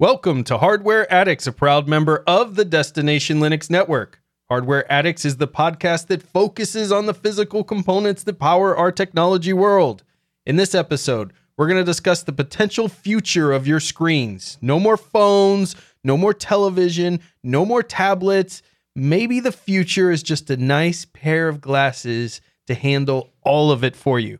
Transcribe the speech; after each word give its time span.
Welcome 0.00 0.44
to 0.44 0.56
Hardware 0.56 1.12
Addicts, 1.12 1.46
a 1.46 1.52
proud 1.52 1.86
member 1.86 2.24
of 2.26 2.54
the 2.54 2.64
Destination 2.64 3.38
Linux 3.38 3.68
Network. 3.68 4.22
Hardware 4.48 4.90
Addicts 4.90 5.26
is 5.26 5.36
the 5.36 5.46
podcast 5.46 6.06
that 6.06 6.22
focuses 6.22 6.90
on 6.90 7.04
the 7.04 7.12
physical 7.12 7.62
components 7.62 8.22
that 8.22 8.38
power 8.38 8.74
our 8.74 8.92
technology 8.92 9.52
world. 9.52 10.02
In 10.46 10.56
this 10.56 10.74
episode, 10.74 11.34
we're 11.58 11.66
going 11.66 11.76
to 11.76 11.84
discuss 11.84 12.22
the 12.22 12.32
potential 12.32 12.88
future 12.88 13.52
of 13.52 13.66
your 13.66 13.78
screens. 13.78 14.56
No 14.62 14.80
more 14.80 14.96
phones, 14.96 15.76
no 16.02 16.16
more 16.16 16.32
television, 16.32 17.20
no 17.44 17.66
more 17.66 17.82
tablets. 17.82 18.62
Maybe 18.96 19.38
the 19.38 19.52
future 19.52 20.10
is 20.10 20.22
just 20.22 20.48
a 20.48 20.56
nice 20.56 21.04
pair 21.04 21.46
of 21.46 21.60
glasses 21.60 22.40
to 22.68 22.74
handle 22.74 23.28
all 23.42 23.70
of 23.70 23.84
it 23.84 23.96
for 23.96 24.18
you. 24.18 24.38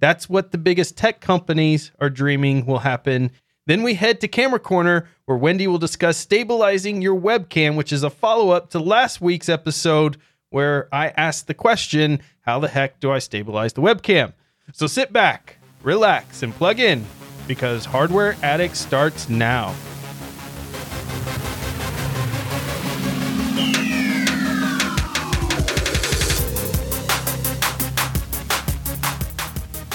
That's 0.00 0.28
what 0.28 0.50
the 0.50 0.58
biggest 0.58 0.96
tech 0.96 1.20
companies 1.20 1.92
are 2.00 2.10
dreaming 2.10 2.66
will 2.66 2.80
happen 2.80 3.30
then 3.66 3.82
we 3.82 3.94
head 3.94 4.20
to 4.20 4.28
Camera 4.28 4.60
Corner, 4.60 5.08
where 5.26 5.36
Wendy 5.36 5.66
will 5.66 5.78
discuss 5.78 6.16
stabilizing 6.16 7.02
your 7.02 7.20
webcam, 7.20 7.74
which 7.76 7.92
is 7.92 8.02
a 8.02 8.10
follow 8.10 8.50
up 8.50 8.70
to 8.70 8.78
last 8.78 9.20
week's 9.20 9.48
episode 9.48 10.16
where 10.50 10.88
I 10.92 11.08
asked 11.16 11.48
the 11.48 11.54
question 11.54 12.20
how 12.42 12.60
the 12.60 12.68
heck 12.68 13.00
do 13.00 13.10
I 13.10 13.18
stabilize 13.18 13.72
the 13.72 13.82
webcam? 13.82 14.32
So 14.72 14.86
sit 14.86 15.12
back, 15.12 15.58
relax, 15.82 16.42
and 16.42 16.54
plug 16.54 16.80
in 16.80 17.04
because 17.48 17.84
Hardware 17.84 18.36
Addict 18.42 18.76
starts 18.76 19.28
now. 19.28 19.74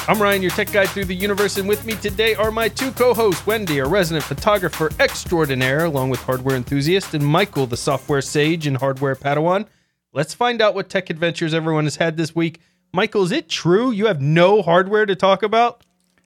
I'm 0.07 0.19
Ryan, 0.19 0.41
your 0.41 0.49
tech 0.51 0.71
guide 0.71 0.89
through 0.89 1.05
the 1.05 1.15
universe, 1.15 1.57
and 1.57 1.69
with 1.69 1.85
me 1.85 1.93
today 1.93 2.33
are 2.33 2.49
my 2.49 2.67
two 2.67 2.91
co 2.91 3.13
hosts 3.13 3.45
Wendy, 3.45 3.77
a 3.77 3.87
resident 3.87 4.25
photographer 4.25 4.89
extraordinaire, 4.99 5.85
along 5.85 6.09
with 6.09 6.19
hardware 6.21 6.55
enthusiast, 6.55 7.13
and 7.13 7.23
Michael, 7.25 7.67
the 7.67 7.77
software 7.77 8.21
sage 8.21 8.65
and 8.65 8.77
hardware 8.77 9.15
padawan. 9.15 9.67
Let's 10.11 10.33
find 10.33 10.59
out 10.59 10.73
what 10.73 10.89
tech 10.89 11.11
adventures 11.11 11.53
everyone 11.53 11.83
has 11.83 11.97
had 11.97 12.17
this 12.17 12.35
week. 12.35 12.59
Michael, 12.91 13.23
is 13.23 13.31
it 13.31 13.47
true 13.47 13.91
you 13.91 14.07
have 14.07 14.19
no 14.19 14.63
hardware 14.63 15.05
to 15.05 15.15
talk 15.15 15.43
about? 15.43 15.83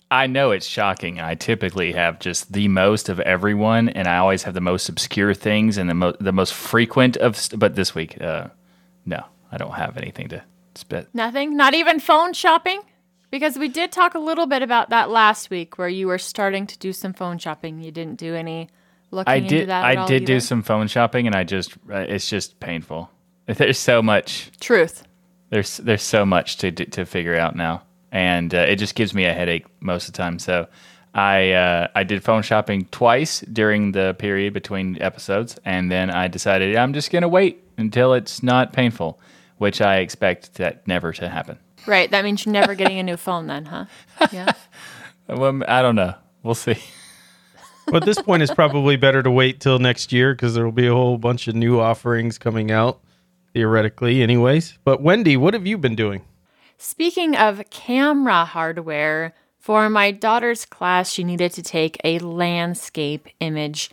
I 0.09 0.27
know 0.27 0.51
it's 0.51 0.65
shocking. 0.65 1.19
I 1.19 1.35
typically 1.35 1.91
have 1.91 2.19
just 2.19 2.53
the 2.53 2.69
most 2.69 3.09
of 3.09 3.19
everyone, 3.19 3.89
and 3.89 4.07
I 4.07 4.17
always 4.17 4.43
have 4.43 4.53
the 4.53 4.61
most 4.61 4.87
obscure 4.87 5.33
things 5.33 5.77
and 5.77 5.89
the, 5.89 5.95
mo- 5.95 6.15
the 6.19 6.31
most 6.31 6.53
frequent 6.53 7.17
of. 7.17 7.35
St- 7.35 7.59
but 7.59 7.75
this 7.75 7.93
week, 7.93 8.21
uh, 8.21 8.47
no, 9.05 9.25
I 9.51 9.57
don't 9.57 9.73
have 9.73 9.97
anything 9.97 10.29
to 10.29 10.41
spit. 10.75 11.09
Nothing? 11.13 11.57
Not 11.57 11.73
even 11.73 11.99
phone 11.99 12.31
shopping? 12.31 12.79
Because 13.31 13.57
we 13.57 13.67
did 13.67 13.91
talk 13.91 14.15
a 14.15 14.19
little 14.19 14.45
bit 14.45 14.61
about 14.61 14.89
that 14.91 15.09
last 15.09 15.49
week, 15.49 15.77
where 15.77 15.89
you 15.89 16.07
were 16.07 16.17
starting 16.17 16.67
to 16.67 16.77
do 16.77 16.93
some 16.93 17.13
phone 17.13 17.37
shopping. 17.37 17.81
You 17.81 17.91
didn't 17.91 18.17
do 18.17 18.35
any 18.35 18.69
looking 19.11 19.31
I 19.31 19.35
into 19.37 19.49
did. 19.49 19.69
that. 19.69 19.83
I 19.83 20.05
did 20.05 20.25
do 20.25 20.39
some 20.39 20.61
phone 20.61 20.87
shopping, 20.87 21.27
and 21.27 21.35
I 21.35 21.43
just 21.43 21.73
uh, 21.89 21.97
it's 21.97 22.29
just 22.29 22.59
painful. 22.59 23.09
There's 23.45 23.79
so 23.79 24.01
much. 24.01 24.51
truth. 24.59 25.03
There's 25.49 25.77
there's 25.77 26.01
so 26.03 26.25
much 26.25 26.57
to 26.57 26.71
to 26.71 27.05
figure 27.05 27.35
out 27.35 27.55
now, 27.55 27.83
and 28.11 28.53
uh, 28.53 28.59
it 28.59 28.77
just 28.77 28.95
gives 28.95 29.13
me 29.13 29.25
a 29.25 29.33
headache 29.33 29.65
most 29.79 30.07
of 30.07 30.13
the 30.13 30.17
time. 30.17 30.39
So. 30.39 30.67
I 31.17 31.53
uh, 31.53 31.87
I 31.95 32.03
did 32.03 32.25
phone 32.25 32.41
shopping 32.41 32.89
twice 32.91 33.39
during 33.39 33.93
the 33.93 34.15
period 34.19 34.53
between 34.53 35.01
episodes, 35.01 35.57
and 35.63 35.89
then 35.89 36.09
I 36.09 36.27
decided 36.27 36.75
I'm 36.75 36.91
just 36.91 37.09
gonna 37.09 37.29
wait 37.29 37.63
until 37.77 38.13
it's 38.13 38.43
not 38.43 38.73
painful, 38.73 39.17
which 39.57 39.79
I 39.79 39.99
expect 39.99 40.55
that 40.55 40.85
never 40.89 41.13
to 41.13 41.29
happen. 41.29 41.57
Right. 41.85 42.09
That 42.11 42.23
means 42.23 42.45
you're 42.45 42.53
never 42.53 42.75
getting 42.75 42.99
a 42.99 43.03
new 43.03 43.17
phone, 43.17 43.47
then, 43.47 43.65
huh? 43.65 43.85
Yeah. 44.31 44.51
Well, 45.27 45.63
I 45.67 45.81
don't 45.81 45.95
know. 45.95 46.13
We'll 46.43 46.53
see. 46.53 46.77
But 47.87 47.97
at 47.97 48.05
this 48.05 48.21
point, 48.21 48.41
it's 48.41 48.53
probably 48.53 48.95
better 48.95 49.21
to 49.21 49.29
wait 49.29 49.59
till 49.59 49.77
next 49.77 50.11
year 50.11 50.33
because 50.33 50.55
there 50.55 50.65
will 50.65 50.71
be 50.71 50.87
a 50.87 50.93
whole 50.93 51.19
bunch 51.19 51.47
of 51.47 51.53
new 51.55 51.79
offerings 51.79 52.39
coming 52.39 52.71
out, 52.71 52.99
theoretically, 53.53 54.23
anyways. 54.23 54.77
But, 54.83 55.01
Wendy, 55.01 55.37
what 55.37 55.53
have 55.53 55.67
you 55.67 55.77
been 55.77 55.95
doing? 55.95 56.23
Speaking 56.79 57.35
of 57.35 57.61
camera 57.69 58.43
hardware, 58.43 59.35
for 59.59 59.89
my 59.89 60.11
daughter's 60.11 60.65
class, 60.65 61.11
she 61.11 61.23
needed 61.23 61.51
to 61.53 61.63
take 61.63 61.97
a 62.03 62.19
landscape 62.19 63.27
image. 63.39 63.89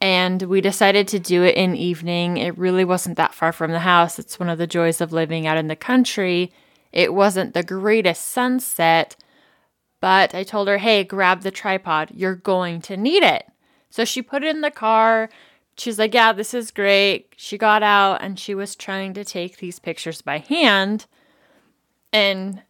And 0.00 0.42
we 0.42 0.60
decided 0.60 1.08
to 1.08 1.18
do 1.18 1.42
it 1.42 1.56
in 1.56 1.74
evening. 1.76 2.36
It 2.36 2.56
really 2.58 2.84
wasn't 2.84 3.16
that 3.16 3.34
far 3.34 3.52
from 3.52 3.70
the 3.70 3.80
house. 3.80 4.18
It's 4.18 4.38
one 4.38 4.48
of 4.48 4.58
the 4.58 4.66
joys 4.66 5.00
of 5.00 5.12
living 5.12 5.46
out 5.46 5.56
in 5.56 5.68
the 5.68 5.76
country. 5.76 6.52
It 6.94 7.12
wasn't 7.12 7.54
the 7.54 7.64
greatest 7.64 8.24
sunset, 8.24 9.16
but 10.00 10.32
I 10.32 10.44
told 10.44 10.68
her, 10.68 10.78
hey, 10.78 11.02
grab 11.02 11.42
the 11.42 11.50
tripod. 11.50 12.12
You're 12.14 12.36
going 12.36 12.80
to 12.82 12.96
need 12.96 13.24
it. 13.24 13.44
So 13.90 14.04
she 14.04 14.22
put 14.22 14.44
it 14.44 14.54
in 14.54 14.60
the 14.60 14.70
car. 14.70 15.28
She's 15.76 15.98
like, 15.98 16.14
yeah, 16.14 16.32
this 16.32 16.54
is 16.54 16.70
great. 16.70 17.34
She 17.36 17.58
got 17.58 17.82
out 17.82 18.22
and 18.22 18.38
she 18.38 18.54
was 18.54 18.76
trying 18.76 19.12
to 19.14 19.24
take 19.24 19.56
these 19.56 19.80
pictures 19.80 20.22
by 20.22 20.38
hand. 20.38 21.06
And 22.12 22.62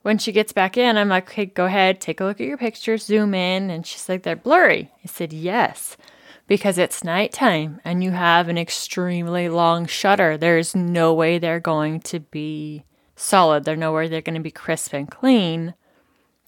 when 0.00 0.16
she 0.16 0.32
gets 0.32 0.54
back 0.54 0.78
in, 0.78 0.96
I'm 0.96 1.10
like, 1.10 1.28
okay, 1.28 1.44
go 1.44 1.66
ahead, 1.66 2.00
take 2.00 2.20
a 2.20 2.24
look 2.24 2.40
at 2.40 2.46
your 2.46 2.56
pictures, 2.56 3.04
zoom 3.04 3.34
in. 3.34 3.68
And 3.68 3.86
she's 3.86 4.08
like, 4.08 4.22
they're 4.22 4.36
blurry. 4.36 4.90
I 5.04 5.08
said, 5.08 5.34
yes, 5.34 5.98
because 6.46 6.78
it's 6.78 7.04
nighttime 7.04 7.78
and 7.84 8.02
you 8.02 8.12
have 8.12 8.48
an 8.48 8.56
extremely 8.56 9.50
long 9.50 9.84
shutter. 9.84 10.38
There's 10.38 10.74
no 10.74 11.12
way 11.12 11.38
they're 11.38 11.60
going 11.60 12.00
to 12.00 12.20
be 12.20 12.84
solid. 13.16 13.64
They're 13.64 13.74
nowhere 13.76 14.08
they're 14.08 14.20
going 14.20 14.34
to 14.34 14.40
be 14.40 14.50
crisp 14.50 14.92
and 14.92 15.10
clean. 15.10 15.74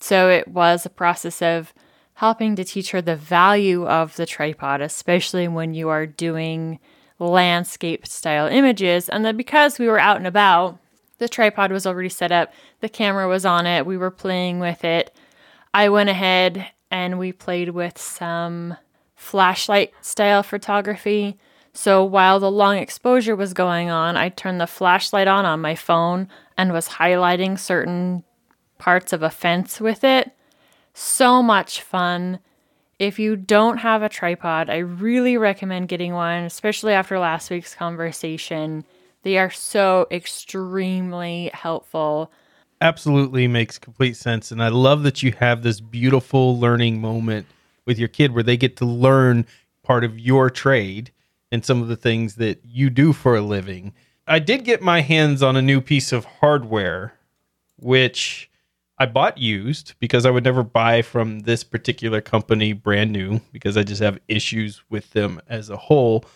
So 0.00 0.30
it 0.30 0.46
was 0.46 0.86
a 0.86 0.90
process 0.90 1.42
of 1.42 1.74
helping 2.14 2.56
to 2.56 2.64
teach 2.64 2.90
her 2.92 3.02
the 3.02 3.16
value 3.16 3.86
of 3.86 4.16
the 4.16 4.26
tripod, 4.26 4.80
especially 4.80 5.48
when 5.48 5.74
you 5.74 5.88
are 5.88 6.06
doing 6.06 6.78
landscape 7.18 8.06
style 8.06 8.46
images. 8.46 9.08
And 9.08 9.24
then 9.24 9.36
because 9.36 9.78
we 9.78 9.88
were 9.88 9.98
out 9.98 10.16
and 10.16 10.26
about, 10.26 10.78
the 11.18 11.28
tripod 11.28 11.72
was 11.72 11.86
already 11.86 12.08
set 12.08 12.30
up, 12.30 12.52
the 12.80 12.88
camera 12.88 13.28
was 13.28 13.44
on 13.44 13.66
it, 13.66 13.86
we 13.86 13.96
were 13.96 14.10
playing 14.10 14.60
with 14.60 14.84
it. 14.84 15.14
I 15.74 15.88
went 15.88 16.08
ahead 16.08 16.66
and 16.90 17.18
we 17.18 17.32
played 17.32 17.70
with 17.70 17.98
some 17.98 18.76
flashlight 19.14 19.92
style 20.00 20.42
photography. 20.42 21.38
So 21.72 22.04
while 22.04 22.40
the 22.40 22.50
long 22.50 22.78
exposure 22.78 23.36
was 23.36 23.52
going 23.52 23.90
on, 23.90 24.16
I 24.16 24.28
turned 24.28 24.60
the 24.60 24.66
flashlight 24.66 25.28
on 25.28 25.44
on 25.44 25.60
my 25.60 25.74
phone 25.74 26.28
and 26.58 26.72
was 26.72 26.88
highlighting 26.88 27.58
certain 27.58 28.24
parts 28.76 29.12
of 29.12 29.22
a 29.22 29.30
fence 29.30 29.80
with 29.80 30.04
it. 30.04 30.32
So 30.92 31.42
much 31.42 31.80
fun. 31.80 32.40
If 32.98 33.20
you 33.20 33.36
don't 33.36 33.78
have 33.78 34.02
a 34.02 34.08
tripod, 34.08 34.68
I 34.68 34.78
really 34.78 35.36
recommend 35.36 35.88
getting 35.88 36.14
one, 36.14 36.42
especially 36.42 36.92
after 36.92 37.18
last 37.18 37.48
week's 37.48 37.76
conversation. 37.76 38.84
They 39.22 39.38
are 39.38 39.50
so 39.50 40.08
extremely 40.10 41.50
helpful. 41.54 42.32
Absolutely 42.80 43.46
makes 43.46 43.78
complete 43.78 44.16
sense. 44.16 44.50
And 44.50 44.62
I 44.62 44.68
love 44.68 45.04
that 45.04 45.22
you 45.22 45.32
have 45.38 45.62
this 45.62 45.80
beautiful 45.80 46.58
learning 46.58 47.00
moment 47.00 47.46
with 47.86 47.98
your 47.98 48.08
kid 48.08 48.32
where 48.32 48.42
they 48.42 48.56
get 48.56 48.76
to 48.78 48.84
learn 48.84 49.46
part 49.84 50.02
of 50.02 50.18
your 50.18 50.50
trade 50.50 51.12
and 51.52 51.64
some 51.64 51.80
of 51.80 51.88
the 51.88 51.96
things 51.96 52.34
that 52.34 52.60
you 52.64 52.90
do 52.90 53.12
for 53.12 53.36
a 53.36 53.40
living. 53.40 53.94
I 54.28 54.38
did 54.40 54.64
get 54.64 54.82
my 54.82 55.00
hands 55.00 55.42
on 55.42 55.56
a 55.56 55.62
new 55.62 55.80
piece 55.80 56.12
of 56.12 56.26
hardware, 56.26 57.14
which 57.76 58.50
I 58.98 59.06
bought 59.06 59.38
used 59.38 59.94
because 60.00 60.26
I 60.26 60.30
would 60.30 60.44
never 60.44 60.62
buy 60.62 61.00
from 61.00 61.40
this 61.40 61.64
particular 61.64 62.20
company 62.20 62.74
brand 62.74 63.10
new 63.10 63.40
because 63.52 63.78
I 63.78 63.84
just 63.84 64.02
have 64.02 64.18
issues 64.28 64.82
with 64.90 65.12
them 65.12 65.40
as 65.48 65.70
a 65.70 65.78
whole. 65.78 66.26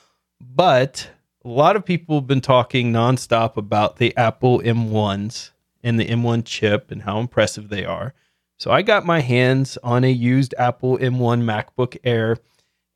But 0.41 1.11
a 1.45 1.49
lot 1.49 1.77
of 1.77 1.85
people 1.85 2.17
have 2.17 2.27
been 2.27 2.41
talking 2.41 2.93
nonstop 2.93 3.59
about 3.59 3.97
the 3.97 4.17
Apple 4.17 4.61
M1s 4.61 5.51
and 5.85 6.01
the 6.01 6.07
M1 6.07 6.47
chip 6.47 6.91
and 6.91 7.03
how 7.03 7.19
impressive 7.19 7.69
they 7.69 7.85
are. 7.85 8.15
So 8.57 8.71
I 8.71 8.81
got 8.81 9.05
my 9.05 9.21
hands 9.21 9.77
on 9.83 10.03
a 10.03 10.11
used 10.11 10.55
Apple 10.57 10.97
M1 10.97 11.43
MacBook 11.43 11.99
Air. 12.05 12.39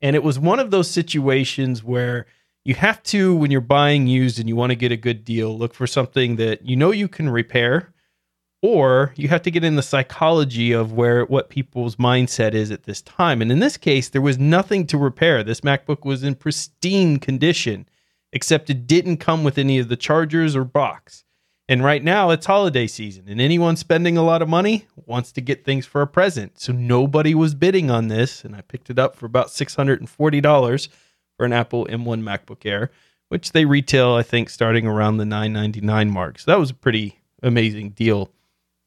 And 0.01 0.17
it 0.17 0.23
was 0.23 0.39
one 0.39 0.61
of 0.61 0.71
those 0.71 0.91
situations 0.91 1.85
where 1.85 2.27
you 2.67 2.75
have 2.75 3.01
to, 3.05 3.37
when 3.37 3.53
you're 3.53 3.61
buying 3.61 4.09
used 4.09 4.41
and 4.41 4.49
you 4.49 4.57
want 4.57 4.71
to 4.71 4.77
get 4.77 4.91
a 4.91 4.97
good 4.97 5.25
deal, 5.25 5.57
look 5.57 5.73
for 5.73 5.87
something 5.87 6.35
that 6.35 6.67
you 6.67 6.75
know 6.75 6.91
you 6.91 7.07
can 7.07 7.31
repair, 7.31 7.95
or 8.61 9.13
you 9.15 9.29
have 9.29 9.43
to 9.43 9.53
get 9.53 9.63
in 9.63 9.77
the 9.77 9.83
psychology 9.83 10.73
of 10.73 10.93
where 10.93 11.25
what 11.27 11.49
people's 11.49 11.95
mindset 11.95 12.55
is 12.55 12.73
at 12.73 12.83
this 12.83 13.03
time. 13.03 13.41
And 13.41 13.53
in 13.53 13.61
this 13.61 13.77
case, 13.77 14.09
there 14.09 14.21
was 14.21 14.37
nothing 14.37 14.85
to 14.89 14.99
repair. 14.99 15.45
This 15.45 15.61
MacBook 15.61 16.05
was 16.05 16.25
in 16.25 16.35
pristine 16.35 17.21
condition, 17.21 17.89
except 18.33 18.69
it 18.69 18.89
didn't 18.89 19.19
come 19.19 19.45
with 19.45 19.59
any 19.59 19.79
of 19.79 19.89
the 19.89 19.97
chargers 19.97 20.57
or 20.57 20.65
box. 20.65 21.25
And 21.69 21.85
right 21.85 22.03
now 22.03 22.31
it's 22.31 22.47
holiday 22.47 22.89
season, 22.89 23.27
and 23.29 23.41
anyone 23.41 23.77
spending 23.77 24.17
a 24.17 24.25
lot 24.25 24.43
of 24.43 24.49
money 24.49 24.87
wants 24.97 25.31
to 25.33 25.41
get 25.41 25.65
things 25.65 25.87
for 25.87 26.03
a 26.03 26.07
present. 26.09 26.59
So 26.59 26.73
nobody 26.73 27.33
was 27.33 27.55
bidding 27.55 27.93
on 27.93 28.09
this, 28.09 28.45
and 28.45 28.57
I 28.57 28.63
picked 28.63 28.91
it 28.91 28.99
up 28.99 29.15
for 29.15 29.27
about 29.27 29.49
$640 29.49 30.89
for 31.37 31.47
an 31.47 31.53
Apple 31.53 31.87
M1 31.87 32.23
MacBook 32.23 32.65
Air, 32.65 32.91
which 33.29 33.53
they 33.53 33.65
retail, 33.65 34.15
I 34.15 34.23
think, 34.23 34.51
starting 34.51 34.87
around 34.87 35.17
the 35.17 35.25
999 35.25 36.11
mark. 36.11 36.39
So 36.39 36.51
that 36.51 36.59
was 36.59 36.71
a 36.71 36.75
pretty 36.75 37.21
amazing 37.43 37.91
deal 37.91 38.31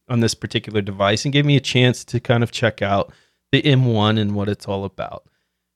on 0.07 0.19
this 0.19 0.34
particular 0.34 0.81
device 0.81 1.24
and 1.24 1.34
gave 1.34 1.46
me 1.46 1.56
a 1.56 1.62
chance 1.62 2.04
to 2.06 2.19
kind 2.19 2.44
of 2.44 2.51
check 2.51 2.81
out 2.81 3.13
the 3.51 3.62
M1 3.62 4.19
and 4.19 4.36
what 4.36 4.50
it's 4.50 4.68
all 4.68 4.86
about. 4.86 5.25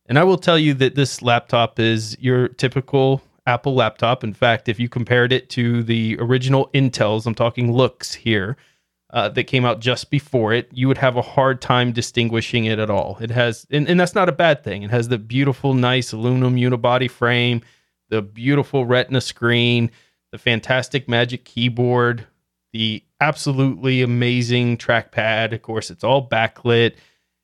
And 0.05 0.19
I 0.19 0.23
will 0.23 0.37
tell 0.37 0.59
you 0.59 0.73
that 0.75 0.95
this 0.95 1.21
laptop 1.21 1.79
is 1.79 2.17
your 2.19 2.47
typical 2.47 3.21
Apple 3.45 3.75
laptop. 3.75 4.23
In 4.23 4.33
fact, 4.33 4.69
if 4.69 4.79
you 4.79 4.89
compared 4.89 5.31
it 5.31 5.49
to 5.51 5.83
the 5.83 6.17
original 6.19 6.69
Intels, 6.73 7.25
I'm 7.25 7.35
talking 7.35 7.71
looks 7.71 8.13
here, 8.13 8.57
uh, 9.13 9.29
that 9.29 9.43
came 9.43 9.63
out 9.63 9.79
just 9.79 10.09
before 10.09 10.53
it, 10.53 10.67
you 10.73 10.87
would 10.87 10.97
have 10.97 11.15
a 11.15 11.21
hard 11.21 11.61
time 11.61 11.91
distinguishing 11.91 12.65
it 12.65 12.79
at 12.79 12.89
all. 12.89 13.17
It 13.21 13.29
has, 13.29 13.67
and, 13.69 13.87
and 13.87 13.99
that's 13.99 14.15
not 14.15 14.27
a 14.27 14.33
bad 14.33 14.63
thing. 14.63 14.81
It 14.81 14.89
has 14.89 15.07
the 15.07 15.19
beautiful, 15.19 15.75
nice 15.75 16.11
aluminum 16.11 16.55
unibody 16.55 17.09
frame, 17.09 17.61
the 18.09 18.23
beautiful 18.23 18.87
Retina 18.87 19.21
screen, 19.21 19.91
the 20.31 20.39
fantastic 20.39 21.07
Magic 21.07 21.45
keyboard, 21.45 22.25
the 22.71 23.03
absolutely 23.21 24.01
amazing 24.01 24.77
trackpad. 24.77 25.53
Of 25.53 25.61
course, 25.61 25.91
it's 25.91 26.03
all 26.03 26.27
backlit. 26.27 26.95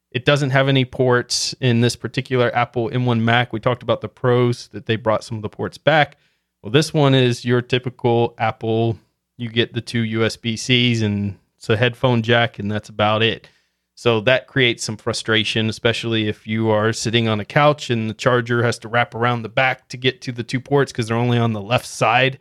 It 0.10 0.26
doesn't 0.26 0.50
have 0.50 0.70
any 0.70 0.86
ports 0.86 1.54
in 1.62 1.82
this 1.82 1.96
particular 1.96 2.54
Apple 2.56 2.90
M1 2.90 3.22
Mac. 3.22 3.54
We 3.54 3.60
talked 3.60 3.84
about 3.84 4.02
the 4.02 4.10
pros 4.10 4.70
that 4.70 4.88
they 4.88 4.96
brought 4.96 5.24
some 5.24 5.38
of 5.38 5.44
the 5.44 5.50
ports 5.50 5.78
back. 5.78 6.18
Well, 6.64 6.72
this 6.72 6.96
one 6.96 7.14
is 7.14 7.46
your 7.46 7.62
typical 7.62 8.34
Apple. 8.40 8.98
You 9.38 9.50
get 9.50 9.74
the 9.74 9.82
two 9.82 10.02
USB 10.02 10.58
Cs 10.58 11.04
and 11.04 11.38
it's 11.60 11.70
a 11.70 11.76
headphone 11.76 12.22
jack, 12.22 12.58
and 12.58 12.72
that's 12.72 12.88
about 12.88 13.22
it. 13.22 13.50
So 13.94 14.22
that 14.22 14.48
creates 14.48 14.82
some 14.82 14.96
frustration, 14.96 15.68
especially 15.68 16.30
if 16.30 16.48
you 16.48 16.70
are 16.70 16.94
sitting 16.94 17.28
on 17.28 17.42
a 17.42 17.46
couch 17.46 17.90
and 17.90 18.10
the 18.10 18.14
charger 18.14 18.64
has 18.64 18.80
to 18.80 18.88
wrap 18.88 19.14
around 19.14 19.42
the 19.42 19.50
back 19.50 19.90
to 19.90 19.98
get 19.98 20.22
to 20.22 20.32
the 20.32 20.42
two 20.42 20.62
ports 20.62 20.94
because 20.94 21.10
they're 21.10 21.18
only 21.18 21.38
on 21.38 21.52
the 21.52 21.60
left 21.60 21.86
side 21.86 22.40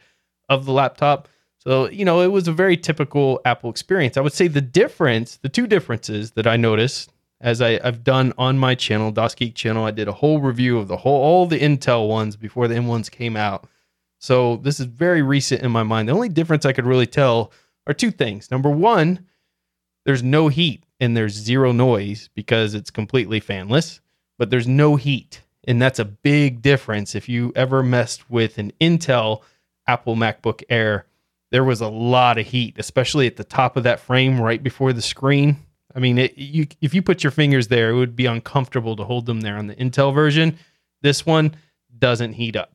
of 0.49 0.67
the 0.67 0.73
laptop. 0.73 1.27
So, 1.59 1.91
you 1.91 2.05
know, 2.05 2.21
it 2.21 2.29
was 2.29 2.47
a 2.47 2.53
very 2.53 2.77
typical 2.77 3.41
Apple 3.45 3.71
experience. 3.71 4.17
I 4.17 4.21
would 4.21 4.33
say 4.33 4.47
the 4.47 4.61
difference, 4.61 5.39
the 5.39 5.49
two 5.49 5.67
differences 5.67 6.31
that 6.33 6.47
I 6.47 6.57
noticed 6.57 7.13
as 7.41 7.61
I, 7.61 7.83
have 7.83 8.05
done 8.05 8.33
on 8.39 8.57
my 8.57 8.77
channel, 8.77 9.13
DasGeek 9.13 9.57
channel, 9.57 9.85
I 9.85 9.91
did 9.91 10.07
a 10.07 10.13
whole 10.13 10.41
review 10.41 10.79
of 10.79 10.87
the 10.87 10.99
whole 10.99 11.21
all 11.21 11.47
the 11.47 11.59
Intel 11.59 12.09
ones 12.09 12.37
before 12.37 12.69
the 12.69 12.77
M1s 12.77 13.11
came 13.11 13.37
out. 13.37 13.67
So 14.21 14.59
this 14.59 14.79
is 14.79 14.87
very 14.87 15.23
recent 15.23 15.63
in 15.63 15.73
my 15.73 15.83
mind. 15.83 16.09
The 16.09 16.15
only 16.15 16.29
difference 16.29 16.65
I 16.65 16.73
could 16.73 16.87
really 16.87 17.07
tell 17.07 17.51
are 17.89 17.95
two 17.95 18.11
things. 18.11 18.51
Number 18.51 18.71
one, 18.71 19.27
there's 20.05 20.23
no 20.23 20.49
heat 20.49 20.85
and 21.01 21.17
there's 21.17 21.33
zero 21.33 21.73
noise 21.73 22.29
because 22.35 22.75
it's 22.75 22.91
completely 22.91 23.41
fanless, 23.41 24.01
but 24.39 24.51
there's 24.51 24.69
no 24.69 24.97
heat. 24.97 25.43
And 25.65 25.83
that's 25.83 25.99
a 25.99 26.05
big 26.05 26.63
difference. 26.63 27.15
If 27.15 27.29
you 27.29 27.53
ever 27.57 27.83
messed 27.83 28.31
with 28.31 28.59
an 28.59 28.73
Intel 28.81 29.43
Apple 29.87 30.17
MacBook 30.17 30.63
Air, 30.69 31.07
there 31.51 31.65
was 31.65 31.81
a 31.81 31.89
lot 31.89 32.39
of 32.39 32.47
heat, 32.47 32.77
especially 32.79 33.27
at 33.27 33.37
the 33.37 33.45
top 33.45 33.77
of 33.77 33.85
that 33.85 34.01
frame 34.01 34.41
right 34.41 34.63
before 34.63 34.93
the 34.93 35.03
screen. 35.03 35.57
I 35.95 36.01
mean, 36.01 36.19
it, 36.19 36.37
you, 36.37 36.67
if 36.81 36.95
you 36.95 37.03
put 37.03 37.25
your 37.25 37.31
fingers 37.31 37.69
there, 37.69 37.91
it 37.91 37.97
would 37.97 38.17
be 38.17 38.27
uncomfortable 38.27 38.97
to 38.97 39.05
hold 39.05 39.27
them 39.27 39.41
there 39.41 39.57
on 39.57 39.67
the 39.67 39.75
Intel 39.77 40.15
version. 40.15 40.59
This 41.03 41.25
one 41.25 41.57
doesn't 41.99 42.35
heat 42.35 42.57
up. 42.57 42.73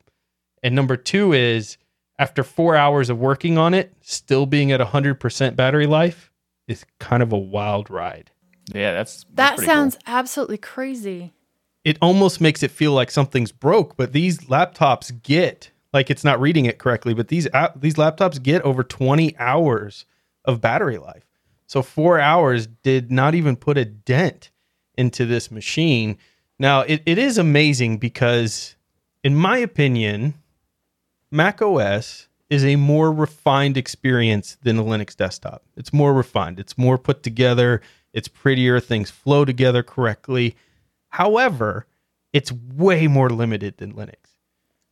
And 0.63 0.75
number 0.75 0.97
two 0.97 1.33
is 1.33 1.77
after 2.19 2.43
four 2.43 2.75
hours 2.75 3.09
of 3.09 3.17
working 3.19 3.57
on 3.57 3.73
it, 3.73 3.93
still 4.01 4.45
being 4.45 4.71
at 4.71 4.79
100% 4.79 5.55
battery 5.55 5.87
life 5.87 6.31
is 6.67 6.85
kind 6.99 7.23
of 7.23 7.33
a 7.33 7.37
wild 7.37 7.89
ride. 7.89 8.31
Yeah, 8.73 8.93
that's, 8.93 9.25
that's 9.33 9.59
that 9.59 9.65
sounds 9.65 9.95
cool. 9.95 10.15
absolutely 10.15 10.57
crazy. 10.57 11.33
It 11.83 11.97
almost 12.01 12.39
makes 12.39 12.63
it 12.63 12.71
feel 12.71 12.93
like 12.93 13.11
something's 13.11 13.51
broke, 13.51 13.97
but 13.97 14.13
these 14.13 14.39
laptops 14.41 15.11
get 15.23 15.71
like 15.91 16.09
it's 16.09 16.23
not 16.23 16.39
reading 16.39 16.65
it 16.65 16.79
correctly, 16.79 17.13
but 17.13 17.27
these 17.27 17.47
uh, 17.53 17.69
these 17.75 17.95
laptops 17.95 18.41
get 18.41 18.61
over 18.63 18.83
20 18.83 19.37
hours 19.37 20.05
of 20.45 20.61
battery 20.61 20.97
life. 20.97 21.25
So 21.67 21.81
4 21.81 22.19
hours 22.19 22.67
did 22.67 23.11
not 23.11 23.35
even 23.35 23.55
put 23.55 23.77
a 23.77 23.85
dent 23.85 24.51
into 24.95 25.25
this 25.25 25.51
machine. 25.51 26.17
Now, 26.59 26.81
it, 26.81 27.01
it 27.05 27.17
is 27.17 27.37
amazing 27.37 27.97
because 27.97 28.75
in 29.23 29.35
my 29.35 29.57
opinion, 29.57 30.35
Mac 31.33 31.63
OS 31.63 32.27
is 32.51 32.63
a 32.63 32.75
more 32.75 33.11
refined 33.11 33.75
experience 33.75 34.55
than 34.61 34.77
a 34.77 34.83
Linux 34.83 35.15
desktop. 35.15 35.63
It's 35.75 35.91
more 35.91 36.13
refined, 36.13 36.59
it's 36.59 36.77
more 36.77 36.99
put 36.99 37.23
together, 37.23 37.81
it's 38.13 38.27
prettier, 38.27 38.79
things 38.79 39.09
flow 39.09 39.43
together 39.43 39.81
correctly. 39.81 40.55
However, 41.09 41.87
it's 42.33 42.51
way 42.51 43.07
more 43.07 43.31
limited 43.31 43.77
than 43.77 43.93
Linux. 43.93 44.37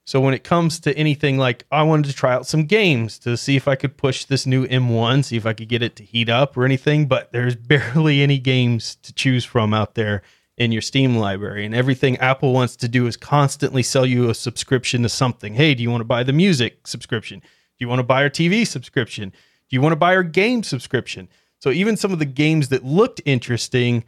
So 0.03 0.19
when 0.19 0.33
it 0.33 0.43
comes 0.43 0.79
to 0.79 0.97
anything 0.97 1.37
like 1.37 1.63
I 1.71 1.83
wanted 1.83 2.09
to 2.09 2.15
try 2.15 2.33
out 2.33 2.47
some 2.47 2.65
games 2.65 3.19
to 3.19 3.37
see 3.37 3.55
if 3.55 3.67
I 3.67 3.75
could 3.75 3.95
push 3.95 4.25
this 4.25 4.47
new 4.47 4.65
M1, 4.65 5.25
see 5.25 5.37
if 5.37 5.45
I 5.45 5.53
could 5.53 5.69
get 5.69 5.83
it 5.83 5.95
to 5.97 6.03
heat 6.03 6.27
up 6.27 6.57
or 6.57 6.65
anything, 6.65 7.05
but 7.05 7.31
there's 7.31 7.55
barely 7.73 8.23
any 8.23 8.39
games 8.39 8.95
to 9.03 9.13
choose 9.13 9.45
from 9.45 9.75
out 9.75 9.93
there 9.93 10.23
in 10.61 10.71
your 10.71 10.81
Steam 10.81 11.17
library. 11.17 11.65
And 11.65 11.73
everything 11.73 12.17
Apple 12.17 12.53
wants 12.53 12.75
to 12.77 12.87
do 12.87 13.07
is 13.07 13.17
constantly 13.17 13.81
sell 13.81 14.05
you 14.05 14.29
a 14.29 14.35
subscription 14.35 15.01
to 15.01 15.09
something. 15.09 15.55
Hey, 15.55 15.73
do 15.73 15.81
you 15.81 15.89
want 15.89 16.01
to 16.01 16.05
buy 16.05 16.21
the 16.21 16.33
music 16.33 16.85
subscription? 16.85 17.39
Do 17.39 17.45
you 17.79 17.87
want 17.87 17.97
to 17.97 18.03
buy 18.03 18.21
our 18.21 18.29
TV 18.29 18.65
subscription? 18.67 19.29
Do 19.31 19.75
you 19.75 19.81
want 19.81 19.93
to 19.93 19.97
buy 19.97 20.15
our 20.15 20.23
game 20.23 20.61
subscription? 20.61 21.29
So 21.57 21.71
even 21.71 21.97
some 21.97 22.13
of 22.13 22.19
the 22.19 22.25
games 22.25 22.69
that 22.69 22.85
looked 22.85 23.21
interesting, 23.25 24.03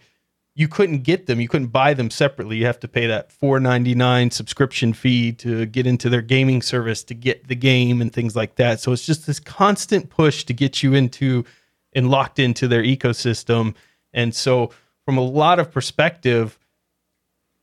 you 0.53 0.67
couldn't 0.67 0.99
get 0.99 1.25
them. 1.25 1.41
You 1.41 1.47
couldn't 1.47 1.69
buy 1.69 1.95
them 1.95 2.11
separately. 2.11 2.57
You 2.57 2.67
have 2.67 2.79
to 2.81 2.87
pay 2.87 3.07
that 3.07 3.31
$4.99 3.31 4.31
subscription 4.31 4.93
fee 4.93 5.31
to 5.33 5.65
get 5.65 5.87
into 5.87 6.07
their 6.07 6.21
gaming 6.21 6.61
service 6.61 7.03
to 7.05 7.15
get 7.15 7.47
the 7.47 7.55
game 7.55 7.99
and 7.99 8.13
things 8.13 8.35
like 8.35 8.57
that. 8.57 8.79
So 8.79 8.91
it's 8.91 9.07
just 9.07 9.25
this 9.25 9.39
constant 9.39 10.11
push 10.11 10.43
to 10.43 10.53
get 10.53 10.83
you 10.83 10.93
into 10.93 11.45
and 11.93 12.11
locked 12.11 12.37
into 12.37 12.67
their 12.67 12.83
ecosystem. 12.83 13.73
And 14.13 14.35
so 14.35 14.69
from 15.05 15.17
a 15.17 15.21
lot 15.21 15.59
of 15.59 15.71
perspective, 15.71 16.57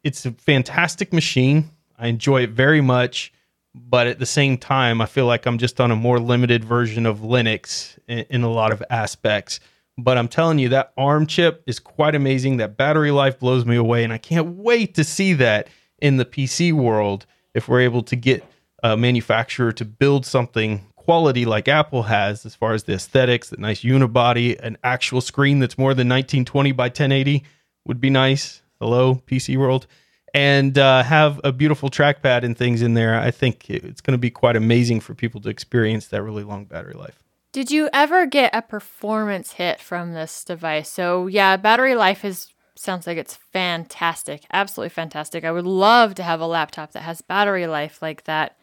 it's 0.02 0.26
a 0.26 0.32
fantastic 0.32 1.12
machine. 1.12 1.70
I 1.98 2.08
enjoy 2.08 2.42
it 2.42 2.50
very 2.50 2.80
much, 2.80 3.32
but 3.74 4.06
at 4.06 4.18
the 4.18 4.26
same 4.26 4.56
time, 4.58 5.00
I 5.00 5.06
feel 5.06 5.26
like 5.26 5.46
I'm 5.46 5.58
just 5.58 5.80
on 5.80 5.90
a 5.90 5.96
more 5.96 6.18
limited 6.18 6.64
version 6.64 7.06
of 7.06 7.18
Linux 7.18 7.98
in, 8.08 8.26
in 8.30 8.42
a 8.42 8.50
lot 8.50 8.72
of 8.72 8.82
aspects. 8.90 9.60
But 9.98 10.16
I'm 10.16 10.28
telling 10.28 10.58
you, 10.58 10.70
that 10.70 10.92
ARM 10.96 11.26
chip 11.26 11.62
is 11.66 11.78
quite 11.78 12.14
amazing. 12.14 12.56
That 12.56 12.76
battery 12.76 13.10
life 13.10 13.38
blows 13.38 13.66
me 13.66 13.76
away, 13.76 14.04
and 14.04 14.12
I 14.12 14.18
can't 14.18 14.56
wait 14.56 14.94
to 14.94 15.04
see 15.04 15.34
that 15.34 15.68
in 16.00 16.16
the 16.16 16.24
PC 16.24 16.72
world 16.72 17.26
if 17.54 17.68
we're 17.68 17.80
able 17.80 18.02
to 18.04 18.16
get 18.16 18.44
a 18.82 18.96
manufacturer 18.96 19.72
to 19.72 19.84
build 19.84 20.24
something 20.24 20.86
quality 21.04 21.46
like 21.46 21.66
Apple 21.66 22.02
has 22.02 22.44
as 22.44 22.54
far 22.54 22.74
as 22.74 22.84
the 22.84 22.92
aesthetics, 22.92 23.48
the 23.48 23.56
nice 23.56 23.80
unibody, 23.80 24.58
an 24.60 24.76
actual 24.84 25.22
screen 25.22 25.58
that's 25.58 25.78
more 25.78 25.94
than 25.94 26.08
1920 26.08 26.72
by 26.72 26.84
1080 26.84 27.42
would 27.86 28.00
be 28.00 28.10
nice. 28.10 28.60
Hello, 28.78 29.14
PC 29.14 29.56
world. 29.56 29.86
And 30.34 30.78
uh, 30.78 31.02
have 31.02 31.40
a 31.42 31.52
beautiful 31.52 31.88
trackpad 31.88 32.44
and 32.44 32.56
things 32.56 32.82
in 32.82 32.92
there. 32.94 33.18
I 33.18 33.30
think 33.30 33.70
it's 33.70 34.02
going 34.02 34.12
to 34.12 34.18
be 34.18 34.30
quite 34.30 34.56
amazing 34.56 35.00
for 35.00 35.14
people 35.14 35.40
to 35.40 35.48
experience 35.48 36.08
that 36.08 36.22
really 36.22 36.44
long 36.44 36.66
battery 36.66 36.94
life. 36.94 37.18
Did 37.52 37.70
you 37.70 37.88
ever 37.94 38.26
get 38.26 38.54
a 38.54 38.60
performance 38.60 39.52
hit 39.52 39.80
from 39.80 40.12
this 40.12 40.44
device? 40.44 40.90
So, 40.90 41.26
yeah, 41.26 41.56
battery 41.56 41.94
life 41.94 42.24
is 42.24 42.52
sounds 42.76 43.06
like 43.06 43.18
it's 43.18 43.34
fantastic. 43.52 44.44
Absolutely 44.52 44.90
fantastic. 44.90 45.44
I 45.44 45.50
would 45.50 45.66
love 45.66 46.14
to 46.16 46.22
have 46.22 46.40
a 46.40 46.46
laptop 46.46 46.92
that 46.92 47.02
has 47.02 47.22
battery 47.22 47.66
life 47.66 48.00
like 48.00 48.24
that. 48.24 48.56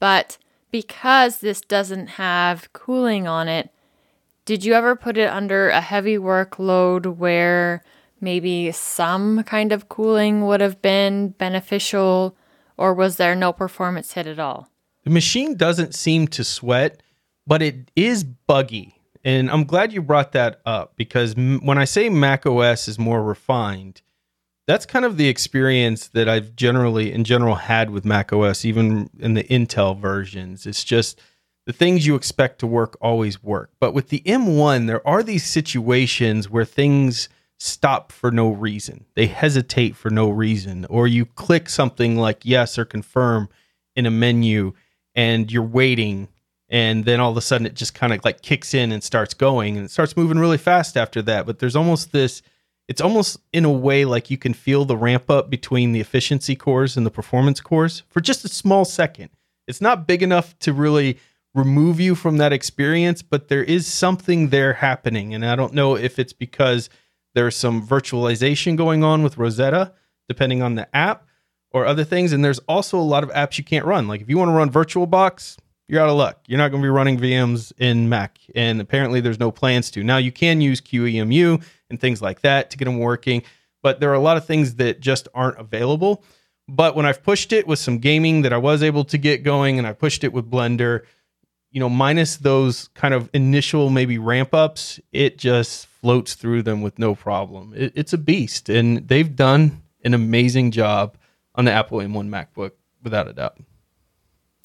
But 0.00 0.36
because 0.74 1.38
this 1.38 1.60
doesn't 1.60 2.08
have 2.08 2.72
cooling 2.72 3.28
on 3.28 3.46
it, 3.46 3.70
did 4.44 4.64
you 4.64 4.74
ever 4.74 4.96
put 4.96 5.16
it 5.16 5.30
under 5.30 5.68
a 5.68 5.80
heavy 5.80 6.16
workload 6.16 7.14
where 7.14 7.84
maybe 8.20 8.72
some 8.72 9.44
kind 9.44 9.70
of 9.70 9.88
cooling 9.88 10.44
would 10.44 10.60
have 10.60 10.82
been 10.82 11.28
beneficial, 11.28 12.36
or 12.76 12.92
was 12.92 13.18
there 13.18 13.36
no 13.36 13.52
performance 13.52 14.14
hit 14.14 14.26
at 14.26 14.40
all? 14.40 14.68
The 15.04 15.10
machine 15.10 15.56
doesn't 15.56 15.94
seem 15.94 16.26
to 16.26 16.42
sweat, 16.42 17.04
but 17.46 17.62
it 17.62 17.92
is 17.94 18.24
buggy. 18.24 19.00
And 19.22 19.52
I'm 19.52 19.66
glad 19.66 19.92
you 19.92 20.02
brought 20.02 20.32
that 20.32 20.60
up 20.66 20.96
because 20.96 21.36
when 21.36 21.78
I 21.78 21.84
say 21.84 22.08
Mac 22.08 22.46
OS 22.46 22.88
is 22.88 22.98
more 22.98 23.22
refined, 23.22 24.02
that's 24.66 24.86
kind 24.86 25.04
of 25.04 25.16
the 25.16 25.28
experience 25.28 26.08
that 26.08 26.28
I've 26.28 26.56
generally, 26.56 27.12
in 27.12 27.24
general, 27.24 27.54
had 27.54 27.90
with 27.90 28.04
Mac 28.04 28.32
OS, 28.32 28.64
even 28.64 29.10
in 29.18 29.34
the 29.34 29.44
Intel 29.44 29.98
versions. 29.98 30.66
It's 30.66 30.84
just 30.84 31.20
the 31.66 31.72
things 31.72 32.06
you 32.06 32.14
expect 32.14 32.58
to 32.60 32.66
work 32.66 32.96
always 33.00 33.42
work. 33.42 33.70
But 33.78 33.94
with 33.94 34.08
the 34.08 34.20
M1, 34.20 34.86
there 34.86 35.06
are 35.06 35.22
these 35.22 35.44
situations 35.44 36.48
where 36.48 36.64
things 36.64 37.28
stop 37.58 38.12
for 38.12 38.30
no 38.30 38.50
reason. 38.50 39.04
They 39.14 39.26
hesitate 39.26 39.96
for 39.96 40.10
no 40.10 40.28
reason. 40.30 40.86
Or 40.86 41.06
you 41.06 41.26
click 41.26 41.68
something 41.68 42.16
like 42.16 42.40
yes 42.44 42.78
or 42.78 42.84
confirm 42.84 43.48
in 43.96 44.06
a 44.06 44.10
menu 44.10 44.72
and 45.14 45.50
you're 45.50 45.62
waiting. 45.62 46.28
And 46.68 47.04
then 47.04 47.20
all 47.20 47.30
of 47.30 47.36
a 47.36 47.42
sudden 47.42 47.66
it 47.66 47.74
just 47.74 47.94
kind 47.94 48.12
of 48.12 48.24
like 48.24 48.42
kicks 48.42 48.74
in 48.74 48.92
and 48.92 49.02
starts 49.02 49.34
going 49.34 49.76
and 49.76 49.86
it 49.86 49.90
starts 49.90 50.16
moving 50.16 50.38
really 50.38 50.58
fast 50.58 50.96
after 50.96 51.22
that. 51.22 51.46
But 51.46 51.58
there's 51.58 51.76
almost 51.76 52.12
this 52.12 52.42
it's 52.88 53.00
almost 53.00 53.38
in 53.52 53.64
a 53.64 53.72
way 53.72 54.04
like 54.04 54.30
you 54.30 54.38
can 54.38 54.54
feel 54.54 54.84
the 54.84 54.96
ramp 54.96 55.30
up 55.30 55.48
between 55.48 55.92
the 55.92 56.00
efficiency 56.00 56.54
cores 56.54 56.96
and 56.96 57.06
the 57.06 57.10
performance 57.10 57.60
cores 57.60 58.02
for 58.08 58.20
just 58.20 58.44
a 58.44 58.48
small 58.48 58.84
second. 58.84 59.30
It's 59.66 59.80
not 59.80 60.06
big 60.06 60.22
enough 60.22 60.58
to 60.60 60.72
really 60.72 61.18
remove 61.54 62.00
you 62.00 62.14
from 62.14 62.36
that 62.38 62.52
experience, 62.52 63.22
but 63.22 63.48
there 63.48 63.64
is 63.64 63.86
something 63.86 64.50
there 64.50 64.74
happening. 64.74 65.34
And 65.34 65.46
I 65.46 65.56
don't 65.56 65.72
know 65.72 65.96
if 65.96 66.18
it's 66.18 66.32
because 66.32 66.90
there's 67.34 67.56
some 67.56 67.86
virtualization 67.86 68.76
going 68.76 69.02
on 69.02 69.22
with 69.22 69.38
Rosetta, 69.38 69.92
depending 70.28 70.62
on 70.62 70.74
the 70.74 70.94
app, 70.94 71.26
or 71.70 71.86
other 71.86 72.04
things. 72.04 72.32
And 72.32 72.44
there's 72.44 72.58
also 72.60 72.98
a 72.98 73.02
lot 73.02 73.24
of 73.24 73.30
apps 73.30 73.56
you 73.56 73.64
can't 73.64 73.86
run. 73.86 74.08
Like 74.08 74.20
if 74.20 74.28
you 74.28 74.36
want 74.36 74.48
to 74.48 74.52
run 74.52 74.70
VirtualBox, 74.70 75.56
you're 75.88 76.00
out 76.00 76.08
of 76.08 76.16
luck. 76.16 76.40
You're 76.46 76.58
not 76.58 76.70
going 76.70 76.82
to 76.82 76.86
be 76.86 76.90
running 76.90 77.18
VMs 77.18 77.72
in 77.78 78.08
Mac. 78.08 78.38
And 78.54 78.80
apparently 78.80 79.20
there's 79.20 79.40
no 79.40 79.50
plans 79.50 79.90
to. 79.92 80.02
Now 80.02 80.16
you 80.16 80.32
can 80.32 80.60
use 80.60 80.80
QEMU 80.80 81.62
and 81.90 82.00
things 82.00 82.22
like 82.22 82.40
that 82.40 82.70
to 82.70 82.76
get 82.76 82.86
them 82.86 82.98
working, 82.98 83.42
but 83.82 84.00
there 84.00 84.10
are 84.10 84.14
a 84.14 84.20
lot 84.20 84.36
of 84.36 84.46
things 84.46 84.76
that 84.76 85.00
just 85.00 85.28
aren't 85.34 85.58
available. 85.58 86.24
But 86.66 86.96
when 86.96 87.04
I've 87.04 87.22
pushed 87.22 87.52
it 87.52 87.66
with 87.66 87.78
some 87.78 87.98
gaming 87.98 88.42
that 88.42 88.52
I 88.52 88.56
was 88.56 88.82
able 88.82 89.04
to 89.04 89.18
get 89.18 89.42
going 89.42 89.78
and 89.78 89.86
I 89.86 89.92
pushed 89.92 90.24
it 90.24 90.32
with 90.32 90.50
Blender, 90.50 91.02
you 91.70 91.80
know, 91.80 91.88
minus 91.88 92.36
those 92.36 92.88
kind 92.94 93.12
of 93.12 93.28
initial 93.34 93.90
maybe 93.90 94.16
ramp 94.16 94.54
ups, 94.54 95.00
it 95.12 95.36
just 95.36 95.86
floats 95.86 96.34
through 96.34 96.62
them 96.62 96.82
with 96.82 96.98
no 96.98 97.14
problem. 97.14 97.74
It, 97.76 97.92
it's 97.96 98.12
a 98.12 98.18
beast, 98.18 98.68
and 98.68 99.08
they've 99.08 99.34
done 99.34 99.82
an 100.04 100.14
amazing 100.14 100.70
job 100.70 101.18
on 101.54 101.64
the 101.64 101.72
Apple 101.72 101.98
M1 101.98 102.28
MacBook 102.28 102.72
without 103.02 103.28
a 103.28 103.32
doubt. 103.32 103.58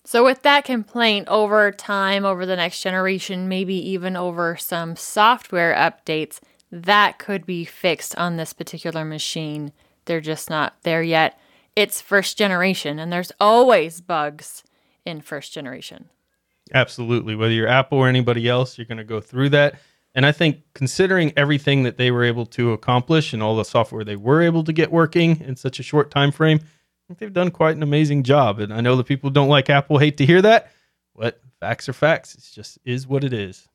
So, 0.06 0.24
with 0.24 0.44
that 0.44 0.66
complaint 0.66 1.28
over 1.28 1.72
time, 1.72 2.26
over 2.26 2.46
the 2.46 2.56
next 2.56 2.82
generation, 2.82 3.48
maybe 3.50 3.76
even 3.90 4.16
over 4.16 4.56
some 4.56 4.96
software 4.96 5.74
updates, 5.74 6.40
that 6.72 7.20
could 7.20 7.46
be 7.46 7.66
fixed 7.66 8.16
on 8.18 8.38
this 8.38 8.54
particular 8.54 9.04
machine. 9.04 9.72
They're 10.06 10.22
just 10.22 10.50
not 10.50 10.76
there 10.84 11.04
yet. 11.04 11.40
It's 11.76 12.02
first 12.02 12.38
generation, 12.38 13.00
and 13.00 13.12
there's 13.12 13.32
always 13.40 14.02
bugs 14.02 14.64
in 15.06 15.22
first 15.22 15.54
generation. 15.54 16.10
Absolutely. 16.74 17.36
Whether 17.36 17.54
you're 17.54 17.68
Apple 17.68 17.98
or 17.98 18.08
anybody 18.08 18.48
else, 18.48 18.78
you're 18.78 18.86
going 18.86 18.98
to 18.98 19.04
go 19.04 19.22
through 19.22 19.50
that. 19.50 19.80
And 20.16 20.26
I 20.26 20.32
think 20.32 20.62
considering 20.74 21.34
everything 21.38 21.84
that 21.84 21.98
they 21.98 22.12
were 22.12 22.24
able 22.24 22.46
to 22.48 22.74
accomplish 22.74 23.34
and 23.34 23.42
all 23.42 23.56
the 23.56 23.64
software 23.64 24.04
they 24.04 24.16
were 24.16 24.42
able 24.42 24.64
to 24.64 24.74
get 24.74 24.92
working 24.92 25.40
in 25.42 25.56
such 25.56 25.80
a 25.80 25.84
short 25.84 26.12
time 26.12 26.32
frame, 26.32 26.60
I 26.62 27.02
think 27.08 27.20
they've 27.20 27.34
done 27.34 27.52
quite 27.52 27.76
an 27.76 27.84
amazing 27.84 28.24
job. 28.24 28.60
And 28.60 28.74
I 28.74 28.82
know 28.82 28.96
the 28.96 29.04
people 29.04 29.30
don't 29.30 29.50
like 29.50 29.70
Apple 29.70 29.98
hate 29.98 30.18
to 30.18 30.26
hear 30.26 30.42
that, 30.42 30.72
but 31.16 31.40
facts 31.60 31.88
are 31.90 31.94
facts. 31.94 32.36
It 32.36 32.44
just 32.54 32.80
is 32.86 33.08
what 33.08 33.24
it 33.24 33.34
is. 33.34 33.68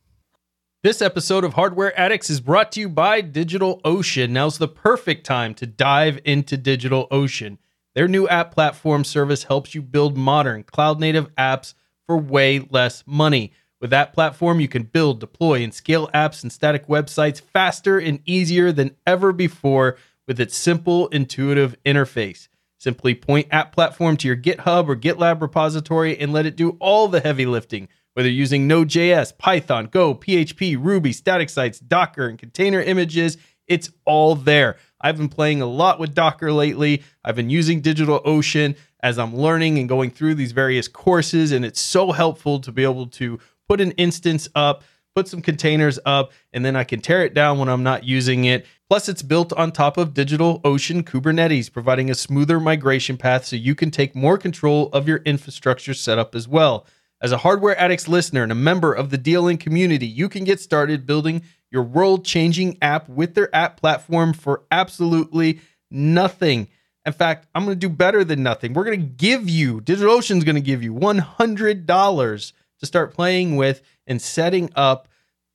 This 0.85 1.01
episode 1.01 1.45
of 1.45 1.55
Hardware 1.55 1.99
Addicts 1.99 2.29
is 2.29 2.43
brought 2.43 2.71
to 2.73 2.81
you 2.81 2.91
by 2.91 3.23
DigitalOcean. 3.23 4.29
Now's 4.29 4.59
the 4.59 4.69
perfect 4.69 5.25
time 5.25 5.55
to 5.55 5.67
dive 5.67 6.21
into 6.27 6.59
DigitalOcean. 6.59 7.57
Their 7.95 8.07
new 8.07 8.29
app 8.29 8.53
platform 8.53 9.03
service 9.05 9.45
helps 9.45 9.75
you 9.75 9.81
build 9.81 10.19
modern 10.19 10.63
cloud 10.63 11.01
native 11.01 11.35
apps 11.37 11.73
for 12.07 12.19
way 12.19 12.59
less 12.59 13.03
money. 13.07 13.55
With 13.81 13.89
that 13.93 14.13
platform, 14.13 14.61
you 14.61 14.69
can 14.69 14.83
build, 14.83 15.21
deploy, 15.21 15.63
and 15.63 15.73
scale 15.73 16.11
apps 16.13 16.43
and 16.43 16.53
static 16.53 16.87
websites 16.87 17.41
faster 17.41 17.99
and 17.99 18.21
easier 18.27 18.71
than 18.71 18.95
ever 19.07 19.33
before 19.33 19.97
with 20.27 20.39
its 20.39 20.55
simple, 20.55 21.09
intuitive 21.09 21.83
interface. 21.87 22.49
Simply 22.77 23.15
point 23.15 23.49
App 23.51 23.73
Platform 23.73 24.19
to 24.19 24.29
your 24.29 24.37
GitHub 24.37 24.87
or 24.89 24.97
GitLab 24.97 25.41
repository 25.41 26.19
and 26.19 26.35
let 26.35 26.45
it 26.45 26.57
do 26.57 26.77
all 26.79 27.09
the 27.09 27.21
heavy 27.21 27.47
lifting. 27.47 27.89
Whether 28.15 28.31
using 28.31 28.69
Node.js, 28.69 29.37
Python, 29.39 29.87
Go, 29.87 30.15
PHP, 30.15 30.77
Ruby, 30.81 31.13
static 31.13 31.51
sites, 31.51 31.81
Docker, 31.81 32.29
and 32.29 32.39
container 32.39 32.81
images, 32.81 33.37
it's 33.67 33.91
all 34.05 34.37
there. 34.37 34.77
I've 35.01 35.17
been 35.17 35.29
playing 35.29 35.63
a 35.63 35.67
lot 35.67 35.99
with 35.99 36.15
Docker 36.15 36.53
lately. 36.53 37.03
I've 37.25 37.37
been 37.37 37.51
using 37.51 37.83
DigitalOcean 37.83 38.77
as 39.01 39.19
I'm 39.19 39.37
learning 39.37 39.79
and 39.79 39.89
going 39.89 40.11
through 40.11 40.37
these 40.37 40.53
various 40.53 40.87
courses. 40.87 41.51
And 41.51 41.65
it's 41.65 41.81
so 41.81 42.13
helpful 42.13 42.61
to 42.61 42.71
be 42.71 42.85
able 42.85 43.07
to 43.09 43.39
put 43.69 43.81
an 43.81 43.91
instance 43.93 44.49
up, 44.55 44.85
put 45.17 45.27
some 45.27 45.43
containers 45.43 45.99
up, 46.07 46.33
and 46.53 46.65
then 46.65 46.77
I 46.77 46.85
can 46.85 47.01
tear 47.01 47.25
it 47.25 47.35
down 47.35 47.59
when 47.59 47.69
I'm 47.69 47.83
not 47.83 48.05
using 48.05 48.45
it. 48.45 48.65
Plus, 48.89 49.09
it's 49.09 49.23
built 49.23 49.53
on 49.55 49.73
top 49.73 49.97
of 49.97 50.15
DigitalOcean 50.15 51.03
Kubernetes, 51.03 51.73
providing 51.73 52.11
a 52.11 52.15
smoother 52.15 52.61
migration 52.61 53.17
path 53.17 53.45
so 53.47 53.57
you 53.57 53.75
can 53.75 53.91
take 53.91 54.15
more 54.15 54.39
control 54.39 54.89
of 54.93 55.09
your 55.09 55.19
infrastructure 55.19 55.95
setup 55.95 56.35
as 56.35 56.47
well. 56.47 56.87
As 57.21 57.33
a 57.33 57.39
Hardware 57.39 57.79
Addicts 57.81 58.09
listener 58.09 58.43
and 58.43 58.53
a 58.53 58.57
member 58.57 58.93
of 58.93 59.11
the 59.11 59.19
DLN 59.19 59.59
community, 59.59 60.07
you 60.07 60.29
can 60.29 60.45
get 60.45 60.61
started 60.61 61.07
building 61.07 61.43
your 61.71 61.83
world 61.83 62.25
changing 62.25 62.79
app 62.83 63.09
with 63.09 63.35
their 63.35 63.55
app 63.55 63.81
platform 63.81 64.33
for 64.33 64.63
absolutely 64.71 65.61
nothing. 65.91 66.69
In 67.07 67.13
fact, 67.13 67.47
I'm 67.55 67.65
going 67.65 67.79
to 67.79 67.89
do 67.89 67.93
better 67.93 68.25
than 68.25 68.43
nothing. 68.43 68.73
We're 68.73 68.85
going 68.85 69.01
to 69.01 69.07
give 69.07 69.49
you, 69.49 69.81
DigitalOcean's 69.81 70.45
going 70.45 70.55
to 70.55 70.61
give 70.61 70.83
you 70.83 70.95
$100 70.95 72.53
to 72.81 72.87
start 72.87 73.15
playing 73.15 73.57
with 73.57 73.83
and 74.07 74.21
setting 74.21 74.71
up 74.75 75.09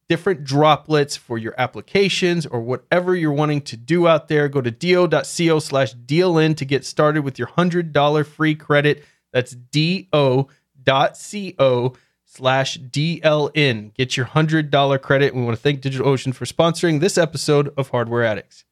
different 0.10 0.44
droplets 0.44 1.16
for 1.16 1.38
your 1.38 1.54
applications 1.58 2.46
or 2.46 2.62
whatever 2.62 3.16
you're 3.16 3.32
wanting 3.32 3.62
to 3.62 3.78
do 3.78 4.08
out 4.08 4.28
there. 4.28 4.50
Go 4.50 4.60
to 4.60 4.72
do.co 4.72 5.60
slash 5.60 5.94
DLN 5.94 6.58
to 6.58 6.66
get 6.66 6.84
started 6.84 7.24
with 7.24 7.38
your 7.38 7.48
$100 7.48 8.26
free 8.26 8.56
credit. 8.56 9.06
That's 9.32 9.56
do.co 10.90 11.96
slash 12.26 12.80
DLN. 12.80 13.94
Get 13.94 14.18
your 14.18 14.28
$100 14.28 15.02
credit. 15.02 15.36
We 15.36 15.44
want 15.44 15.56
to 15.56 15.62
thank 15.62 15.82
DigitalOcean 15.82 16.34
for 16.34 16.46
sponsoring 16.46 17.00
this 17.00 17.18
episode 17.18 17.74
of 17.78 17.90
Hardware 17.90 18.24
Addicts. 18.24 18.66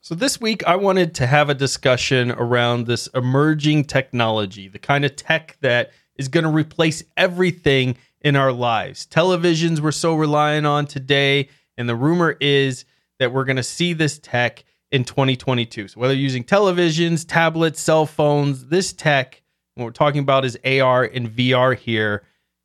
So, 0.00 0.16
this 0.16 0.40
week 0.40 0.66
I 0.66 0.74
wanted 0.74 1.14
to 1.16 1.26
have 1.28 1.48
a 1.48 1.54
discussion 1.54 2.32
around 2.32 2.86
this 2.86 3.06
emerging 3.14 3.84
technology, 3.84 4.66
the 4.66 4.80
kind 4.80 5.04
of 5.04 5.14
tech 5.14 5.56
that 5.60 5.92
is 6.16 6.26
going 6.26 6.42
to 6.42 6.50
replace 6.50 7.04
everything 7.16 7.96
in 8.20 8.34
our 8.34 8.50
lives. 8.50 9.06
Televisions 9.06 9.78
we're 9.78 9.92
so 9.92 10.16
reliant 10.16 10.66
on 10.66 10.86
today, 10.86 11.48
and 11.76 11.88
the 11.88 11.94
rumor 11.94 12.36
is 12.40 12.84
that 13.20 13.32
we're 13.32 13.44
going 13.44 13.56
to 13.56 13.62
see 13.62 13.92
this 13.92 14.18
tech 14.18 14.64
in 14.90 15.04
2022. 15.04 15.88
So, 15.88 16.00
whether 16.00 16.14
using 16.14 16.42
televisions, 16.42 17.24
tablets, 17.26 17.80
cell 17.80 18.06
phones, 18.06 18.66
this 18.66 18.92
tech, 18.92 19.41
what 19.74 19.84
we're 19.84 19.90
talking 19.90 20.20
about 20.20 20.44
is 20.44 20.58
AR 20.64 21.04
and 21.04 21.30
VR 21.30 21.76
here, 21.76 22.22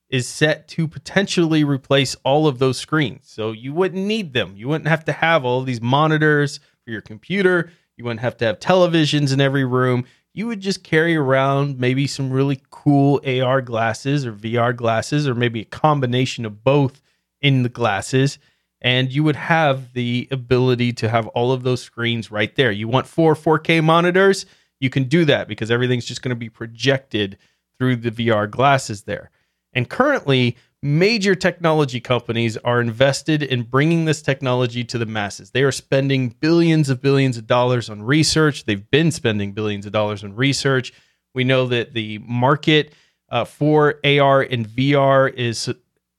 is 0.09 0.27
set 0.27 0.67
to 0.69 0.87
potentially 0.87 1.63
replace 1.63 2.15
all 2.23 2.47
of 2.47 2.59
those 2.59 2.77
screens. 2.77 3.23
So, 3.25 3.51
you 3.51 3.73
wouldn't 3.73 4.05
need 4.05 4.33
them. 4.33 4.53
You 4.55 4.67
wouldn't 4.69 4.87
have 4.87 5.05
to 5.05 5.11
have 5.11 5.43
all 5.43 5.61
these 5.63 5.81
monitors 5.81 6.59
for 6.85 6.91
your 6.91 7.01
computer. 7.01 7.71
You 7.97 8.05
wouldn't 8.05 8.21
have 8.21 8.37
to 8.37 8.45
have 8.45 8.59
televisions 8.59 9.33
in 9.33 9.41
every 9.41 9.65
room. 9.65 10.05
You 10.33 10.47
would 10.47 10.61
just 10.61 10.83
carry 10.83 11.15
around 11.15 11.79
maybe 11.79 12.05
some 12.07 12.31
really 12.31 12.61
cool 12.69 13.19
AR 13.25 13.61
glasses 13.61 14.25
or 14.25 14.33
VR 14.33 14.75
glasses, 14.75 15.27
or 15.27 15.33
maybe 15.33 15.61
a 15.61 15.65
combination 15.65 16.45
of 16.45 16.63
both 16.63 17.01
in 17.41 17.63
the 17.63 17.69
glasses. 17.69 18.37
And 18.79 19.11
you 19.11 19.23
would 19.23 19.35
have 19.35 19.93
the 19.93 20.27
ability 20.29 20.93
to 20.93 21.09
have 21.09 21.27
all 21.29 21.51
of 21.51 21.63
those 21.63 21.81
screens 21.81 22.29
right 22.29 22.55
there. 22.55 22.71
You 22.71 22.87
want 22.87 23.07
four 23.07 23.33
4K 23.33 23.83
monitors? 23.83 24.45
You 24.79 24.89
can 24.89 25.05
do 25.05 25.25
that 25.25 25.48
because 25.48 25.72
everything's 25.72 26.05
just 26.05 26.22
going 26.22 26.29
to 26.29 26.36
be 26.36 26.50
projected 26.50 27.38
through 27.79 27.98
the 27.98 28.12
VR 28.12 28.50
glasses 28.50 29.03
there. 29.03 29.31
And 29.74 29.89
currently, 29.89 30.57
major 30.81 31.36
technology 31.36 32.00
companies 32.00 32.57
are 32.57 32.79
invested 32.79 33.43
in 33.43 33.63
bringing 33.63 34.05
this 34.05 34.22
technology 34.22 34.84
to 34.84 34.98
the 34.98 35.05
masses. 35.05 35.51
They 35.51 35.63
are 35.63 35.72
spending 35.72 36.29
billions 36.39 36.89
of 36.89 37.01
billions 37.01 37.38
of 37.38 37.48
dollars 37.48 37.89
on 37.89 38.01
research. 38.01 38.65
They've 38.65 38.89
been 38.89 39.12
spending 39.12 39.51
billions 39.53 39.86
of 39.86 39.91
dollars 39.91 40.24
on 40.24 40.36
research. 40.36 40.93
We 41.34 41.43
know 41.43 41.67
that 41.67 41.93
the 41.93 42.19
market 42.19 42.93
uh, 43.29 43.46
for 43.46 44.00
AR 44.05 44.41
and 44.41 44.67
VR 44.67 45.34
is 45.34 45.69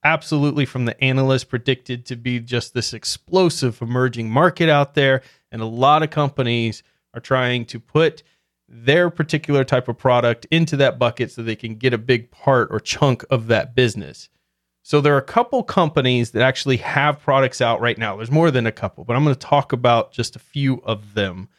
absolutely, 0.03 0.65
from 0.65 0.85
the 0.85 1.01
analysts, 1.03 1.43
predicted 1.43 2.05
to 2.05 2.15
be 2.15 2.39
just 2.39 2.73
this 2.73 2.93
explosive 2.93 3.81
emerging 3.81 4.29
market 4.29 4.69
out 4.69 4.93
there. 4.93 5.21
And 5.51 5.61
a 5.61 5.65
lot 5.65 6.03
of 6.03 6.09
companies 6.09 6.83
are 7.13 7.19
trying 7.19 7.65
to 7.65 7.79
put 7.79 8.23
their 8.71 9.09
particular 9.09 9.63
type 9.63 9.87
of 9.87 9.97
product 9.97 10.45
into 10.51 10.77
that 10.77 10.99
bucket 10.99 11.31
so 11.31 11.41
they 11.41 11.55
can 11.55 11.75
get 11.75 11.93
a 11.93 11.97
big 11.97 12.29
part 12.31 12.69
or 12.71 12.79
chunk 12.79 13.25
of 13.29 13.47
that 13.47 13.75
business. 13.75 14.29
So 14.83 15.01
there 15.01 15.13
are 15.13 15.19
a 15.19 15.23
couple 15.23 15.61
companies 15.63 16.31
that 16.31 16.41
actually 16.41 16.77
have 16.77 17.19
products 17.19 17.61
out 17.61 17.81
right 17.81 17.97
now. 17.97 18.15
There's 18.15 18.31
more 18.31 18.51
than 18.51 18.65
a 18.65 18.71
couple, 18.71 19.03
but 19.03 19.15
I'm 19.15 19.23
going 19.23 19.35
to 19.35 19.39
talk 19.39 19.73
about 19.73 20.11
just 20.11 20.35
a 20.35 20.39
few 20.39 20.81
of 20.83 21.13
them 21.13 21.49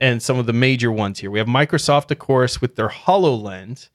and 0.00 0.22
some 0.22 0.38
of 0.38 0.46
the 0.46 0.52
major 0.52 0.90
ones 0.90 1.18
here. 1.18 1.30
We 1.30 1.38
have 1.38 1.48
Microsoft, 1.48 2.10
of 2.10 2.18
course, 2.18 2.60
with 2.60 2.76
their 2.76 2.88
HoloLens, 2.88 3.88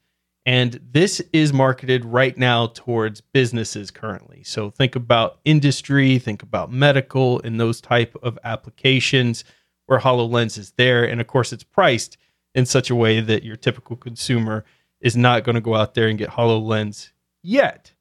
and 0.46 0.80
this 0.90 1.20
is 1.32 1.52
marketed 1.52 2.04
right 2.04 2.36
now 2.38 2.68
towards 2.68 3.20
businesses 3.20 3.90
currently. 3.90 4.42
So 4.44 4.70
think 4.70 4.96
about 4.96 5.40
industry, 5.44 6.18
think 6.18 6.42
about 6.42 6.72
medical, 6.72 7.40
and 7.42 7.60
those 7.60 7.80
type 7.80 8.16
of 8.22 8.38
applications 8.44 9.44
where 9.86 9.98
HoloLens 9.98 10.56
is 10.56 10.72
there. 10.78 11.04
And 11.04 11.20
of 11.20 11.26
course, 11.26 11.52
it's 11.52 11.64
priced 11.64 12.16
in 12.58 12.66
such 12.66 12.90
a 12.90 12.94
way 12.96 13.20
that 13.20 13.44
your 13.44 13.54
typical 13.54 13.94
consumer 13.94 14.64
is 15.00 15.16
not 15.16 15.44
going 15.44 15.54
to 15.54 15.60
go 15.60 15.76
out 15.76 15.94
there 15.94 16.08
and 16.08 16.18
get 16.18 16.30
HoloLens 16.30 17.12
yet. 17.40 17.94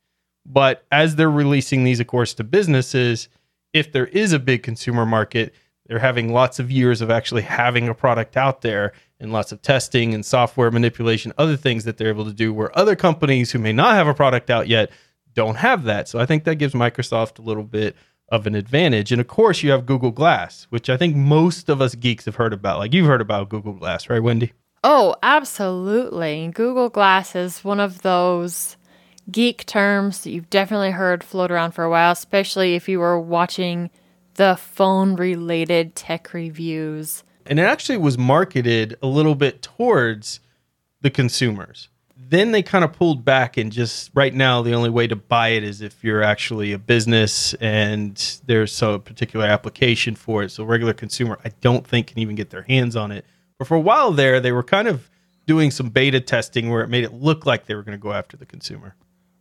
But 0.47 0.83
as 0.91 1.15
they're 1.15 1.29
releasing 1.29 1.83
these, 1.83 1.99
of 1.99 2.07
course, 2.07 2.33
to 2.33 2.43
businesses, 2.43 3.29
if 3.71 3.91
there 3.91 4.07
is 4.07 4.33
a 4.33 4.39
big 4.39 4.63
consumer 4.63 5.05
market, 5.05 5.53
they're 5.85 5.99
having 5.99 6.33
lots 6.33 6.57
of 6.57 6.71
years 6.71 7.01
of 7.01 7.11
actually 7.11 7.43
having 7.43 7.87
a 7.87 7.93
product 7.93 8.35
out 8.35 8.61
there 8.61 8.93
and 9.19 9.31
lots 9.31 9.51
of 9.51 9.61
testing 9.61 10.15
and 10.15 10.25
software 10.25 10.71
manipulation, 10.71 11.33
other 11.37 11.55
things 11.55 11.83
that 11.83 11.97
they're 11.97 12.09
able 12.09 12.25
to 12.25 12.33
do 12.33 12.51
where 12.51 12.75
other 12.75 12.95
companies 12.95 13.51
who 13.51 13.59
may 13.59 13.73
not 13.73 13.93
have 13.93 14.07
a 14.07 14.13
product 14.15 14.49
out 14.49 14.67
yet 14.67 14.89
don't 15.35 15.57
have 15.57 15.83
that. 15.83 16.09
So 16.09 16.17
I 16.17 16.25
think 16.25 16.45
that 16.45 16.55
gives 16.55 16.73
Microsoft 16.73 17.37
a 17.37 17.43
little 17.43 17.63
bit 17.63 17.95
of 18.29 18.45
an 18.45 18.55
advantage. 18.55 19.11
And 19.11 19.21
of 19.21 19.27
course, 19.27 19.63
you 19.63 19.71
have 19.71 19.85
Google 19.85 20.11
Glass, 20.11 20.67
which 20.69 20.89
I 20.89 20.97
think 20.97 21.15
most 21.15 21.69
of 21.69 21.81
us 21.81 21.95
geeks 21.95 22.25
have 22.25 22.35
heard 22.35 22.53
about. 22.53 22.79
Like 22.79 22.93
you've 22.93 23.07
heard 23.07 23.21
about 23.21 23.49
Google 23.49 23.73
Glass, 23.73 24.09
right, 24.09 24.21
Wendy? 24.21 24.53
Oh, 24.83 25.15
absolutely. 25.23 26.51
Google 26.53 26.89
Glass 26.89 27.35
is 27.35 27.63
one 27.63 27.79
of 27.79 28.01
those 28.01 28.77
geek 29.31 29.65
terms 29.65 30.23
that 30.23 30.31
you've 30.31 30.49
definitely 30.49 30.91
heard 30.91 31.23
float 31.23 31.51
around 31.51 31.71
for 31.71 31.83
a 31.83 31.89
while, 31.89 32.11
especially 32.11 32.75
if 32.75 32.87
you 32.87 32.99
were 32.99 33.19
watching 33.19 33.89
the 34.35 34.55
phone 34.55 35.15
related 35.15 35.95
tech 35.95 36.33
reviews. 36.33 37.23
And 37.45 37.59
it 37.59 37.63
actually 37.63 37.97
was 37.97 38.17
marketed 38.17 38.97
a 39.01 39.07
little 39.07 39.35
bit 39.35 39.61
towards 39.61 40.39
the 41.01 41.09
consumers. 41.09 41.89
Then 42.29 42.51
they 42.51 42.61
kind 42.61 42.83
of 42.83 42.91
pulled 42.93 43.23
back 43.23 43.55
and 43.57 43.71
just 43.71 44.11
right 44.13 44.33
now 44.33 44.61
the 44.61 44.73
only 44.73 44.89
way 44.89 45.07
to 45.07 45.15
buy 45.15 45.49
it 45.49 45.63
is 45.63 45.81
if 45.81 46.03
you're 46.03 46.23
actually 46.23 46.73
a 46.73 46.77
business 46.77 47.53
and 47.55 48.17
there's 48.45 48.81
a 48.81 48.99
particular 48.99 49.45
application 49.45 50.15
for 50.15 50.43
it. 50.43 50.51
So 50.51 50.63
regular 50.63 50.93
consumer 50.93 51.39
I 51.45 51.51
don't 51.61 51.87
think 51.87 52.07
can 52.07 52.19
even 52.19 52.35
get 52.35 52.49
their 52.49 52.63
hands 52.63 52.95
on 52.95 53.11
it. 53.11 53.25
But 53.57 53.67
for 53.67 53.75
a 53.75 53.79
while 53.79 54.11
there 54.11 54.39
they 54.39 54.51
were 54.51 54.63
kind 54.63 54.87
of 54.87 55.09
doing 55.45 55.71
some 55.71 55.89
beta 55.89 56.19
testing 56.19 56.69
where 56.69 56.81
it 56.81 56.89
made 56.89 57.05
it 57.05 57.13
look 57.13 57.45
like 57.45 57.65
they 57.65 57.75
were 57.75 57.83
going 57.83 57.97
to 57.97 58.01
go 58.01 58.11
after 58.11 58.35
the 58.35 58.45
consumer. 58.45 58.95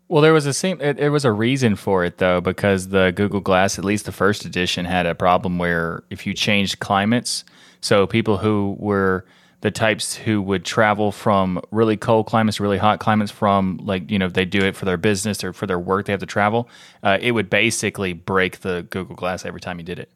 Well, 0.08 0.22
there 0.22 0.32
was 0.32 0.46
a 0.46 0.54
same. 0.54 0.80
It, 0.80 1.00
it 1.00 1.10
was 1.10 1.24
a 1.24 1.32
reason 1.32 1.74
for 1.74 2.04
it 2.04 2.18
though, 2.18 2.40
because 2.40 2.88
the 2.88 3.12
Google 3.14 3.40
Glass, 3.40 3.78
at 3.78 3.84
least 3.84 4.06
the 4.06 4.12
first 4.12 4.44
edition, 4.44 4.84
had 4.84 5.04
a 5.04 5.16
problem 5.16 5.58
where 5.58 6.04
if 6.10 6.26
you 6.26 6.32
changed 6.32 6.78
climates, 6.78 7.44
so 7.80 8.06
people 8.06 8.36
who 8.36 8.76
were 8.78 9.26
the 9.66 9.70
types 9.72 10.14
who 10.14 10.40
would 10.40 10.64
travel 10.64 11.10
from 11.10 11.60
really 11.72 11.96
cold 11.96 12.26
climates, 12.26 12.60
really 12.60 12.78
hot 12.78 13.00
climates, 13.00 13.32
from 13.32 13.80
like 13.82 14.08
you 14.08 14.16
know 14.16 14.28
they 14.28 14.44
do 14.44 14.60
it 14.60 14.76
for 14.76 14.84
their 14.84 14.96
business 14.96 15.42
or 15.42 15.52
for 15.52 15.66
their 15.66 15.80
work, 15.80 16.06
they 16.06 16.12
have 16.12 16.20
to 16.20 16.26
travel. 16.26 16.68
Uh, 17.02 17.18
it 17.20 17.32
would 17.32 17.50
basically 17.50 18.12
break 18.12 18.60
the 18.60 18.86
Google 18.90 19.16
Glass 19.16 19.44
every 19.44 19.60
time 19.60 19.80
you 19.80 19.84
did 19.84 19.98
it. 19.98 20.08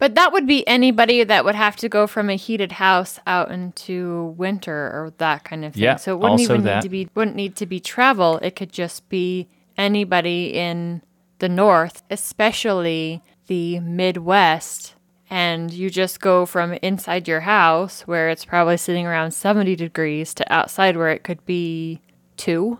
But 0.00 0.16
that 0.16 0.32
would 0.32 0.48
be 0.48 0.66
anybody 0.66 1.22
that 1.22 1.44
would 1.44 1.54
have 1.54 1.76
to 1.76 1.88
go 1.88 2.08
from 2.08 2.28
a 2.28 2.34
heated 2.34 2.72
house 2.72 3.20
out 3.28 3.52
into 3.52 4.34
winter 4.36 4.74
or 4.74 5.12
that 5.18 5.44
kind 5.44 5.64
of 5.64 5.74
thing. 5.74 5.84
Yeah, 5.84 5.94
so 5.94 6.16
it 6.16 6.18
wouldn't 6.18 6.40
even 6.40 6.64
that. 6.64 6.74
need 6.74 6.82
to 6.82 6.88
be 6.88 7.08
wouldn't 7.14 7.36
need 7.36 7.54
to 7.54 7.66
be 7.66 7.78
travel. 7.78 8.38
It 8.38 8.56
could 8.56 8.72
just 8.72 9.08
be 9.08 9.46
anybody 9.78 10.52
in 10.52 11.00
the 11.38 11.48
north, 11.48 12.02
especially 12.10 13.22
the 13.46 13.78
Midwest. 13.78 14.95
And 15.28 15.72
you 15.72 15.90
just 15.90 16.20
go 16.20 16.46
from 16.46 16.74
inside 16.74 17.26
your 17.26 17.40
house 17.40 18.02
where 18.02 18.28
it's 18.28 18.44
probably 18.44 18.76
sitting 18.76 19.06
around 19.06 19.32
70 19.32 19.74
degrees 19.74 20.32
to 20.34 20.52
outside 20.52 20.96
where 20.96 21.10
it 21.10 21.24
could 21.24 21.44
be 21.44 22.00
2. 22.36 22.78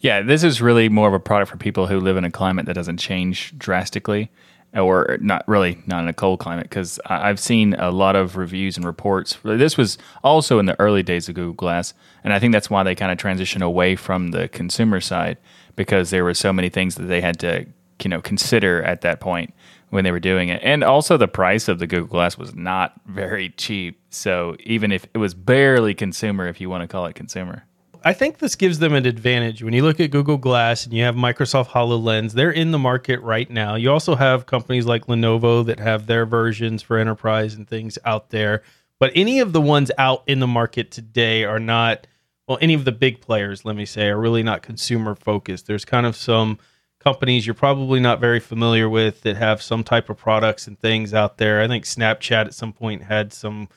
Yeah, 0.00 0.22
this 0.22 0.44
is 0.44 0.62
really 0.62 0.88
more 0.88 1.08
of 1.08 1.14
a 1.14 1.20
product 1.20 1.50
for 1.50 1.56
people 1.56 1.88
who 1.88 1.98
live 1.98 2.16
in 2.16 2.24
a 2.24 2.30
climate 2.30 2.66
that 2.66 2.74
doesn't 2.74 2.98
change 2.98 3.58
drastically, 3.58 4.30
or 4.74 5.18
not 5.20 5.42
really 5.48 5.82
not 5.86 6.02
in 6.02 6.08
a 6.08 6.12
cold 6.12 6.38
climate. 6.38 6.64
Because 6.64 7.00
I've 7.06 7.40
seen 7.40 7.74
a 7.74 7.90
lot 7.90 8.14
of 8.14 8.36
reviews 8.36 8.76
and 8.76 8.86
reports. 8.86 9.36
This 9.42 9.76
was 9.76 9.98
also 10.22 10.60
in 10.60 10.66
the 10.66 10.78
early 10.78 11.02
days 11.02 11.28
of 11.28 11.34
Google 11.34 11.54
Glass, 11.54 11.94
and 12.22 12.32
I 12.32 12.38
think 12.38 12.52
that's 12.52 12.70
why 12.70 12.84
they 12.84 12.94
kind 12.94 13.10
of 13.10 13.18
transitioned 13.18 13.62
away 13.62 13.96
from 13.96 14.28
the 14.28 14.46
consumer 14.48 15.00
side 15.00 15.36
because 15.74 16.10
there 16.10 16.22
were 16.22 16.34
so 16.34 16.52
many 16.52 16.68
things 16.68 16.94
that 16.94 17.06
they 17.06 17.20
had 17.20 17.40
to 17.40 17.66
you 18.02 18.08
know 18.08 18.20
consider 18.20 18.82
at 18.84 19.00
that 19.00 19.18
point 19.18 19.52
when 19.90 20.04
they 20.04 20.10
were 20.10 20.20
doing 20.20 20.48
it. 20.48 20.60
And 20.62 20.84
also 20.84 21.16
the 21.16 21.28
price 21.28 21.68
of 21.68 21.78
the 21.78 21.86
Google 21.86 22.08
Glass 22.08 22.36
was 22.36 22.54
not 22.54 22.92
very 23.06 23.50
cheap. 23.50 24.00
So 24.10 24.56
even 24.60 24.92
if 24.92 25.06
it 25.14 25.18
was 25.18 25.34
barely 25.34 25.94
consumer, 25.94 26.46
if 26.48 26.60
you 26.60 26.68
want 26.68 26.82
to 26.82 26.88
call 26.88 27.06
it 27.06 27.14
consumer. 27.14 27.64
I 28.04 28.12
think 28.12 28.38
this 28.38 28.54
gives 28.54 28.78
them 28.78 28.94
an 28.94 29.06
advantage. 29.06 29.62
When 29.62 29.74
you 29.74 29.82
look 29.82 29.98
at 29.98 30.12
Google 30.12 30.36
Glass 30.36 30.84
and 30.84 30.94
you 30.94 31.02
have 31.02 31.16
Microsoft 31.16 31.68
HoloLens, 31.68 32.32
they're 32.32 32.50
in 32.50 32.70
the 32.70 32.78
market 32.78 33.20
right 33.22 33.50
now. 33.50 33.74
You 33.74 33.90
also 33.90 34.14
have 34.14 34.46
companies 34.46 34.86
like 34.86 35.06
Lenovo 35.06 35.66
that 35.66 35.80
have 35.80 36.06
their 36.06 36.24
versions 36.24 36.80
for 36.80 36.96
enterprise 36.96 37.54
and 37.54 37.68
things 37.68 37.98
out 38.04 38.30
there. 38.30 38.62
But 39.00 39.12
any 39.14 39.40
of 39.40 39.52
the 39.52 39.60
ones 39.60 39.90
out 39.98 40.22
in 40.26 40.38
the 40.38 40.46
market 40.46 40.90
today 40.90 41.44
are 41.44 41.58
not, 41.58 42.06
well, 42.46 42.58
any 42.60 42.74
of 42.74 42.84
the 42.84 42.92
big 42.92 43.20
players, 43.20 43.64
let 43.64 43.74
me 43.74 43.84
say, 43.84 44.08
are 44.08 44.18
really 44.18 44.42
not 44.44 44.62
consumer 44.62 45.14
focused. 45.16 45.66
There's 45.66 45.84
kind 45.84 46.06
of 46.06 46.14
some 46.14 46.58
companies 47.00 47.46
you're 47.46 47.54
probably 47.54 48.00
not 48.00 48.20
very 48.20 48.40
familiar 48.40 48.88
with 48.88 49.22
that 49.22 49.36
have 49.36 49.62
some 49.62 49.84
type 49.84 50.10
of 50.10 50.16
products 50.16 50.66
and 50.66 50.78
things 50.78 51.14
out 51.14 51.38
there. 51.38 51.60
I 51.60 51.68
think 51.68 51.84
Snapchat 51.84 52.46
at 52.46 52.54
some 52.54 52.72
point 52.72 53.02
had 53.04 53.32
some 53.32 53.68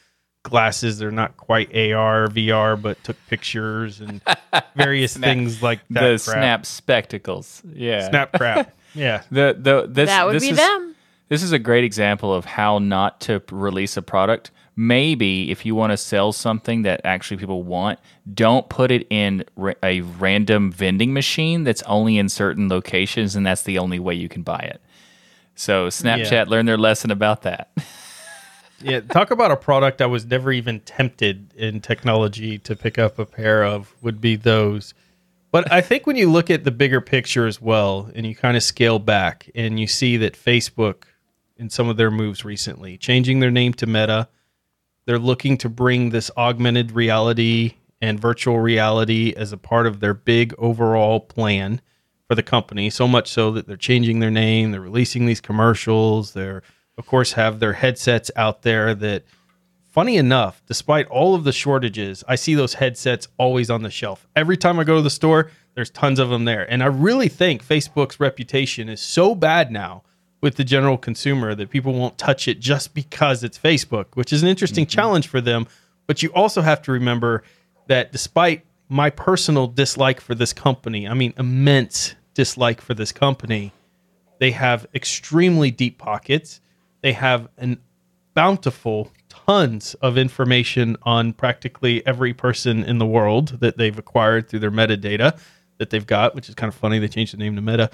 glasses. 0.44 0.98
They're 0.98 1.12
not 1.12 1.38
quite 1.38 1.70
AR, 1.76 2.28
VR, 2.28 2.82
but 2.82 3.04
took 3.04 3.18
pictures 3.28 4.02
and 4.02 4.22
various 4.76 5.14
Snap- 5.14 5.30
things 5.30 5.62
like 5.62 5.80
that. 5.92 6.02
the 6.02 6.24
crap. 6.32 6.42
Snap 6.42 6.66
spectacles. 6.66 7.62
Yeah. 7.74 8.10
Snap 8.10 8.34
crap. 8.34 8.76
Yeah. 8.94 9.22
The 9.32 9.56
the 9.58 9.88
this 9.88 10.10
that 10.10 10.26
would 10.26 10.36
this 10.36 10.44
be 10.44 10.50
is, 10.50 10.58
them. 10.58 10.96
This 11.30 11.44
is 11.44 11.54
a 11.54 11.60
great 11.60 11.86
example 11.86 12.34
of 12.34 12.44
how 12.44 12.80
not 12.80 13.22
to 13.22 13.42
release 13.50 13.96
a 13.96 14.02
product. 14.02 14.52
Maybe 14.76 15.52
if 15.52 15.66
you 15.66 15.76
want 15.76 15.92
to 15.92 15.98
sell 15.98 16.32
something 16.32 16.84
that 16.84 17.02
actually 17.04 17.38
people 17.38 17.64
want, 17.64 18.00
don't 18.34 18.70
put 18.70 18.90
it 18.90 19.06
in 19.10 19.44
a 19.84 20.02
random 20.02 20.72
vending 20.72 21.14
machine 21.14 21.64
that's 21.66 21.84
only 21.84 22.18
in 22.18 22.30
certain 22.30 22.70
locations 22.70 23.36
and 23.36 23.46
that's 23.46 23.64
the 23.64 23.78
only 23.78 24.00
way 24.00 24.16
you 24.16 24.30
can 24.30 24.44
buy 24.44 24.60
it. 24.60 24.82
So 25.56 25.88
Snapchat 25.88 26.32
Yeah. 26.32 26.44
learned 26.48 26.68
their 26.68 26.78
lesson 26.78 27.12
about 27.12 27.42
that. 27.44 27.72
Yeah. 28.84 29.02
Talk 29.02 29.30
about 29.30 29.52
a 29.52 29.56
product 29.58 30.02
I 30.02 30.08
was 30.08 30.26
never 30.26 30.52
even 30.52 30.80
tempted 30.80 31.54
in 31.56 31.82
technology 31.82 32.58
to 32.58 32.76
pick 32.76 32.98
up 32.98 33.20
a 33.20 33.28
pair 33.28 33.64
of 33.64 33.94
would 34.02 34.20
be 34.20 34.36
those. 34.36 34.96
But 35.52 35.72
I 35.72 35.82
think 35.82 36.08
when 36.08 36.16
you 36.16 36.32
look 36.32 36.50
at 36.50 36.64
the 36.64 36.72
bigger 36.72 37.00
picture 37.00 37.46
as 37.46 37.62
well, 37.62 38.10
and 38.16 38.26
you 38.26 38.34
kind 38.36 38.58
of 38.58 38.64
scale 38.64 38.98
back 38.98 39.52
and 39.54 39.80
you 39.80 39.86
see 39.86 40.18
that 40.18 40.34
Facebook, 40.34 41.04
in 41.58 41.70
some 41.70 41.90
of 41.90 41.98
their 41.98 42.10
moves 42.10 42.44
recently, 42.44 42.98
changing 42.98 43.40
their 43.40 43.52
name 43.52 43.74
to 43.76 43.86
Meta, 43.86 44.30
they're 45.06 45.20
looking 45.20 45.58
to 45.58 45.70
bring 45.70 46.10
this 46.10 46.32
augmented 46.38 46.92
reality 46.92 47.76
and 48.02 48.20
virtual 48.20 48.60
reality 48.60 49.34
as 49.36 49.52
a 49.52 49.58
part 49.58 49.88
of 49.88 50.00
their 50.00 50.14
big 50.14 50.54
overall 50.58 51.20
plan 51.20 51.82
for 52.28 52.36
the 52.36 52.44
company. 52.44 52.90
So 52.90 53.08
much 53.08 53.30
so 53.30 53.52
that 53.52 53.68
they're 53.68 53.78
changing 53.78 54.20
their 54.20 54.32
name, 54.32 54.72
they're 54.72 54.82
releasing 54.82 55.26
these 55.26 55.42
commercials, 55.42 56.34
they're 56.34 56.64
of 56.98 57.06
course 57.06 57.34
have 57.34 57.60
their 57.60 57.74
headsets 57.74 58.30
out 58.36 58.62
there 58.62 58.94
that 58.96 59.24
funny 59.92 60.18
enough, 60.18 60.62
despite 60.66 61.08
all 61.08 61.36
of 61.36 61.44
the 61.44 61.52
shortages, 61.52 62.24
I 62.28 62.36
see 62.36 62.56
those 62.56 62.76
headsets 62.76 63.28
always 63.38 63.70
on 63.70 63.84
the 63.84 63.90
shelf. 63.90 64.28
Every 64.36 64.58
time 64.58 64.80
I 64.80 64.84
go 64.84 64.96
to 64.96 65.02
the 65.02 65.10
store, 65.10 65.52
there's 65.76 65.90
tons 65.90 66.20
of 66.20 66.30
them 66.30 66.46
there. 66.46 66.70
And 66.72 66.82
I 66.82 66.88
really 66.88 67.28
think 67.28 67.66
Facebook's 67.66 68.20
reputation 68.20 68.90
is 68.90 69.02
so 69.02 69.36
bad 69.36 69.72
now 69.72 70.04
with 70.42 70.56
the 70.56 70.64
general 70.64 70.98
consumer 70.98 71.54
that 71.56 71.70
people 71.70 71.94
won't 71.94 72.18
touch 72.18 72.48
it 72.48 72.60
just 72.60 72.94
because 72.94 73.44
it's 73.44 73.58
Facebook, 73.58 74.08
which 74.16 74.34
is 74.34 74.42
an 74.42 74.50
interesting 74.50 74.86
mm-hmm. 74.86 75.00
challenge 75.00 75.28
for 75.28 75.40
them. 75.40 75.68
But 76.08 76.24
you 76.24 76.30
also 76.34 76.62
have 76.62 76.82
to 76.84 76.92
remember 76.92 77.44
that 77.88 78.12
despite 78.12 78.66
my 78.90 79.10
personal 79.10 79.68
dislike 79.68 80.20
for 80.20 80.36
this 80.36 80.52
company, 80.52 81.08
I 81.08 81.14
mean, 81.14 81.34
immense 81.38 82.16
dislike 82.34 82.82
for 82.82 82.94
this 82.94 83.12
company, 83.12 83.72
they 84.40 84.52
have 84.52 84.88
extremely 84.96 85.70
deep 85.72 85.98
pockets. 85.98 86.60
They 87.02 87.14
have 87.14 87.48
an 87.58 87.80
bountiful 88.34 89.12
tons 89.30 89.94
of 89.96 90.18
information 90.18 90.98
on 91.04 91.34
practically 91.34 92.06
every 92.06 92.34
person 92.34 92.84
in 92.84 92.98
the 92.98 93.06
world 93.06 93.60
that 93.60 93.78
they've 93.78 93.98
acquired 93.98 94.48
through 94.48 94.60
their 94.60 94.72
metadata 94.72 95.38
that 95.78 95.90
they've 95.90 96.08
got, 96.08 96.36
which 96.36 96.48
is 96.48 96.56
kind 96.56 96.70
of 96.70 96.76
funny. 96.76 97.00
They 97.00 97.08
changed 97.08 97.34
the 97.34 97.38
name 97.38 97.56
to 97.56 97.62
Meta. 97.62 97.90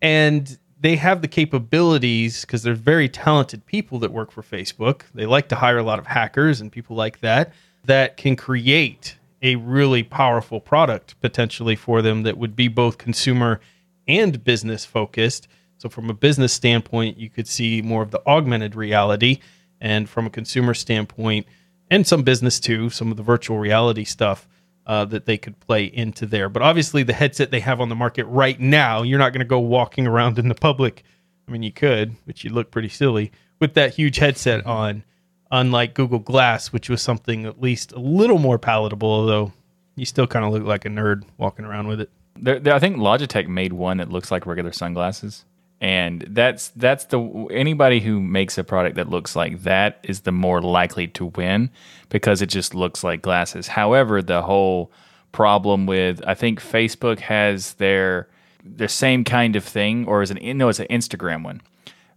And 0.00 0.58
they 0.80 0.96
have 0.96 1.22
the 1.22 1.28
capabilities 1.28 2.42
because 2.42 2.62
they're 2.62 2.74
very 2.74 3.08
talented 3.08 3.64
people 3.66 3.98
that 4.00 4.12
work 4.12 4.30
for 4.30 4.42
Facebook. 4.42 5.02
They 5.14 5.26
like 5.26 5.48
to 5.48 5.56
hire 5.56 5.78
a 5.78 5.82
lot 5.82 5.98
of 5.98 6.06
hackers 6.06 6.60
and 6.60 6.70
people 6.70 6.96
like 6.96 7.20
that 7.20 7.52
that 7.84 8.16
can 8.16 8.36
create 8.36 9.16
a 9.42 9.56
really 9.56 10.02
powerful 10.02 10.60
product 10.60 11.20
potentially 11.20 11.76
for 11.76 12.02
them 12.02 12.22
that 12.22 12.38
would 12.38 12.56
be 12.56 12.68
both 12.68 12.98
consumer 12.98 13.60
and 14.08 14.42
business 14.42 14.84
focused. 14.84 15.48
So, 15.78 15.88
from 15.88 16.08
a 16.08 16.14
business 16.14 16.52
standpoint, 16.52 17.18
you 17.18 17.28
could 17.28 17.46
see 17.46 17.82
more 17.82 18.02
of 18.02 18.10
the 18.10 18.26
augmented 18.26 18.74
reality. 18.74 19.40
And 19.80 20.08
from 20.08 20.26
a 20.26 20.30
consumer 20.30 20.72
standpoint, 20.72 21.46
and 21.90 22.06
some 22.06 22.22
business 22.22 22.58
too, 22.58 22.88
some 22.88 23.10
of 23.10 23.16
the 23.16 23.22
virtual 23.22 23.58
reality 23.58 24.04
stuff 24.04 24.48
uh, 24.86 25.04
that 25.06 25.26
they 25.26 25.38
could 25.38 25.58
play 25.60 25.84
into 25.84 26.26
there. 26.26 26.48
But 26.48 26.62
obviously, 26.62 27.02
the 27.02 27.12
headset 27.12 27.50
they 27.50 27.60
have 27.60 27.80
on 27.80 27.88
the 27.88 27.94
market 27.94 28.24
right 28.26 28.58
now, 28.58 29.02
you're 29.02 29.18
not 29.18 29.32
going 29.32 29.40
to 29.40 29.46
go 29.46 29.58
walking 29.58 30.06
around 30.06 30.38
in 30.38 30.48
the 30.48 30.54
public. 30.54 31.04
I 31.48 31.52
mean, 31.52 31.62
you 31.62 31.72
could, 31.72 32.16
but 32.26 32.44
you 32.44 32.50
look 32.50 32.70
pretty 32.70 32.88
silly 32.88 33.32
with 33.60 33.74
that 33.74 33.94
huge 33.94 34.16
headset 34.16 34.66
on, 34.66 35.04
unlike 35.50 35.94
Google 35.94 36.18
Glass, 36.18 36.72
which 36.72 36.88
was 36.88 37.00
something 37.02 37.46
at 37.46 37.60
least 37.60 37.92
a 37.92 37.98
little 37.98 38.38
more 38.38 38.58
palatable, 38.58 39.08
although 39.08 39.52
you 39.96 40.04
still 40.04 40.26
kind 40.26 40.44
of 40.44 40.52
look 40.52 40.64
like 40.64 40.84
a 40.84 40.88
nerd 40.88 41.24
walking 41.38 41.64
around 41.64 41.88
with 41.88 42.00
it. 42.00 42.10
There, 42.36 42.58
there, 42.58 42.74
I 42.74 42.78
think 42.78 42.96
Logitech 42.96 43.46
made 43.46 43.72
one 43.72 43.98
that 43.98 44.10
looks 44.10 44.30
like 44.30 44.46
regular 44.46 44.72
sunglasses, 44.72 45.44
and 45.80 46.24
that's 46.28 46.68
that's 46.76 47.06
the 47.06 47.20
anybody 47.50 48.00
who 48.00 48.20
makes 48.20 48.56
a 48.56 48.64
product 48.64 48.96
that 48.96 49.08
looks 49.08 49.36
like 49.36 49.62
that 49.62 50.00
is 50.02 50.20
the 50.22 50.32
more 50.32 50.62
likely 50.62 51.08
to 51.08 51.26
win 51.26 51.70
because 52.08 52.40
it 52.40 52.46
just 52.46 52.74
looks 52.74 53.04
like 53.04 53.22
glasses. 53.22 53.68
However, 53.68 54.22
the 54.22 54.42
whole 54.42 54.92
problem 55.32 55.86
with 55.86 56.22
I 56.26 56.34
think 56.34 56.60
Facebook 56.60 57.20
has 57.20 57.74
their 57.74 58.28
the 58.64 58.88
same 58.88 59.24
kind 59.24 59.56
of 59.56 59.64
thing, 59.64 60.06
or 60.06 60.22
is 60.22 60.30
an 60.30 60.38
no, 60.56 60.68
it's 60.68 60.80
an 60.80 60.86
Instagram 60.88 61.44
one 61.44 61.60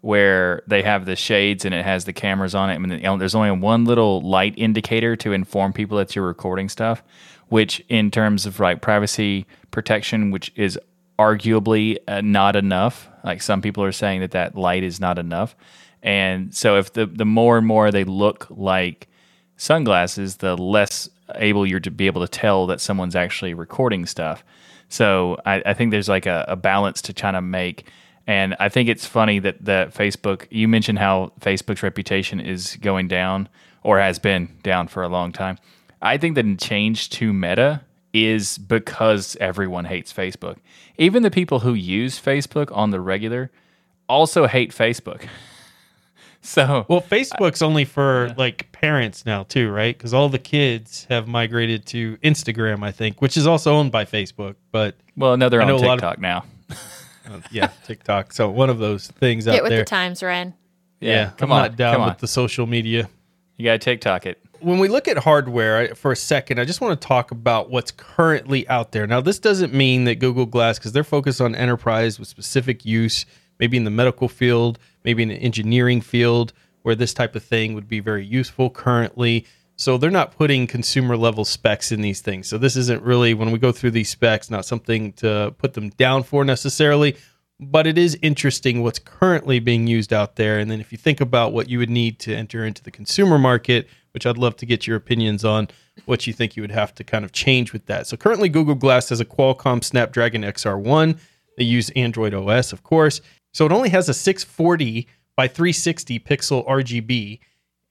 where 0.02 0.62
they 0.67 0.84
have 0.84 1.06
the 1.06 1.15
shades 1.15 1.65
and 1.65 1.74
it 1.74 1.84
has 1.84 2.06
the 2.06 2.13
cameras 2.13 2.56
on 2.56 2.70
it. 2.70 2.76
I 2.76 2.78
mean, 2.78 3.20
there's 3.20 3.36
only 3.36 3.52
one 3.52 3.86
little 3.86 4.22
light 4.22 4.54
indicator 4.56 5.15
to 5.17 5.34
inform 5.34 5.74
people 5.74 5.98
that 5.98 6.15
you're 6.15 6.26
recording 6.26 6.70
stuff, 6.70 7.04
which 7.50 7.84
in 7.89 8.12
terms 8.12 8.46
of 8.46 8.60
like 8.60 8.82
privacy 8.82 9.46
protection, 9.72 10.32
which 10.32 10.52
is 10.56 10.80
arguably 11.18 11.98
uh, 12.08 12.22
not 12.22 12.56
enough. 12.56 13.10
Like 13.24 13.42
some 13.42 13.62
people 13.62 13.84
are 13.84 13.92
saying 13.92 14.22
that 14.22 14.32
that 14.32 14.56
light 14.56 14.84
is 14.84 15.00
not 15.00 15.18
enough. 15.18 15.56
And 16.04 16.54
so 16.54 16.78
if 16.78 16.94
the 16.94 17.06
the 17.06 17.26
more 17.26 17.58
and 17.58 17.66
more 17.66 17.92
they 17.92 18.04
look 18.04 18.48
like 18.50 19.08
sunglasses, 19.58 20.38
the 20.38 20.56
less 20.56 21.10
able 21.36 21.66
you're 21.66 21.80
to 21.82 21.92
be 21.92 22.08
able 22.08 22.22
to 22.22 22.28
tell 22.28 22.68
that 22.68 22.80
someone's 22.80 23.16
actually 23.16 23.54
recording 23.54 24.06
stuff. 24.06 24.44
So 24.90 25.38
I, 25.46 25.62
I 25.66 25.74
think 25.74 25.92
there's 25.92 26.08
like 26.08 26.26
a, 26.26 26.46
a 26.48 26.56
balance 26.56 27.02
to 27.04 27.14
try 27.14 27.32
to 27.32 27.42
make. 27.42 27.90
And 28.26 28.56
I 28.60 28.70
think 28.70 28.90
it's 28.90 29.06
funny 29.06 29.40
that 29.40 29.64
that 29.66 29.94
Facebook. 29.94 30.48
You 30.50 30.68
mentioned 30.68 31.00
how 31.00 31.34
Facebook's 31.40 31.84
reputation 31.84 32.40
is 32.40 32.76
going 32.78 33.08
down 33.08 33.50
or 33.84 34.00
has 34.00 34.20
been 34.20 34.50
down 34.64 34.88
for 34.88 35.04
a 35.04 35.10
long 35.10 35.32
time. 35.32 35.58
I 36.02 36.18
think 36.18 36.36
the 36.36 36.56
change 36.56 37.10
to 37.12 37.34
Meta 37.34 37.82
is 38.13 38.58
because 38.58 39.36
everyone 39.39 39.86
hates 39.86 40.12
Facebook. 40.12 40.58
Even 40.98 41.24
the 41.24 41.32
people 41.32 41.60
who 41.60 41.74
use 41.74 42.20
Facebook 42.20 42.76
on 42.76 42.91
the 42.91 43.00
regular 43.00 43.52
also 44.08 44.48
hate 44.48 44.72
Facebook. 44.72 45.28
So 46.48 46.86
well, 46.88 47.02
Facebook's 47.02 47.62
only 47.62 47.84
for 47.84 48.34
like 48.38 48.72
parents 48.72 49.26
now 49.26 49.43
too, 49.43 49.70
right? 49.70 49.96
Because 49.96 50.13
all 50.13 50.30
the 50.30 50.39
kids 50.39 51.06
have 51.10 51.28
migrated 51.28 51.86
to 51.88 52.15
Instagram, 52.17 52.84
I 52.84 52.91
think, 52.93 53.22
which 53.22 53.36
is 53.36 53.46
also 53.46 53.74
owned 53.74 53.91
by 53.91 54.06
Facebook. 54.06 54.56
But 54.72 54.96
well, 55.17 55.36
no, 55.36 55.50
they're 55.50 55.62
on 55.62 55.78
TikTok 55.78 56.15
of, 56.15 56.22
now. 56.22 56.46
uh, 57.30 57.41
yeah, 57.52 57.72
TikTok. 57.86 58.32
So 58.32 58.50
one 58.50 58.70
of 58.70 58.78
those 58.78 59.08
things 59.08 59.43
Get 59.43 59.56
out 59.56 59.63
with 59.63 59.74
the 59.74 59.84
times, 59.84 60.24
Ryan. 60.24 60.54
Yeah, 61.02 61.12
yeah 61.12 61.32
come 61.32 61.52
I'm 61.52 61.58
on, 61.58 61.63
not 61.63 61.76
down 61.76 62.08
with 62.08 62.20
the 62.20 62.28
social 62.30 62.65
media. 62.65 63.10
You 63.58 63.65
gotta 63.65 63.80
TikTok 63.80 64.26
it. 64.26 64.41
When 64.60 64.80
we 64.80 64.88
look 64.88 65.08
at 65.08 65.17
hardware 65.17 65.96
for 65.96 66.12
a 66.12 66.15
second, 66.15 66.60
I 66.60 66.65
just 66.65 66.82
want 66.82 67.00
to 67.00 67.08
talk 67.08 67.32
about 67.32 67.70
what's 67.70 67.91
currently 67.91 68.67
out 68.67 68.91
there. 68.91 69.06
Now, 69.08 69.22
this 69.22 69.39
doesn't 69.39 69.74
mean 69.74 70.06
that 70.06 70.15
Google 70.15 70.46
Glass, 70.46 70.78
because 70.78 70.91
they're 70.91 71.04
focused 71.04 71.41
on 71.41 71.56
enterprise 71.56 72.20
with 72.20 72.28
specific 72.28 72.86
use 72.86 73.26
maybe 73.60 73.78
in 73.78 73.84
the 73.84 73.91
medical 73.91 74.28
field, 74.28 74.80
maybe 75.04 75.24
in 75.24 75.30
the 75.30 75.36
engineering 75.36 76.02
field, 76.02 76.54
where 76.84 76.96
this 76.96 77.13
type 77.13 77.36
of 77.36 77.43
thing 77.43 77.74
would 77.74 77.88
be 77.88 78.00
very 78.00 78.26
useful 78.26 78.70
currently. 78.70 79.46
So 79.76 79.98
they're 79.98 80.12
not 80.12 80.36
putting 80.36 80.67
consumer 80.67 81.17
level 81.17 81.46
specs 81.46 81.91
in 81.91 82.02
these 82.02 82.22
things. 82.22 82.48
So 82.48 82.58
this 82.58 82.76
isn't 82.76 83.04
really, 83.04 83.34
when 83.34 83.52
we 83.52 83.60
go 83.60 83.72
through 83.72 83.91
these 83.91 84.10
specs, 84.10 84.50
not 84.50 84.65
something 84.65 85.13
to 85.13 85.54
put 85.58 85.74
them 85.74 85.89
down 85.89 86.24
for 86.24 86.46
necessarily, 86.46 87.15
but 87.60 87.88
it 87.88 87.98
is 87.98 88.17
interesting 88.22 88.84
what's 88.84 89.00
currently 89.00 89.60
being 89.60 89.88
used 89.88 90.13
out 90.13 90.36
there. 90.36 90.60
And 90.60 90.70
then 90.70 90.80
if 90.80 90.91
you 90.91 90.98
think 90.98 91.22
about 91.22 91.54
what 91.54 91.70
you 91.70 91.80
would 91.80 91.89
need 91.89 92.20
to 92.20 92.36
enter 92.36 92.65
into 92.65 92.84
the 92.84 92.91
consumer 92.91 93.38
market, 93.38 93.88
which 94.18 94.26
I'd 94.26 94.40
love 94.40 94.56
to 94.56 94.66
get 94.66 94.88
your 94.88 94.98
opinions 94.98 95.46
on, 95.46 95.68
what 96.06 96.26
you 96.26 96.34
think 96.34 96.56
you 96.56 96.64
would 96.64 96.72
have 96.72 96.92
to 96.96 97.04
kind 97.04 97.24
of 97.24 97.34
change 97.34 97.72
with 97.72 97.86
that. 97.86 98.08
So 98.08 98.18
currently, 98.18 98.50
Google 98.50 98.74
Glass 98.74 99.10
has 99.10 99.20
a 99.20 99.26
Qualcomm 99.26 99.84
Snapdragon 99.84 100.42
XR1. 100.42 101.20
They 101.56 101.64
use 101.64 101.92
Android 101.92 102.34
OS, 102.34 102.74
of 102.74 102.82
course. 102.82 103.22
So 103.54 103.68
it 103.68 103.72
only 103.72 103.90
has 103.90 104.10
a 104.10 104.16
640 104.16 105.08
by 105.36 105.48
360 105.48 106.18
pixel 106.22 106.68
RGB, 106.68 107.38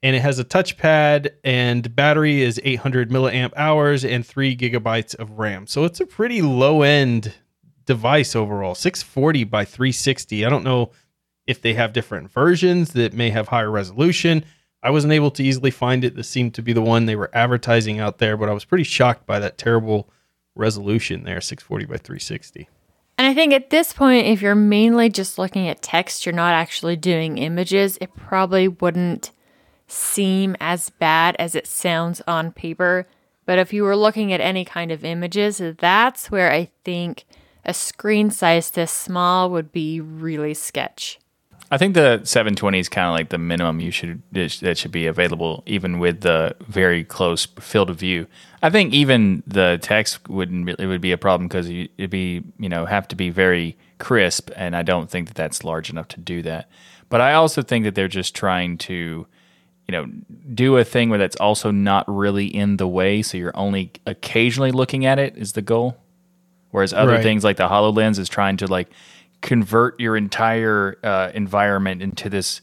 and 0.02 0.16
it 0.16 0.18
has 0.18 0.40
a 0.40 0.44
touchpad 0.44 1.28
and 1.44 1.94
battery 1.94 2.42
is 2.42 2.60
800 2.64 3.08
milliamp 3.08 3.52
hours 3.54 4.04
and 4.04 4.26
three 4.26 4.56
gigabytes 4.56 5.14
of 5.14 5.38
RAM. 5.38 5.68
So 5.68 5.84
it's 5.84 6.00
a 6.00 6.06
pretty 6.06 6.42
low 6.42 6.82
end 6.82 7.34
device 7.84 8.34
overall. 8.34 8.74
640 8.74 9.44
by 9.44 9.64
360. 9.64 10.44
I 10.44 10.48
don't 10.48 10.64
know 10.64 10.90
if 11.46 11.62
they 11.62 11.74
have 11.74 11.92
different 11.92 12.32
versions 12.32 12.94
that 12.94 13.12
may 13.12 13.30
have 13.30 13.46
higher 13.46 13.70
resolution. 13.70 14.44
I 14.82 14.90
wasn't 14.90 15.12
able 15.12 15.30
to 15.32 15.42
easily 15.42 15.70
find 15.70 16.04
it. 16.04 16.14
This 16.14 16.28
seemed 16.28 16.54
to 16.54 16.62
be 16.62 16.72
the 16.72 16.82
one 16.82 17.06
they 17.06 17.16
were 17.16 17.30
advertising 17.32 17.98
out 17.98 18.18
there, 18.18 18.36
but 18.36 18.48
I 18.48 18.52
was 18.52 18.64
pretty 18.64 18.84
shocked 18.84 19.26
by 19.26 19.38
that 19.40 19.58
terrible 19.58 20.08
resolution 20.54 21.24
there 21.24 21.40
640 21.40 21.86
by 21.86 21.96
360. 21.96 22.68
And 23.18 23.26
I 23.26 23.34
think 23.34 23.52
at 23.52 23.70
this 23.70 23.92
point, 23.92 24.26
if 24.26 24.42
you're 24.42 24.54
mainly 24.54 25.08
just 25.08 25.38
looking 25.38 25.68
at 25.68 25.80
text, 25.80 26.26
you're 26.26 26.34
not 26.34 26.52
actually 26.52 26.96
doing 26.96 27.38
images, 27.38 27.96
it 28.00 28.14
probably 28.14 28.68
wouldn't 28.68 29.30
seem 29.88 30.56
as 30.60 30.90
bad 30.90 31.36
as 31.38 31.54
it 31.54 31.66
sounds 31.66 32.20
on 32.26 32.52
paper. 32.52 33.06
But 33.46 33.58
if 33.58 33.72
you 33.72 33.84
were 33.84 33.96
looking 33.96 34.32
at 34.32 34.40
any 34.40 34.64
kind 34.64 34.90
of 34.90 35.04
images, 35.04 35.62
that's 35.78 36.30
where 36.30 36.52
I 36.52 36.70
think 36.84 37.24
a 37.64 37.72
screen 37.72 38.30
size 38.30 38.70
this 38.70 38.92
small 38.92 39.50
would 39.50 39.72
be 39.72 40.00
really 40.00 40.52
sketch. 40.52 41.18
I 41.70 41.78
think 41.78 41.94
the 41.94 42.20
720 42.22 42.78
is 42.78 42.88
kind 42.88 43.08
of 43.08 43.12
like 43.12 43.30
the 43.30 43.38
minimum 43.38 43.80
you 43.80 43.90
should 43.90 44.22
that 44.32 44.78
should 44.78 44.92
be 44.92 45.06
available, 45.06 45.64
even 45.66 45.98
with 45.98 46.20
the 46.20 46.54
very 46.60 47.02
close 47.02 47.46
field 47.58 47.90
of 47.90 47.98
view. 47.98 48.28
I 48.62 48.70
think 48.70 48.92
even 48.92 49.42
the 49.46 49.78
text 49.82 50.28
wouldn't 50.28 50.68
it 50.78 50.86
would 50.86 51.00
be 51.00 51.12
a 51.12 51.18
problem 51.18 51.48
because 51.48 51.68
it'd 51.68 52.10
be 52.10 52.44
you 52.58 52.68
know 52.68 52.86
have 52.86 53.08
to 53.08 53.16
be 53.16 53.30
very 53.30 53.76
crisp, 53.98 54.50
and 54.54 54.76
I 54.76 54.82
don't 54.82 55.10
think 55.10 55.26
that 55.26 55.34
that's 55.34 55.64
large 55.64 55.90
enough 55.90 56.06
to 56.08 56.20
do 56.20 56.42
that. 56.42 56.70
But 57.08 57.20
I 57.20 57.34
also 57.34 57.62
think 57.62 57.84
that 57.84 57.94
they're 57.96 58.06
just 58.06 58.34
trying 58.34 58.78
to 58.78 59.26
you 59.88 59.92
know 59.92 60.06
do 60.54 60.76
a 60.76 60.84
thing 60.84 61.10
where 61.10 61.18
that's 61.18 61.36
also 61.36 61.72
not 61.72 62.04
really 62.06 62.46
in 62.46 62.76
the 62.76 62.88
way, 62.88 63.22
so 63.22 63.36
you're 63.36 63.56
only 63.56 63.90
occasionally 64.06 64.70
looking 64.70 65.04
at 65.04 65.18
it 65.18 65.36
is 65.36 65.52
the 65.52 65.62
goal. 65.62 65.96
Whereas 66.70 66.92
other 66.92 67.12
right. 67.12 67.22
things 67.22 67.42
like 67.42 67.56
the 67.56 67.68
Hololens 67.68 68.18
is 68.18 68.28
trying 68.28 68.58
to 68.58 68.66
like 68.66 68.90
convert 69.42 69.98
your 70.00 70.16
entire 70.16 70.98
uh, 71.02 71.30
environment 71.34 72.02
into 72.02 72.28
this 72.28 72.60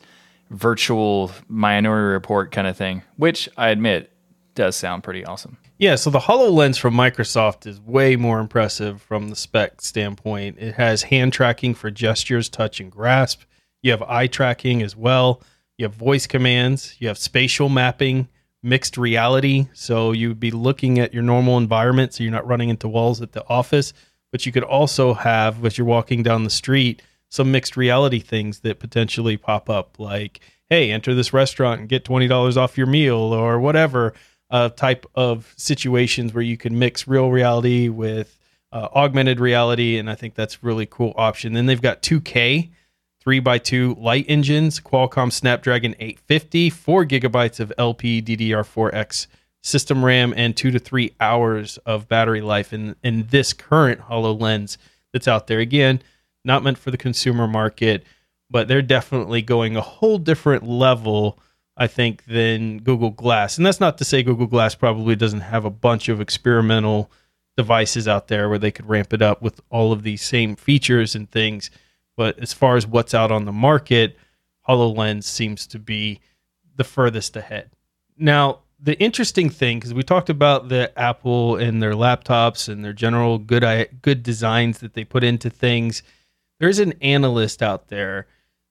virtual 0.49 1.31
Minority 1.47 2.13
Report 2.13 2.51
kind 2.51 2.67
of 2.67 2.77
thing, 2.77 3.03
which 3.17 3.49
I 3.57 3.69
admit 3.69 4.11
does 4.55 4.75
sound 4.75 5.03
pretty 5.03 5.25
awesome. 5.25 5.57
Yeah, 5.79 5.95
so 5.95 6.09
the 6.09 6.19
HoloLens 6.19 6.79
from 6.79 6.93
Microsoft 6.93 7.65
is 7.65 7.81
way 7.81 8.15
more 8.15 8.39
impressive 8.39 9.01
from 9.01 9.29
the 9.29 9.35
spec 9.35 9.81
standpoint. 9.81 10.57
It 10.59 10.75
has 10.75 11.03
hand 11.03 11.33
tracking 11.33 11.73
for 11.73 11.89
gestures, 11.89 12.47
touch, 12.47 12.79
and 12.79 12.91
grasp. 12.91 13.41
You 13.81 13.91
have 13.91 14.03
eye 14.03 14.27
tracking 14.27 14.81
as 14.81 14.95
well. 14.95 15.41
You 15.77 15.85
have 15.85 15.95
voice 15.95 16.27
commands. 16.27 16.95
You 16.99 17.07
have 17.07 17.17
spatial 17.17 17.69
mapping, 17.69 18.29
mixed 18.61 18.97
reality. 18.97 19.67
So 19.73 20.11
you'd 20.11 20.39
be 20.39 20.51
looking 20.51 20.99
at 20.99 21.13
your 21.13 21.23
normal 21.23 21.57
environment, 21.57 22.13
so 22.13 22.23
you're 22.23 22.31
not 22.31 22.47
running 22.47 22.69
into 22.69 22.87
walls 22.87 23.21
at 23.21 23.31
the 23.31 23.45
office 23.49 23.93
but 24.33 24.47
you 24.47 24.51
could 24.51 24.63
also 24.63 25.13
have 25.13 25.63
as 25.63 25.77
you're 25.77 25.85
walking 25.85 26.23
down 26.23 26.43
the 26.43 26.49
street 26.49 27.01
some 27.29 27.51
mixed 27.51 27.77
reality 27.77 28.19
things 28.19 28.61
that 28.61 28.79
potentially 28.79 29.37
pop 29.37 29.69
up 29.69 29.97
like 29.99 30.41
hey 30.69 30.91
enter 30.91 31.13
this 31.13 31.31
restaurant 31.31 31.79
and 31.79 31.87
get 31.87 32.03
$20 32.03 32.57
off 32.57 32.77
your 32.77 32.87
meal 32.87 33.15
or 33.15 33.59
whatever 33.59 34.13
uh, 34.49 34.69
type 34.69 35.05
of 35.15 35.53
situations 35.55 36.33
where 36.33 36.43
you 36.43 36.57
can 36.57 36.77
mix 36.77 37.07
real 37.07 37.29
reality 37.29 37.87
with 37.87 38.37
uh, 38.71 38.89
augmented 38.95 39.39
reality 39.39 39.97
and 39.97 40.09
i 40.09 40.15
think 40.15 40.33
that's 40.33 40.63
really 40.63 40.87
cool 40.87 41.13
option. 41.15 41.53
Then 41.53 41.67
they've 41.67 41.81
got 41.81 42.01
2k 42.01 42.71
3 43.21 43.39
by 43.39 43.59
2 43.59 43.97
light 43.99 44.25
engines 44.27 44.79
qualcomm 44.79 45.31
snapdragon 45.31 45.95
850 45.99 46.71
4 46.71 47.05
gigabytes 47.05 47.59
of 47.59 47.71
lpddr4x 47.77 49.27
system 49.63 50.03
RAM 50.03 50.33
and 50.35 50.55
two 50.55 50.69
to 50.71 50.77
three 50.77 51.15
hours 51.19 51.77
of 51.85 52.07
battery 52.07 52.41
life 52.41 52.73
in, 52.73 52.95
in 53.03 53.25
this 53.27 53.53
current 53.53 54.01
HoloLens 54.01 54.77
that's 55.11 55.27
out 55.27 55.47
there. 55.47 55.59
Again, 55.59 56.01
not 56.45 56.63
meant 56.63 56.77
for 56.77 56.91
the 56.91 56.97
consumer 56.97 57.47
market, 57.47 58.03
but 58.49 58.67
they're 58.67 58.81
definitely 58.81 59.41
going 59.41 59.75
a 59.75 59.81
whole 59.81 60.17
different 60.17 60.67
level, 60.67 61.39
I 61.77 61.87
think, 61.87 62.25
than 62.25 62.79
Google 62.79 63.09
Glass. 63.09 63.57
And 63.57 63.65
that's 63.65 63.79
not 63.79 63.97
to 63.97 64.05
say 64.05 64.21
Google 64.21 64.47
Glass 64.47 64.75
probably 64.75 65.15
doesn't 65.15 65.39
have 65.39 65.63
a 65.63 65.69
bunch 65.71 66.09
of 66.09 66.19
experimental 66.19 67.09
devices 67.55 68.07
out 68.07 68.27
there 68.27 68.49
where 68.49 68.59
they 68.59 68.71
could 68.71 68.89
ramp 68.89 69.13
it 69.13 69.21
up 69.21 69.41
with 69.41 69.61
all 69.69 69.93
of 69.93 70.03
these 70.03 70.21
same 70.21 70.55
features 70.55 71.15
and 71.15 71.31
things. 71.31 71.71
But 72.17 72.37
as 72.39 72.51
far 72.51 72.75
as 72.75 72.85
what's 72.85 73.13
out 73.13 73.31
on 73.31 73.45
the 73.45 73.51
market, 73.53 74.17
HoloLens 74.67 75.23
seems 75.23 75.65
to 75.67 75.79
be 75.79 76.19
the 76.75 76.83
furthest 76.83 77.37
ahead. 77.37 77.69
Now, 78.17 78.59
the 78.83 78.99
interesting 78.99 79.49
thing 79.49 79.79
because 79.79 79.93
we 79.93 80.03
talked 80.03 80.29
about 80.29 80.67
the 80.67 80.91
Apple 80.99 81.55
and 81.55 81.81
their 81.81 81.93
laptops 81.93 82.67
and 82.67 82.83
their 82.83 82.93
general 82.93 83.37
good 83.37 83.63
good 84.01 84.21
designs 84.23 84.79
that 84.79 84.93
they 84.93 85.05
put 85.05 85.23
into 85.23 85.49
things. 85.49 86.03
There's 86.59 86.79
an 86.79 86.93
analyst 87.01 87.63
out 87.63 87.87
there 87.87 88.27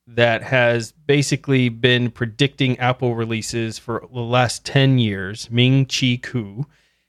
that 0.06 0.42
has 0.42 0.92
basically 0.92 1.70
been 1.70 2.10
predicting 2.10 2.78
Apple 2.78 3.14
releases 3.14 3.78
for 3.78 4.06
the 4.12 4.20
last 4.20 4.66
10 4.66 4.98
years, 4.98 5.50
Ming 5.50 5.86
Chi 5.86 6.18
Kuo, 6.20 6.66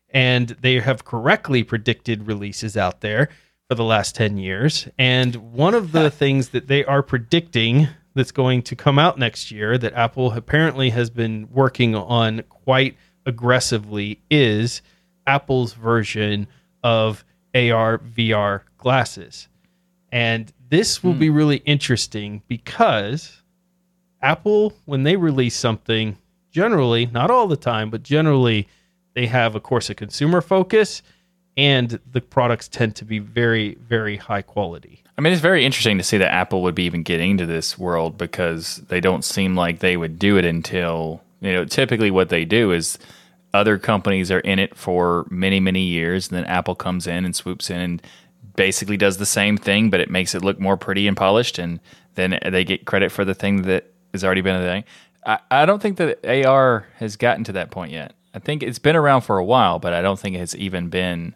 and 0.10 0.50
they 0.62 0.80
have 0.80 1.04
correctly 1.04 1.64
predicted 1.64 2.28
releases 2.28 2.78
out 2.78 3.02
there 3.02 3.30
for 3.68 3.76
the 3.76 3.84
last 3.84 4.16
10 4.16 4.38
years. 4.38 4.88
And 4.98 5.36
one 5.36 5.74
of 5.74 5.92
the 5.92 6.10
things 6.10 6.50
that 6.50 6.68
they 6.68 6.86
are 6.86 7.04
predicting 7.04 7.90
that's 8.16 8.32
going 8.32 8.62
to 8.64 8.76
come 8.76 9.00
out 9.00 9.18
next 9.18 9.52
year 9.52 9.78
that 9.78 9.94
Apple 9.94 10.32
apparently 10.34 10.92
has 10.92 11.10
been 11.10 11.48
working 11.52 11.96
on 11.96 12.44
quite 12.50 12.96
aggressively 13.26 14.20
is 14.30 14.82
Apple's 15.26 15.74
version 15.74 16.48
of 16.84 17.24
AR 17.56 18.00
VR 18.00 18.62
glasses. 18.78 19.48
And 20.12 20.52
this 20.70 21.04
will 21.04 21.14
hmm. 21.14 21.20
be 21.20 21.30
really 21.30 21.58
interesting 21.58 22.44
because 22.48 23.42
Apple, 24.22 24.74
when 24.86 25.04
they 25.04 25.16
release 25.16 25.56
something, 25.56 26.18
generally, 26.52 27.08
not 27.08 27.32
all 27.32 27.48
the 27.48 27.58
time, 27.58 27.90
but 27.90 28.04
generally, 28.04 28.68
they 29.16 29.28
have, 29.28 29.56
of 29.56 29.64
course, 29.64 29.90
a 29.90 29.96
consumer 29.96 30.42
focus 30.42 31.02
and 31.58 32.00
the 32.12 32.22
products 32.22 32.68
tend 32.68 32.96
to 32.98 33.06
be 33.06 33.20
very, 33.20 33.76
very 33.76 34.18
high 34.18 34.42
quality. 34.42 35.04
I 35.18 35.22
mean, 35.22 35.32
it's 35.32 35.42
very 35.42 35.64
interesting 35.64 35.98
to 36.00 36.04
see 36.04 36.18
that 36.18 36.34
Apple 36.34 36.64
would 36.64 36.74
be 36.74 36.84
even 36.84 37.04
getting 37.04 37.32
into 37.32 37.46
this 37.46 37.78
world 37.78 38.18
because 38.18 38.78
they 38.88 39.00
don't 39.00 39.24
seem 39.24 39.56
like 39.56 39.80
they 39.80 39.96
would 39.96 40.18
do 40.18 40.38
it 40.38 40.46
until, 40.46 41.22
you 41.42 41.54
know, 41.54 41.66
typically 41.66 42.10
what 42.10 42.30
they 42.30 42.46
do 42.46 42.72
is 42.72 42.98
other 43.54 43.78
companies 43.78 44.32
are 44.32 44.40
in 44.40 44.58
it 44.58 44.76
for 44.76 45.28
many, 45.30 45.60
many 45.60 45.82
years, 45.82 46.30
and 46.30 46.38
then 46.38 46.46
Apple 46.46 46.74
comes 46.74 47.06
in 47.06 47.26
and 47.26 47.36
swoops 47.36 47.70
in 47.70 47.80
and 47.80 48.02
basically 48.56 48.98
does 48.98 49.18
the 49.18 49.26
same 49.26 49.58
thing, 49.58 49.92
but 49.92 50.00
it 50.00 50.10
makes 50.10 50.34
it 50.34 50.44
look 50.44 50.60
more 50.60 50.78
pretty 50.78 51.08
and 51.08 51.16
polished, 51.16 51.60
and 51.60 51.80
then 52.16 52.40
they 52.50 52.64
get 52.64 52.86
credit 52.86 53.12
for 53.12 53.24
the 53.24 53.36
thing 53.36 53.64
that 53.64 53.92
has 54.12 54.24
already 54.24 54.42
been 54.42 54.56
a 54.56 54.64
thing. 54.64 54.84
I, 55.26 55.40
I 55.52 55.66
don't 55.68 55.82
think 55.82 55.98
that 55.98 56.26
AR 56.26 56.88
has 56.98 57.16
gotten 57.16 57.44
to 57.46 57.52
that 57.54 57.70
point 57.70 57.92
yet. 57.92 58.14
I 58.34 58.40
think 58.40 58.64
it's 58.64 58.80
been 58.80 58.96
around 58.96 59.22
for 59.22 59.38
a 59.38 59.46
while, 59.46 59.78
but 59.78 59.94
I 59.94 60.02
don't 60.02 60.20
think 60.20 60.36
it's 60.36 60.56
even 60.56 60.90
been 60.90 61.36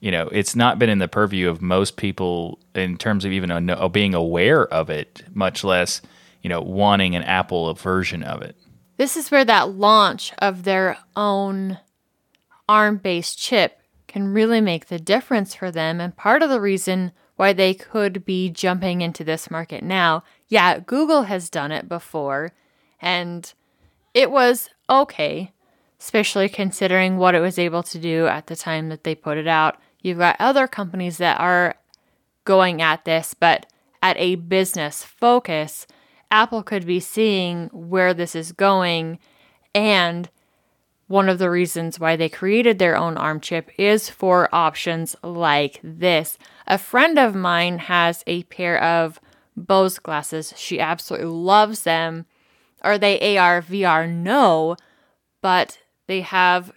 you 0.00 0.10
know, 0.10 0.28
it's 0.32 0.56
not 0.56 0.78
been 0.78 0.90
in 0.90 0.98
the 0.98 1.08
purview 1.08 1.48
of 1.48 1.60
most 1.60 1.96
people 1.96 2.58
in 2.74 2.96
terms 2.96 3.24
of 3.24 3.32
even 3.32 3.50
a, 3.70 3.88
being 3.88 4.14
aware 4.14 4.66
of 4.66 4.90
it, 4.90 5.22
much 5.34 5.62
less, 5.62 6.00
you 6.42 6.48
know, 6.48 6.60
wanting 6.60 7.14
an 7.14 7.22
Apple 7.22 7.72
version 7.74 8.22
of 8.22 8.42
it. 8.42 8.56
This 8.96 9.16
is 9.16 9.30
where 9.30 9.44
that 9.44 9.70
launch 9.70 10.32
of 10.38 10.64
their 10.64 10.98
own 11.16 11.78
ARM 12.68 12.98
based 12.98 13.38
chip 13.38 13.80
can 14.08 14.32
really 14.32 14.60
make 14.60 14.86
the 14.86 14.98
difference 14.98 15.54
for 15.54 15.70
them. 15.70 16.00
And 16.00 16.16
part 16.16 16.42
of 16.42 16.50
the 16.50 16.60
reason 16.60 17.12
why 17.36 17.52
they 17.52 17.74
could 17.74 18.24
be 18.24 18.50
jumping 18.50 19.00
into 19.00 19.24
this 19.24 19.50
market 19.50 19.82
now, 19.82 20.24
yeah, 20.48 20.78
Google 20.78 21.22
has 21.22 21.48
done 21.48 21.72
it 21.72 21.88
before, 21.88 22.52
and 23.00 23.52
it 24.12 24.30
was 24.30 24.68
okay, 24.88 25.52
especially 25.98 26.48
considering 26.48 27.16
what 27.16 27.34
it 27.34 27.40
was 27.40 27.58
able 27.58 27.82
to 27.84 27.98
do 27.98 28.26
at 28.26 28.48
the 28.48 28.56
time 28.56 28.88
that 28.88 29.04
they 29.04 29.14
put 29.14 29.38
it 29.38 29.46
out. 29.46 29.78
You've 30.02 30.18
got 30.18 30.36
other 30.38 30.66
companies 30.66 31.18
that 31.18 31.40
are 31.40 31.74
going 32.44 32.80
at 32.80 33.04
this, 33.04 33.34
but 33.34 33.66
at 34.02 34.16
a 34.16 34.36
business 34.36 35.04
focus, 35.04 35.86
Apple 36.30 36.62
could 36.62 36.86
be 36.86 37.00
seeing 37.00 37.68
where 37.72 38.14
this 38.14 38.34
is 38.34 38.52
going. 38.52 39.18
And 39.74 40.30
one 41.06 41.28
of 41.28 41.38
the 41.38 41.50
reasons 41.50 41.98
why 41.98 42.16
they 42.16 42.28
created 42.28 42.78
their 42.78 42.96
own 42.96 43.16
ARM 43.16 43.40
chip 43.40 43.70
is 43.76 44.08
for 44.08 44.48
options 44.54 45.16
like 45.22 45.80
this. 45.82 46.38
A 46.66 46.78
friend 46.78 47.18
of 47.18 47.34
mine 47.34 47.78
has 47.78 48.22
a 48.26 48.44
pair 48.44 48.82
of 48.82 49.20
Bose 49.56 49.98
glasses. 49.98 50.54
She 50.56 50.80
absolutely 50.80 51.28
loves 51.28 51.82
them. 51.82 52.26
Are 52.82 52.96
they 52.96 53.36
AR, 53.36 53.60
VR? 53.60 54.08
No, 54.08 54.76
but 55.42 55.78
they 56.06 56.20
have 56.20 56.72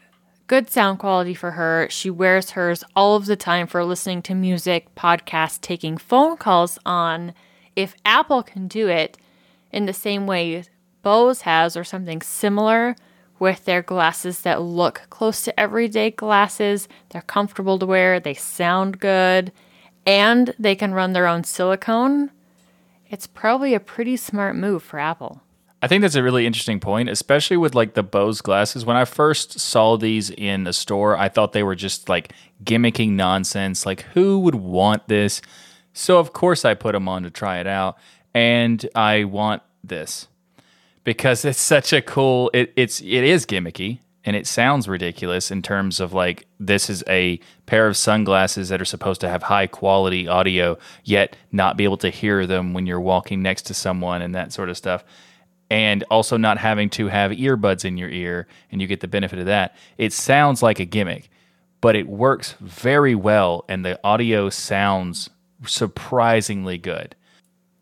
good 0.47 0.69
sound 0.69 0.99
quality 0.99 1.33
for 1.33 1.51
her. 1.51 1.87
She 1.89 2.09
wears 2.09 2.51
hers 2.51 2.83
all 2.95 3.15
of 3.15 3.25
the 3.25 3.35
time 3.35 3.67
for 3.67 3.83
listening 3.83 4.21
to 4.23 4.35
music, 4.35 4.93
podcasts, 4.95 5.59
taking 5.59 5.97
phone 5.97 6.37
calls 6.37 6.77
on. 6.85 7.33
If 7.75 7.95
Apple 8.05 8.43
can 8.43 8.67
do 8.67 8.87
it 8.87 9.17
in 9.71 9.85
the 9.85 9.93
same 9.93 10.27
way 10.27 10.63
Bose 11.01 11.41
has, 11.41 11.75
or 11.75 11.83
something 11.83 12.21
similar 12.21 12.95
with 13.37 13.65
their 13.65 13.81
glasses 13.81 14.41
that 14.41 14.61
look 14.61 15.01
close 15.09 15.41
to 15.43 15.59
everyday 15.59 16.11
glasses, 16.11 16.87
they're 17.09 17.21
comfortable 17.21 17.77
to 17.77 17.85
wear, 17.85 18.19
they 18.19 18.33
sound 18.33 18.99
good, 18.99 19.51
and 20.05 20.53
they 20.57 20.75
can 20.75 20.93
run 20.93 21.13
their 21.13 21.27
own 21.27 21.43
silicone, 21.43 22.31
it's 23.09 23.27
probably 23.27 23.73
a 23.73 23.79
pretty 23.79 24.17
smart 24.17 24.55
move 24.55 24.81
for 24.81 24.97
Apple. 24.97 25.41
I 25.83 25.87
think 25.89 26.01
that's 26.01 26.15
a 26.15 26.23
really 26.23 26.45
interesting 26.45 26.79
point, 26.79 27.09
especially 27.09 27.57
with 27.57 27.75
like 27.75 27.93
the 27.93 28.03
Bose 28.03 28.39
glasses. 28.39 28.85
When 28.85 28.95
I 28.95 29.03
first 29.03 29.59
saw 29.59 29.97
these 29.97 30.29
in 30.29 30.65
a 30.65 30.71
store, 30.71 31.17
I 31.17 31.27
thought 31.27 31.51
they 31.51 31.61
were 31.61 31.75
just 31.75 32.07
like 32.07 32.31
gimmicking 32.63 33.11
nonsense. 33.11 33.85
Like, 33.85 34.03
who 34.13 34.39
would 34.39 34.55
want 34.55 35.09
this? 35.09 35.41
So, 35.91 36.19
of 36.19 36.31
course, 36.31 36.63
I 36.63 36.73
put 36.73 36.93
them 36.93 37.09
on 37.09 37.23
to 37.23 37.29
try 37.29 37.59
it 37.59 37.67
out. 37.67 37.97
And 38.33 38.87
I 38.95 39.25
want 39.25 39.61
this 39.83 40.29
because 41.03 41.43
it's 41.43 41.59
such 41.75 41.91
a 41.91 42.01
cool, 42.01 42.49
it, 42.53 42.71
it's, 42.77 43.01
it 43.01 43.25
is 43.25 43.45
gimmicky 43.45 43.99
and 44.23 44.37
it 44.37 44.47
sounds 44.47 44.87
ridiculous 44.87 45.51
in 45.51 45.61
terms 45.61 45.99
of 45.99 46.13
like 46.13 46.47
this 46.61 46.89
is 46.89 47.03
a 47.09 47.41
pair 47.65 47.87
of 47.87 47.97
sunglasses 47.97 48.69
that 48.69 48.81
are 48.81 48.85
supposed 48.85 49.19
to 49.19 49.27
have 49.27 49.43
high 49.43 49.67
quality 49.67 50.29
audio, 50.29 50.77
yet 51.03 51.35
not 51.51 51.75
be 51.75 51.83
able 51.83 51.97
to 51.97 52.09
hear 52.09 52.47
them 52.47 52.73
when 52.73 52.85
you're 52.87 53.01
walking 53.01 53.41
next 53.41 53.63
to 53.63 53.73
someone 53.73 54.21
and 54.21 54.33
that 54.33 54.53
sort 54.53 54.69
of 54.69 54.77
stuff 54.77 55.03
and 55.73 56.03
also 56.11 56.37
not 56.37 56.59
having 56.59 56.87
to 56.87 57.07
have 57.07 57.31
earbuds 57.31 57.83
in 57.83 57.97
your 57.97 58.09
ear 58.09 58.45
and 58.71 58.79
you 58.79 58.85
get 58.85 58.99
the 58.99 59.07
benefit 59.07 59.39
of 59.39 59.47
that. 59.47 59.75
It 59.97 60.13
sounds 60.13 60.61
like 60.61 60.79
a 60.79 60.85
gimmick, 60.85 61.31
but 61.81 61.95
it 61.95 62.07
works 62.07 62.53
very 62.61 63.15
well 63.15 63.65
and 63.67 63.83
the 63.83 63.99
audio 64.03 64.51
sounds 64.51 65.31
surprisingly 65.65 66.77
good. 66.77 67.15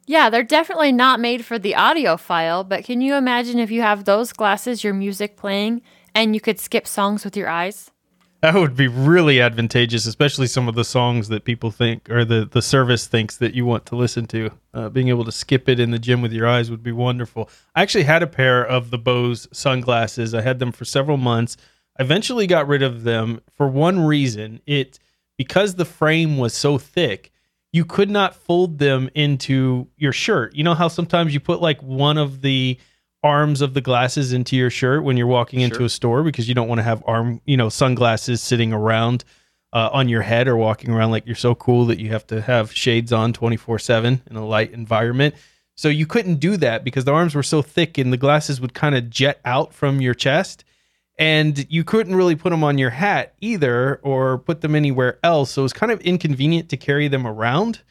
Yeah, 0.08 0.30
they're 0.30 0.42
definitely 0.42 0.94
not 0.94 1.20
made 1.20 1.44
for 1.44 1.60
the 1.60 1.74
audiophile, 1.74 2.68
but 2.68 2.86
can 2.86 3.02
you 3.02 3.16
imagine 3.16 3.60
if 3.60 3.72
you 3.72 3.82
have 3.82 4.06
those 4.06 4.32
glasses, 4.32 4.86
your 4.86 4.94
music 4.94 5.36
playing, 5.36 5.82
and 6.16 6.34
you 6.34 6.40
could 6.40 6.62
skip 6.62 6.88
songs 6.88 7.26
with 7.26 7.36
your 7.36 7.50
eyes? 7.50 7.92
That 8.42 8.56
would 8.56 8.76
be 8.76 8.88
really 8.88 9.40
advantageous, 9.40 10.08
especially 10.08 10.48
some 10.48 10.68
of 10.68 10.74
the 10.74 10.84
songs 10.84 11.28
that 11.28 11.46
people 11.46 11.70
think 11.70 12.10
or 12.10 12.26
the, 12.26 12.50
the 12.52 12.62
service 12.62 13.06
thinks 13.06 13.38
that 13.38 13.54
you 13.54 13.66
want 13.68 13.86
to 13.88 13.96
listen 13.96 14.26
to. 14.28 14.50
Uh, 14.74 14.90
being 14.90 15.10
able 15.10 15.24
to 15.26 15.32
skip 15.32 15.70
it 15.70 15.80
in 15.80 15.92
the 15.92 16.00
gym 16.00 16.24
with 16.24 16.34
your 16.34 16.48
eyes 16.48 16.72
would 16.72 16.82
be 16.82 16.92
wonderful. 16.92 17.50
I 17.76 17.84
actually 17.84 18.06
had 18.06 18.24
a 18.24 18.28
pair 18.28 18.66
of 18.66 18.90
the 18.90 18.98
Bose 18.98 19.48
sunglasses. 19.54 20.34
I 20.34 20.42
had 20.42 20.58
them 20.58 20.72
for 20.72 20.86
several 20.86 21.18
months. 21.18 21.56
I 22.00 22.02
eventually 22.02 22.48
got 22.48 22.68
rid 22.68 22.82
of 22.82 23.04
them 23.04 23.42
for 23.56 23.68
one 23.68 24.00
reason. 24.00 24.60
It 24.66 24.98
because 25.38 25.76
the 25.76 25.86
frame 25.86 26.40
was 26.40 26.56
so 26.56 26.80
thick, 26.80 27.32
you 27.72 27.86
could 27.86 28.10
not 28.10 28.36
fold 28.36 28.80
them 28.80 29.10
into 29.14 29.88
your 29.98 30.14
shirt. 30.14 30.56
You 30.56 30.64
know 30.64 30.74
how 30.74 30.88
sometimes 30.88 31.34
you 31.34 31.40
put 31.40 31.62
like 31.62 31.82
one 31.84 32.18
of 32.18 32.42
the 32.42 32.80
arms 33.24 33.62
of 33.62 33.74
the 33.74 33.82
glasses 33.82 34.34
into 34.34 34.56
your 34.56 34.70
shirt 34.70 35.04
when 35.04 35.18
you're 35.18 35.28
walking 35.28 35.60
sure. 35.60 35.66
into 35.66 35.84
a 35.84 35.90
store 35.90 36.24
because 36.24 36.48
you 36.48 36.56
don't 36.56 36.68
want 36.68 36.80
to 36.80 36.84
have 36.84 37.04
arm, 37.06 37.42
you 37.46 37.58
know, 37.58 37.70
sunglasses 37.70 38.42
sitting 38.42 38.74
around 38.74 39.24
uh, 39.74 39.90
on 39.94 40.10
your 40.10 40.22
head 40.22 40.48
or 40.48 40.58
walking 40.58 40.92
around 40.92 41.12
like 41.12 41.26
you're 41.26 41.36
so 41.36 41.56
cool 41.56 41.86
that 41.86 42.00
you 42.00 42.10
have 42.10 42.26
to 42.28 42.42
have 42.42 42.74
shades 42.74 43.14
on 43.14 43.32
24 43.34 43.80
7 43.80 44.22
in 44.30 44.36
a 44.36 44.46
light 44.46 44.72
environment. 44.72 45.36
So 45.76 45.88
you 45.88 46.06
couldn't 46.06 46.36
do 46.36 46.58
that 46.58 46.84
because 46.84 47.06
the 47.06 47.14
arms 47.14 47.34
were 47.34 47.44
so 47.44 47.62
thick 47.62 47.98
and 47.98 48.12
the 48.12 48.18
glasses 48.18 48.60
would 48.60 48.74
kind 48.74 48.96
of 48.96 49.10
jet 49.10 49.40
out 49.46 49.74
from 49.74 50.02
your 50.02 50.14
chest. 50.14 50.64
And 51.18 51.66
you 51.70 51.84
couldn't 51.84 52.16
really 52.16 52.36
put 52.36 52.50
them 52.50 52.64
on 52.64 52.78
your 52.78 52.90
hat 52.90 53.36
either 53.42 53.98
or 53.98 54.40
put 54.40 54.62
them 54.62 54.76
anywhere 54.76 55.20
else. 55.24 55.52
So 55.52 55.62
it 55.62 55.64
was 55.64 55.74
kind 55.74 55.92
of 55.92 56.02
inconvenient 56.02 56.70
to 56.70 56.78
carry 56.78 57.08
them 57.08 57.28
around 57.28 57.82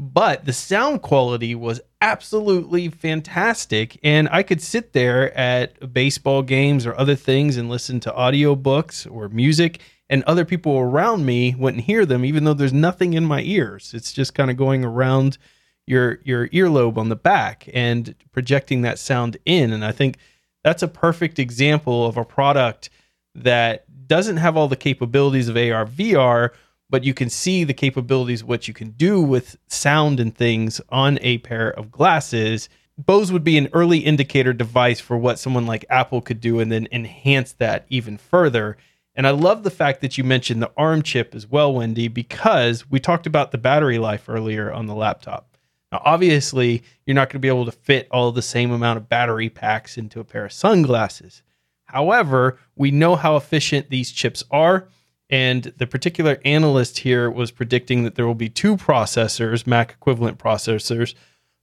but 0.00 0.44
the 0.46 0.52
sound 0.52 1.02
quality 1.02 1.54
was 1.54 1.80
absolutely 2.00 2.88
fantastic 2.88 3.98
and 4.02 4.28
i 4.32 4.42
could 4.42 4.62
sit 4.62 4.92
there 4.94 5.36
at 5.36 5.92
baseball 5.92 6.42
games 6.42 6.86
or 6.86 6.98
other 6.98 7.14
things 7.14 7.56
and 7.56 7.68
listen 7.68 8.00
to 8.00 8.10
audiobooks 8.12 9.10
or 9.10 9.28
music 9.28 9.80
and 10.10 10.24
other 10.24 10.44
people 10.44 10.76
around 10.76 11.24
me 11.24 11.54
wouldn't 11.56 11.84
hear 11.84 12.04
them 12.04 12.24
even 12.24 12.44
though 12.44 12.52
there's 12.52 12.72
nothing 12.72 13.14
in 13.14 13.24
my 13.24 13.40
ears. 13.42 13.94
It's 13.94 14.12
just 14.12 14.34
kind 14.34 14.50
of 14.50 14.56
going 14.56 14.84
around 14.84 15.38
your 15.86 16.18
your 16.24 16.48
earlobe 16.48 16.98
on 16.98 17.08
the 17.08 17.16
back 17.16 17.68
and 17.72 18.14
projecting 18.32 18.82
that 18.82 18.98
sound 18.98 19.38
in 19.46 19.72
and 19.72 19.84
i 19.84 19.90
think 19.90 20.18
that's 20.62 20.82
a 20.82 20.88
perfect 20.88 21.38
example 21.38 22.06
of 22.06 22.16
a 22.18 22.24
product 22.24 22.90
that 23.34 23.84
doesn't 24.06 24.36
have 24.36 24.56
all 24.56 24.68
the 24.68 24.76
capabilities 24.76 25.48
of 25.48 25.56
AR 25.56 25.86
VR 25.86 26.50
but 26.90 27.04
you 27.04 27.14
can 27.14 27.30
see 27.30 27.64
the 27.64 27.72
capabilities 27.72 28.42
what 28.42 28.66
you 28.66 28.74
can 28.74 28.90
do 28.90 29.22
with 29.22 29.56
sound 29.68 30.18
and 30.20 30.36
things 30.36 30.80
on 30.88 31.18
a 31.22 31.38
pair 31.38 31.70
of 31.70 31.90
glasses. 31.90 32.68
Bose 32.98 33.32
would 33.32 33.44
be 33.44 33.56
an 33.56 33.68
early 33.72 33.98
indicator 33.98 34.52
device 34.52 35.00
for 35.00 35.16
what 35.16 35.38
someone 35.38 35.66
like 35.66 35.84
apple 35.88 36.20
could 36.20 36.40
do 36.40 36.58
and 36.60 36.70
then 36.70 36.88
enhance 36.92 37.52
that 37.54 37.86
even 37.88 38.18
further. 38.18 38.76
And 39.14 39.26
i 39.26 39.30
love 39.30 39.62
the 39.62 39.70
fact 39.70 40.00
that 40.00 40.18
you 40.18 40.24
mentioned 40.24 40.60
the 40.60 40.72
arm 40.76 41.02
chip 41.02 41.34
as 41.34 41.46
well 41.46 41.72
wendy 41.72 42.08
because 42.08 42.90
we 42.90 42.98
talked 42.98 43.26
about 43.26 43.52
the 43.52 43.58
battery 43.58 43.98
life 43.98 44.28
earlier 44.28 44.72
on 44.72 44.86
the 44.86 44.94
laptop. 44.94 45.56
Now 45.92 46.02
obviously 46.04 46.82
you're 47.06 47.14
not 47.14 47.28
going 47.28 47.34
to 47.34 47.38
be 47.38 47.48
able 47.48 47.66
to 47.66 47.72
fit 47.72 48.08
all 48.10 48.32
the 48.32 48.42
same 48.42 48.72
amount 48.72 48.96
of 48.96 49.08
battery 49.08 49.48
packs 49.48 49.96
into 49.96 50.20
a 50.20 50.24
pair 50.24 50.46
of 50.46 50.52
sunglasses. 50.52 51.42
However 51.84 52.58
we 52.74 52.90
know 52.90 53.14
how 53.14 53.36
efficient 53.36 53.90
these 53.90 54.10
chips 54.10 54.42
are 54.50 54.88
and 55.30 55.72
the 55.76 55.86
particular 55.86 56.38
analyst 56.44 56.98
here 56.98 57.30
was 57.30 57.52
predicting 57.52 58.02
that 58.02 58.16
there 58.16 58.26
will 58.26 58.34
be 58.34 58.48
two 58.48 58.76
processors, 58.76 59.66
Mac 59.66 59.92
equivalent 59.92 60.38
processors, 60.38 61.14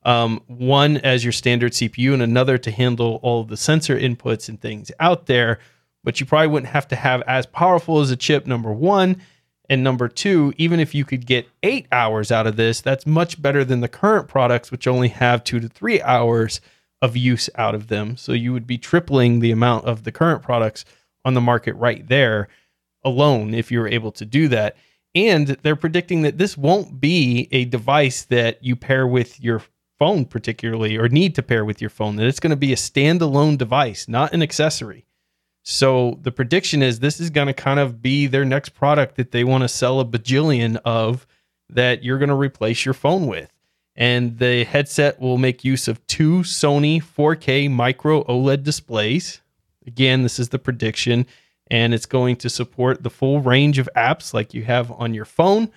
um, 0.04 0.42
one 0.48 0.98
as 0.98 1.26
your 1.26 1.34
standard 1.34 1.74
CPU 1.74 2.14
and 2.14 2.22
another 2.22 2.58
to 2.58 2.72
handle 2.72 3.20
all 3.22 3.42
of 3.42 3.50
the 3.50 3.58
sensor 3.58 4.00
inputs 4.00 4.48
and 4.48 4.62
things 4.62 4.90
out 5.02 5.26
there. 5.26 5.60
But 6.06 6.22
you 6.22 6.26
probably 6.26 6.48
wouldn't 6.48 6.72
have 6.72 6.88
to 6.90 6.96
have 6.96 7.22
as 7.24 7.46
powerful 7.46 8.00
as 8.00 8.10
a 8.10 8.16
chip, 8.16 8.48
number 8.48 8.72
one. 8.72 9.22
And 9.70 9.84
number 9.84 10.08
two, 10.08 10.54
even 10.56 10.80
if 10.80 10.96
you 10.96 11.04
could 11.04 11.26
get 11.26 11.50
eight 11.62 11.88
hours 11.92 12.32
out 12.32 12.48
of 12.48 12.56
this, 12.56 12.80
that's 12.80 13.06
much 13.06 13.42
better 13.42 13.66
than 13.66 13.82
the 13.82 13.90
current 13.90 14.30
products, 14.30 14.72
which 14.72 14.88
only 14.88 15.10
have 15.10 15.44
two 15.44 15.60
to 15.60 15.68
three 15.68 16.02
hours 16.02 16.62
of 17.02 17.18
use 17.18 17.50
out 17.56 17.76
of 17.76 17.88
them. 17.88 18.16
So 18.16 18.32
you 18.32 18.54
would 18.54 18.66
be 18.66 18.78
tripling 18.78 19.40
the 19.40 19.52
amount 19.52 19.84
of 19.84 20.06
the 20.06 20.14
current 20.14 20.42
products 20.42 20.86
on 21.26 21.34
the 21.34 21.42
market 21.42 21.74
right 21.74 22.08
there 22.08 22.48
alone 23.08 23.54
if 23.54 23.72
you 23.72 23.80
were 23.80 23.88
able 23.88 24.12
to 24.14 24.26
do 24.26 24.48
that. 24.50 24.76
And 25.16 25.48
they're 25.48 25.76
predicting 25.76 26.22
that 26.22 26.38
this 26.38 26.58
won't 26.58 27.00
be 27.00 27.48
a 27.52 27.66
device 27.66 28.24
that 28.26 28.64
you 28.64 28.76
pair 28.76 29.08
with 29.08 29.42
your 29.42 29.64
phone, 29.98 30.26
particularly, 30.26 30.98
or 30.98 31.10
need 31.10 31.34
to 31.36 31.44
pair 31.44 31.66
with 31.66 31.82
your 31.82 31.90
phone, 31.90 32.18
that 32.18 32.28
it's 32.28 32.40
going 32.40 32.52
to 32.52 32.56
be 32.56 32.74
a 32.74 32.78
standalone 32.78 33.58
device, 33.58 34.08
not 34.08 34.34
an 34.34 34.44
accessory. 34.44 35.06
So 35.64 36.20
the 36.22 36.32
prediction 36.32 36.82
is 36.82 37.00
this 37.00 37.20
is 37.20 37.30
going 37.30 37.48
to 37.48 37.54
kind 37.54 37.80
of 37.80 38.02
be 38.02 38.28
their 38.28 38.46
next 38.46 38.70
product 38.70 39.16
that 39.16 39.32
they 39.32 39.44
want 39.44 39.64
to 39.64 39.68
sell 39.68 40.00
a 40.00 40.06
bajillion 40.06 40.80
of 40.86 41.26
that 41.70 42.04
you're 42.04 42.20
going 42.20 42.30
to 42.30 42.36
replace 42.36 42.86
your 42.86 42.94
phone 42.94 43.28
with. 43.28 43.52
And 43.96 44.38
the 44.38 44.64
headset 44.64 45.20
will 45.20 45.38
make 45.38 45.66
use 45.66 45.88
of 45.88 46.06
two 46.08 46.40
Sony 46.40 47.04
4K 47.04 47.70
micro 47.70 48.24
OLED 48.26 48.64
displays. 48.64 49.42
Again, 49.86 50.22
this 50.22 50.40
is 50.40 50.50
the 50.50 50.60
prediction 50.60 51.26
and 51.70 51.94
it's 51.94 52.06
going 52.06 52.36
to 52.38 52.50
support 52.50 53.04
the 53.04 53.10
full 53.10 53.42
range 53.42 53.80
of 53.80 53.90
apps 53.96 54.34
like 54.34 54.54
you 54.54 54.64
have 54.64 54.92
on 54.92 55.14
your 55.14 55.26
phone. 55.26 55.70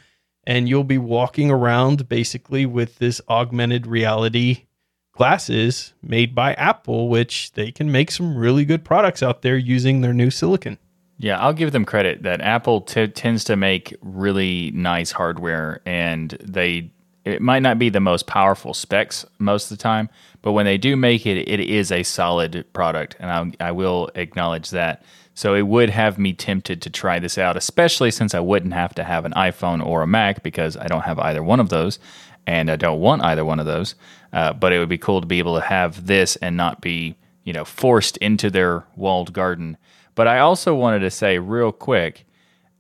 And 0.44 0.68
you'll 0.68 0.85
be 0.85 0.98
walking 0.98 1.50
around 1.50 2.09
basically 2.09 2.64
with 2.64 2.98
this 2.98 3.20
augmented 3.29 3.87
reality 3.87 4.64
glasses 5.12 5.92
made 6.03 6.35
by 6.35 6.55
Apple, 6.55 7.09
which 7.09 7.53
they 7.53 7.70
can 7.70 7.92
make 7.92 8.11
some 8.11 8.37
really 8.37 8.64
good 8.64 8.85
products 8.85 9.22
out 9.22 9.42
there 9.42 9.59
using 9.59 10.00
their 10.00 10.14
new 10.14 10.31
silicon. 10.31 10.79
Yeah, 11.18 11.38
I'll 11.38 11.53
give 11.53 11.72
them 11.72 11.85
credit 11.85 12.22
that 12.22 12.40
Apple 12.40 12.81
t- 12.81 13.07
tends 13.07 13.44
to 13.44 13.57
make 13.57 13.94
really 14.00 14.70
nice 14.70 15.12
hardware, 15.12 15.83
and 15.85 16.31
they 16.42 16.90
it 17.31 17.43
might 17.43 17.62
not 17.62 17.79
be 17.79 17.88
the 17.88 18.01
most 18.01 18.27
powerful 18.27 18.75
specs 18.75 19.25
most 19.38 19.71
of 19.71 19.77
the 19.77 19.83
time, 19.83 20.09
but 20.43 20.53
when 20.53 20.64
they 20.64 20.79
do 20.79 20.97
make 20.97 21.27
it, 21.27 21.37
it 21.49 21.61
is 21.61 21.93
a 21.93 22.03
solid 22.03 22.64
product, 22.73 23.16
and 23.19 23.57
I, 23.61 23.69
I 23.69 23.73
will 23.73 24.11
acknowledge 24.14 24.71
that. 24.71 25.03
So 25.35 25.55
it 25.55 25.62
would 25.62 25.90
have 25.90 26.19
me 26.19 26.33
tempted 26.33 26.83
to 26.83 26.90
try 26.90 27.19
this 27.19 27.38
out, 27.38 27.57
especially 27.57 28.11
since 28.11 28.35
I 28.35 28.40
wouldn't 28.40 28.75
have 28.75 28.95
to 28.97 29.05
have 29.05 29.25
an 29.25 29.33
iPhone 29.33 29.85
or 29.85 30.03
a 30.03 30.07
Mac 30.07 30.43
because 30.43 30.77
I 30.77 30.87
don't 30.87 31.05
have 31.05 31.19
either 31.19 31.43
one 31.43 31.61
of 31.61 31.71
those 31.71 31.99
and 32.47 32.71
I 32.71 32.77
don't 32.77 33.01
want 33.01 33.23
either 33.23 33.45
one 33.45 33.61
of 33.61 33.66
those. 33.66 33.95
Uh, 34.33 34.53
but 34.53 34.73
it 34.73 34.79
would 34.79 34.88
be 34.88 34.99
cool 34.99 35.21
to 35.21 35.27
be 35.27 35.38
able 35.38 35.55
to 35.55 35.62
have 35.62 36.07
this 36.07 36.37
and 36.37 36.57
not 36.57 36.81
be, 36.81 37.16
you 37.45 37.53
know, 37.53 37.64
forced 37.64 38.16
into 38.19 38.51
their 38.51 38.85
walled 38.97 39.33
garden. 39.33 39.77
But 40.14 40.29
I 40.29 40.40
also 40.40 40.75
wanted 40.75 41.01
to 41.01 41.11
say 41.11 41.38
real 41.38 41.73
quick 41.73 42.27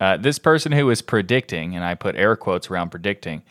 uh, 0.00 0.16
this 0.16 0.38
person 0.38 0.72
who 0.72 0.88
is 0.90 1.02
predicting, 1.02 1.76
and 1.76 1.84
I 1.84 1.94
put 1.94 2.16
air 2.16 2.34
quotes 2.34 2.70
around 2.70 2.90
predicting, 2.90 3.42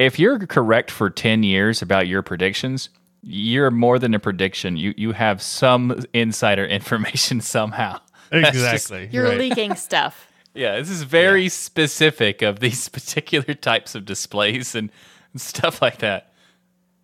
if 0.00 0.18
you're 0.18 0.38
correct 0.46 0.90
for 0.90 1.10
10 1.10 1.42
years 1.42 1.82
about 1.82 2.08
your 2.08 2.22
predictions, 2.22 2.88
you're 3.22 3.70
more 3.70 3.98
than 3.98 4.14
a 4.14 4.18
prediction. 4.18 4.76
You 4.76 4.94
you 4.96 5.12
have 5.12 5.42
some 5.42 6.02
insider 6.14 6.64
information 6.78 7.40
somehow. 7.40 8.00
Exactly. 8.32 9.08
You're 9.10 9.24
right. 9.24 9.38
leaking 9.38 9.74
stuff. 9.74 10.26
Yeah, 10.52 10.80
this 10.80 10.90
is 10.90 11.04
very 11.04 11.44
yeah. 11.44 11.48
specific 11.48 12.42
of 12.42 12.58
these 12.58 12.88
particular 12.88 13.54
types 13.54 13.94
of 13.94 14.04
displays 14.04 14.74
and, 14.74 14.90
and 15.32 15.40
stuff 15.40 15.80
like 15.80 15.98
that. 15.98 16.32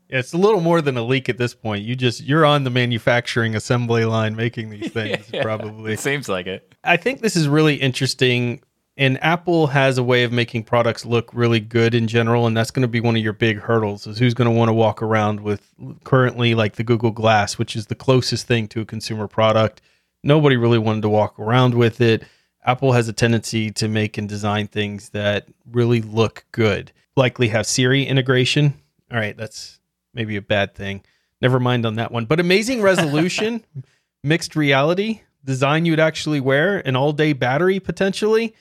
Yeah, 0.09 0.18
it's 0.18 0.32
a 0.32 0.37
little 0.37 0.61
more 0.61 0.80
than 0.80 0.96
a 0.96 1.02
leak 1.04 1.28
at 1.28 1.38
this 1.38 1.54
point. 1.54 1.85
You 1.85 1.94
just 1.94 2.24
you're 2.24 2.44
on 2.44 2.64
the 2.64 2.70
manufacturing 2.70 3.54
assembly 3.54 4.04
line 4.04 4.35
making 4.35 4.70
these 4.70 4.90
things 4.90 5.26
yeah, 5.32 5.44
probably. 5.44 5.92
It 5.92 6.00
seems 6.00 6.28
like 6.28 6.48
it. 6.48 6.74
I 6.82 6.96
think 6.96 7.20
this 7.20 7.37
is 7.37 7.48
really 7.48 7.76
interesting 7.76 8.62
and 8.96 9.22
Apple 9.22 9.66
has 9.68 9.98
a 9.98 10.02
way 10.02 10.24
of 10.24 10.32
making 10.32 10.64
products 10.64 11.04
look 11.04 11.30
really 11.35 11.61
good 11.61 11.94
in 11.94 12.09
general 12.09 12.46
and 12.46 12.56
that's 12.56 12.70
going 12.70 12.82
to 12.82 12.88
be 12.88 13.00
one 13.00 13.16
of 13.16 13.22
your 13.22 13.32
big 13.32 13.59
hurdles 13.59 14.06
is 14.06 14.18
who's 14.18 14.35
going 14.35 14.50
to 14.50 14.56
want 14.56 14.68
to 14.68 14.72
walk 14.72 15.02
around 15.02 15.40
with 15.40 15.72
currently 16.04 16.54
like 16.54 16.76
the 16.76 16.85
Google 16.85 17.11
Glass, 17.11 17.59
which 17.59 17.76
is 17.76 17.87
the 17.87 17.94
closest 17.94 18.46
thing 18.46 18.68
to 18.68 18.80
a 18.80 18.85
consumer 18.85 19.28
product 19.28 19.80
nobody 20.26 20.56
really 20.56 20.78
wanted 20.78 21.02
to 21.02 21.09
walk 21.09 21.38
around 21.38 21.74
with 21.74 22.00
it. 22.00 22.24
Apple 22.64 22.92
has 22.92 23.09
a 23.09 23.12
tendency 23.12 23.70
to 23.70 23.88
make 23.88 24.18
and 24.18 24.28
design 24.28 24.66
things 24.66 25.11
that 25.11 25.46
really 25.70 26.02
look 26.02 26.44
good. 26.52 26.92
Likely 27.14 27.48
have 27.48 27.66
Siri 27.66 28.04
integration. 28.04 28.74
All 29.11 29.18
right, 29.18 29.37
that's 29.37 29.78
maybe 30.12 30.37
a 30.37 30.42
bad 30.42 30.74
thing. 30.74 31.02
Never 31.40 31.61
mind 31.61 31.87
on 31.87 31.94
that 31.94 32.11
one. 32.11 32.24
But 32.24 32.40
amazing 32.40 32.82
resolution, 32.82 33.64
mixed 34.24 34.56
reality, 34.56 35.20
design 35.44 35.85
you'd 35.85 36.00
actually 36.00 36.40
wear, 36.40 36.78
an 36.87 36.96
all 36.96 37.12
day 37.12 37.32
battery 37.32 37.78
potentially. 37.78 38.54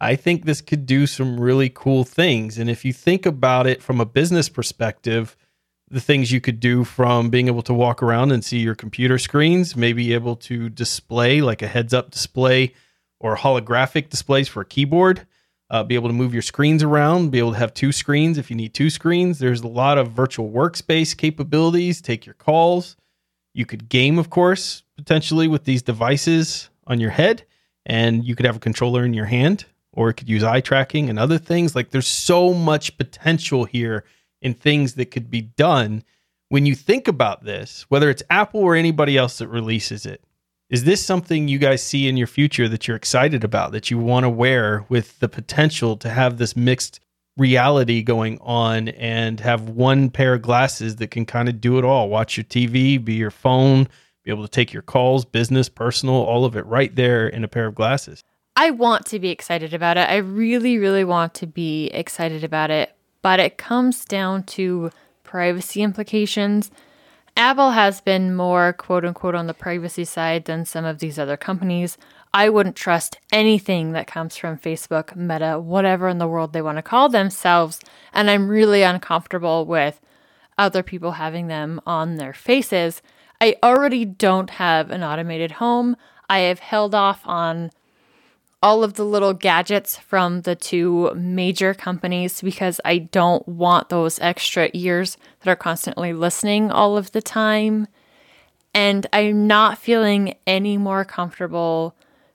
I 0.00 0.16
think 0.16 0.44
this 0.44 0.60
could 0.60 0.84
do 0.84 1.06
some 1.06 1.40
really 1.40 1.70
cool 1.70 2.04
things. 2.04 2.58
And 2.58 2.68
if 2.68 2.84
you 2.84 2.92
think 2.92 3.24
about 3.24 3.66
it 3.66 3.82
from 3.82 4.00
a 4.00 4.04
business 4.04 4.48
perspective, 4.48 5.36
the 5.88 6.00
things 6.00 6.32
you 6.32 6.40
could 6.40 6.60
do 6.60 6.84
from 6.84 7.30
being 7.30 7.46
able 7.46 7.62
to 7.62 7.72
walk 7.72 8.02
around 8.02 8.32
and 8.32 8.44
see 8.44 8.58
your 8.58 8.74
computer 8.74 9.18
screens, 9.18 9.76
maybe 9.76 10.12
able 10.12 10.36
to 10.36 10.68
display 10.68 11.40
like 11.40 11.62
a 11.62 11.68
heads 11.68 11.94
up 11.94 12.10
display 12.10 12.74
or 13.20 13.36
holographic 13.36 14.10
displays 14.10 14.48
for 14.48 14.60
a 14.60 14.66
keyboard, 14.66 15.26
uh, 15.70 15.82
be 15.82 15.94
able 15.94 16.08
to 16.08 16.14
move 16.14 16.32
your 16.32 16.42
screens 16.42 16.82
around, 16.82 17.30
be 17.30 17.38
able 17.38 17.52
to 17.52 17.58
have 17.58 17.72
two 17.72 17.92
screens 17.92 18.36
if 18.36 18.50
you 18.50 18.56
need 18.56 18.74
two 18.74 18.90
screens. 18.90 19.38
There's 19.38 19.62
a 19.62 19.68
lot 19.68 19.96
of 19.96 20.10
virtual 20.10 20.50
workspace 20.50 21.16
capabilities, 21.16 22.00
take 22.00 22.26
your 22.26 22.34
calls. 22.34 22.96
You 23.54 23.64
could 23.64 23.88
game, 23.88 24.18
of 24.18 24.28
course, 24.28 24.82
potentially 24.96 25.48
with 25.48 25.64
these 25.64 25.82
devices 25.82 26.68
on 26.86 27.00
your 27.00 27.10
head, 27.10 27.44
and 27.86 28.24
you 28.24 28.36
could 28.36 28.46
have 28.46 28.56
a 28.56 28.60
controller 28.60 29.04
in 29.04 29.14
your 29.14 29.24
hand, 29.24 29.64
or 29.96 30.10
it 30.10 30.14
could 30.14 30.28
use 30.28 30.44
eye 30.44 30.60
tracking 30.60 31.10
and 31.10 31.18
other 31.18 31.38
things. 31.38 31.74
Like 31.74 31.90
there's 31.90 32.06
so 32.06 32.54
much 32.54 32.96
potential 32.96 33.64
here 33.64 34.04
in 34.40 34.54
things 34.54 34.94
that 34.94 35.10
could 35.10 35.30
be 35.30 35.40
done 35.40 36.04
when 36.48 36.66
you 36.66 36.76
think 36.76 37.08
about 37.08 37.44
this, 37.44 37.86
whether 37.88 38.08
it's 38.08 38.22
Apple 38.30 38.60
or 38.60 38.76
anybody 38.76 39.16
else 39.16 39.38
that 39.38 39.48
releases 39.48 40.06
it. 40.06 40.22
Is 40.68 40.84
this 40.84 41.04
something 41.04 41.48
you 41.48 41.58
guys 41.58 41.82
see 41.82 42.08
in 42.08 42.16
your 42.16 42.26
future 42.26 42.68
that 42.68 42.86
you're 42.86 42.96
excited 42.96 43.44
about, 43.44 43.72
that 43.72 43.90
you 43.90 43.98
want 43.98 44.24
to 44.24 44.30
wear 44.30 44.84
with 44.88 45.18
the 45.20 45.28
potential 45.28 45.96
to 45.98 46.08
have 46.08 46.38
this 46.38 46.56
mixed 46.56 47.00
reality 47.36 48.02
going 48.02 48.38
on 48.40 48.88
and 48.88 49.40
have 49.40 49.68
one 49.68 50.10
pair 50.10 50.34
of 50.34 50.42
glasses 50.42 50.96
that 50.96 51.10
can 51.10 51.24
kind 51.24 51.48
of 51.48 51.60
do 51.60 51.78
it 51.78 51.84
all? 51.84 52.08
Watch 52.08 52.36
your 52.36 52.44
TV, 52.44 53.02
be 53.02 53.14
your 53.14 53.30
phone, 53.30 53.88
be 54.24 54.30
able 54.30 54.42
to 54.42 54.50
take 54.50 54.72
your 54.72 54.82
calls, 54.82 55.24
business, 55.24 55.68
personal, 55.68 56.16
all 56.16 56.44
of 56.44 56.56
it 56.56 56.66
right 56.66 56.94
there 56.94 57.28
in 57.28 57.44
a 57.44 57.48
pair 57.48 57.66
of 57.66 57.74
glasses. 57.76 58.24
I 58.56 58.70
want 58.70 59.06
to 59.06 59.18
be 59.18 59.28
excited 59.28 59.74
about 59.74 59.98
it. 59.98 60.08
I 60.08 60.16
really, 60.16 60.78
really 60.78 61.04
want 61.04 61.34
to 61.34 61.46
be 61.46 61.86
excited 61.88 62.42
about 62.42 62.70
it 62.70 62.96
but 63.26 63.40
it 63.40 63.58
comes 63.58 64.04
down 64.04 64.44
to 64.44 64.88
privacy 65.24 65.82
implications. 65.82 66.70
Apple 67.36 67.72
has 67.72 68.00
been 68.00 68.36
more 68.36 68.72
quote 68.72 69.04
unquote 69.04 69.34
on 69.34 69.48
the 69.48 69.52
privacy 69.52 70.04
side 70.04 70.44
than 70.44 70.64
some 70.64 70.84
of 70.84 71.00
these 71.00 71.18
other 71.18 71.36
companies. 71.36 71.98
I 72.32 72.48
wouldn't 72.48 72.76
trust 72.76 73.18
anything 73.32 73.90
that 73.90 74.06
comes 74.06 74.36
from 74.36 74.56
Facebook, 74.56 75.16
Meta, 75.16 75.58
whatever 75.58 76.06
in 76.06 76.18
the 76.18 76.28
world 76.28 76.52
they 76.52 76.62
want 76.62 76.78
to 76.78 76.82
call 76.82 77.08
themselves. 77.08 77.80
And 78.12 78.30
I'm 78.30 78.48
really 78.48 78.84
uncomfortable 78.84 79.66
with 79.66 80.00
other 80.56 80.84
people 80.84 81.10
having 81.10 81.48
them 81.48 81.80
on 81.84 82.18
their 82.18 82.32
faces. 82.32 83.02
I 83.40 83.56
already 83.60 84.04
don't 84.04 84.50
have 84.50 84.92
an 84.92 85.02
automated 85.02 85.50
home. 85.50 85.96
I 86.30 86.38
have 86.42 86.60
held 86.60 86.94
off 86.94 87.22
on 87.24 87.72
all 88.66 88.82
of 88.82 88.94
the 88.94 89.04
little 89.04 89.32
gadgets 89.32 89.96
from 89.96 90.40
the 90.40 90.56
two 90.56 91.14
major 91.14 91.72
companies 91.72 92.42
because 92.42 92.80
I 92.84 92.98
don't 92.98 93.46
want 93.46 93.90
those 93.90 94.18
extra 94.18 94.70
ears 94.72 95.16
that 95.38 95.50
are 95.52 95.54
constantly 95.54 96.12
listening 96.12 96.72
all 96.72 96.96
of 96.96 97.12
the 97.12 97.22
time. 97.22 97.86
And 98.74 99.06
I'm 99.12 99.46
not 99.46 99.78
feeling 99.78 100.34
any 100.48 100.76
more 100.78 101.04
comfortable 101.04 101.94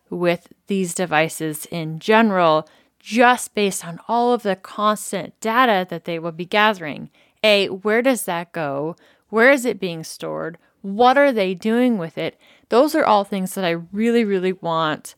with 0.09 0.47
these 0.67 0.93
devices 0.93 1.65
in 1.65 1.99
general, 1.99 2.65
just 2.97 3.53
based 3.53 3.85
on 3.85 3.99
all 4.07 4.31
of 4.31 4.43
the 4.43 4.55
constant 4.55 5.37
data 5.41 5.85
that 5.89 6.05
they 6.05 6.17
will 6.17 6.31
be 6.31 6.45
gathering. 6.45 7.09
A, 7.43 7.67
where 7.67 8.01
does 8.01 8.23
that 8.23 8.53
go? 8.53 8.95
Where 9.27 9.51
is 9.51 9.65
it 9.65 9.81
being 9.81 10.05
stored? 10.05 10.57
What 10.81 11.17
are 11.17 11.33
they 11.33 11.53
doing 11.53 11.97
with 11.97 12.17
it? 12.17 12.39
Those 12.69 12.95
are 12.95 13.03
all 13.03 13.25
things 13.25 13.53
that 13.55 13.65
I 13.65 13.71
really, 13.71 14.23
really 14.23 14.53
want 14.53 15.15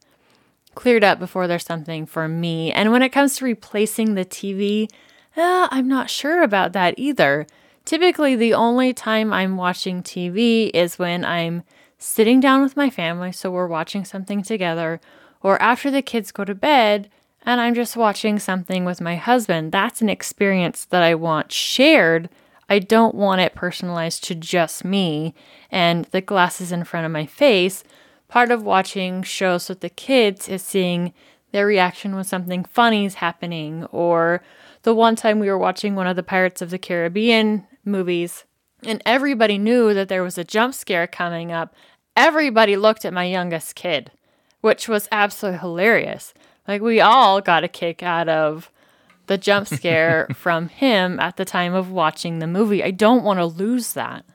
cleared 0.76 1.04
up 1.04 1.20
before 1.20 1.48
there's 1.48 1.66
something 1.66 2.06
for 2.06 2.28
me. 2.28 2.72
And 2.72 2.92
when 2.92 3.02
it 3.02 3.10
comes 3.10 3.38
to 3.38 3.46
replacing 3.46 4.16
the 4.16 4.26
TV, 4.26 4.90
uh, 5.36 5.68
I'm 5.72 5.88
not 5.88 6.10
sure 6.10 6.44
about 6.44 6.74
that 6.74 6.96
either. 6.98 7.48
Typically, 7.86 8.36
the 8.36 8.54
only 8.54 8.94
time 8.94 9.34
I'm 9.34 9.58
watching 9.58 10.04
TV 10.04 10.72
is 10.74 11.00
when 11.00 11.26
I'm 11.26 11.64
sitting 11.98 12.40
down 12.40 12.62
with 12.62 12.78
my 12.78 12.90
family, 12.90 13.32
so 13.32 13.52
we're 13.52 13.68
watching 13.68 14.06
something 14.06 14.44
together, 14.44 15.02
or 15.42 15.62
after 15.62 15.92
the 15.92 16.02
kids 16.02 16.32
go 16.32 16.46
to 16.46 16.56
bed 16.56 17.10
and 17.46 17.60
I'm 17.60 17.74
just 17.74 17.98
watching 17.98 18.40
something 18.40 18.86
with 18.86 19.02
my 19.02 19.16
husband. 19.16 19.72
That's 19.72 20.02
an 20.02 20.10
experience 20.10 20.86
that 20.86 21.04
I 21.04 21.16
want 21.16 21.52
shared. 21.52 22.30
I 22.70 22.80
don't 22.80 23.16
want 23.16 23.42
it 23.42 23.54
personalized 23.54 24.24
to 24.26 24.36
just 24.36 24.86
me 24.86 25.34
and 25.70 26.06
the 26.06 26.22
glasses 26.22 26.72
in 26.72 26.86
front 26.86 27.06
of 27.06 27.12
my 27.12 27.26
face 27.26 27.84
part 28.34 28.50
of 28.50 28.64
watching 28.64 29.22
shows 29.22 29.70
with 29.70 29.82
the 29.82 29.90
kids 29.92 30.50
is 30.50 30.64
seeing 30.64 31.14
their 31.52 31.68
reaction 31.68 32.16
when 32.16 32.24
something 32.24 32.64
funny 32.64 33.06
is 33.06 33.14
happening. 33.14 33.86
Or 33.92 34.42
the 34.82 34.96
one 34.96 35.16
time 35.16 35.38
we 35.38 35.52
were 35.52 35.58
watching 35.58 35.94
one 35.94 36.08
of 36.08 36.16
the 36.16 36.24
Pirates 36.24 36.60
of 36.60 36.72
the 36.72 36.80
Caribbean 36.80 37.68
movies, 37.86 38.46
and 38.82 39.04
everybody 39.06 39.60
knew 39.60 39.94
that 39.94 40.10
there 40.10 40.24
was 40.24 40.40
a 40.40 40.44
jump 40.44 40.74
scare 40.74 41.06
coming 41.06 41.52
up, 41.52 41.76
everybody 42.18 42.76
looked 42.76 43.06
at 43.06 43.14
my 43.14 43.26
youngest 43.26 43.76
kid, 43.76 44.10
which 44.62 44.90
was 44.90 45.08
absolutely 45.12 45.60
hilarious. 45.60 46.34
Like 46.68 46.82
we 46.82 47.00
all 47.00 47.40
got 47.40 47.64
a 47.64 47.68
kick 47.68 48.02
out 48.02 48.30
of 48.30 48.72
the 49.28 49.38
jump 49.38 49.68
scare 49.68 50.28
from 50.34 50.70
him 50.70 51.20
at 51.20 51.38
the 51.38 51.46
time 51.46 51.76
of 51.76 51.92
watching 51.92 52.40
the 52.40 52.48
movie. 52.48 52.84
I 52.84 52.90
don't 52.90 53.24
want 53.24 53.38
to 53.38 53.46
lose 53.46 53.94
that. 53.94 54.26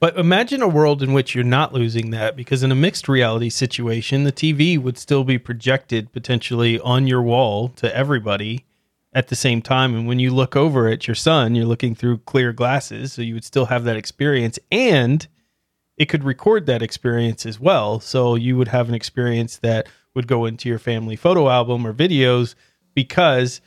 But 0.00 0.16
imagine 0.16 0.62
a 0.62 0.68
world 0.68 1.02
in 1.02 1.12
which 1.12 1.34
you're 1.34 1.42
not 1.42 1.72
losing 1.72 2.10
that 2.10 2.36
because 2.36 2.62
in 2.62 2.70
a 2.70 2.76
mixed 2.76 3.08
reality 3.08 3.48
situation, 3.48 4.22
the 4.22 4.32
TV 4.32 4.78
would 4.78 4.96
still 4.96 5.24
be 5.24 5.38
projected 5.38 6.12
potentially 6.12 6.78
on 6.80 7.08
your 7.08 7.22
wall 7.22 7.68
to 7.70 7.94
everybody 7.94 8.64
at 9.12 9.26
the 9.26 9.34
same 9.34 9.60
time. 9.60 9.94
And 9.94 10.06
when 10.06 10.20
you 10.20 10.30
look 10.30 10.54
over 10.54 10.86
at 10.86 11.08
your 11.08 11.16
son, 11.16 11.56
you're 11.56 11.66
looking 11.66 11.96
through 11.96 12.18
clear 12.18 12.52
glasses. 12.52 13.12
So 13.12 13.22
you 13.22 13.34
would 13.34 13.44
still 13.44 13.66
have 13.66 13.82
that 13.84 13.96
experience 13.96 14.58
and 14.70 15.26
it 15.96 16.06
could 16.06 16.22
record 16.22 16.66
that 16.66 16.82
experience 16.82 17.44
as 17.44 17.58
well. 17.58 17.98
So 17.98 18.36
you 18.36 18.56
would 18.56 18.68
have 18.68 18.88
an 18.88 18.94
experience 18.94 19.56
that 19.58 19.88
would 20.14 20.28
go 20.28 20.44
into 20.44 20.68
your 20.68 20.78
family 20.78 21.16
photo 21.16 21.48
album 21.48 21.84
or 21.84 21.92
videos 21.92 22.54
because 22.94 23.60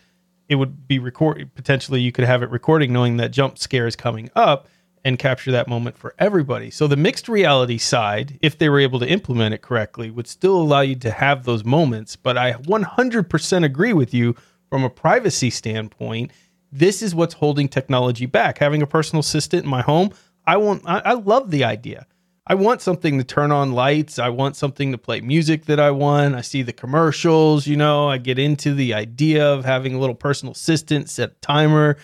it 0.48 0.56
would 0.56 0.88
be 0.88 0.98
recorded. 0.98 1.54
Potentially, 1.56 2.00
you 2.00 2.14
could 2.14 2.24
have 2.24 2.42
it 2.42 2.50
recording 2.50 2.94
knowing 2.94 3.18
that 3.18 3.32
jump 3.32 3.58
scare 3.58 3.88
is 3.88 3.98
coming 3.98 4.30
up 4.34 4.70
and 5.04 5.18
capture 5.18 5.52
that 5.52 5.68
moment 5.68 5.98
for 5.98 6.14
everybody. 6.20 6.70
So 6.70 6.88
the 6.88 6.96
mixed 6.96 7.28
reality 7.28 7.78
side, 7.78 8.38
if 8.42 8.58
they 8.58 8.70
were 8.70 8.80
able 8.80 9.00
to 9.00 9.08
implement 9.08 9.54
it 9.54 9.62
correctly, 9.62 10.12
would 10.12 10.28
still 10.28 10.62
allow 10.62 10.82
you 10.82 10.96
to 10.98 11.12
have 11.12 11.44
those 11.44 11.64
moments. 11.64 12.16
But 12.16 12.38
I 12.38 12.54
100% 12.54 13.64
agree 13.64 13.94
with 13.94 14.14
you 14.14 14.36
from 14.70 14.84
a 14.84 14.90
privacy 14.90 15.50
standpoint. 15.50 16.32
This 16.72 17.02
is 17.02 17.16
what's 17.16 17.34
holding 17.34 17.68
technology 17.68 18.26
back. 18.26 18.60
Having 18.60 18.82
a 18.82 18.88
personal 18.88 19.22
assistant 19.22 19.64
in 19.64 19.70
my 19.70 19.82
home, 19.82 20.12
I 20.46 20.58
want 20.58 20.84
I, 20.86 21.00
I 21.00 21.14
love 21.14 21.52
the 21.52 21.64
idea. 21.64 22.08
I 22.48 22.56
want 22.56 22.82
something 22.82 23.18
to 23.18 23.24
turn 23.24 23.52
on 23.52 23.74
lights. 23.74 24.18
I 24.18 24.30
want 24.30 24.56
something 24.56 24.92
to 24.92 24.98
play 24.98 25.22
music 25.22 25.66
that 25.66 25.80
I 25.80 25.92
want. 25.92 26.36
I 26.36 26.42
see 26.42 26.64
the 26.64 26.74
commercials, 26.74 27.68
you 27.68 27.78
know, 27.78 28.10
I 28.10 28.18
get 28.18 28.40
into 28.40 28.74
the 28.74 28.94
idea 28.94 29.46
of 29.46 29.64
having 29.64 29.94
a 29.94 30.00
little 30.00 30.16
personal 30.16 30.54
assistant, 30.54 31.10
set 31.10 31.32
a 31.32 31.36
timer, 31.36 31.98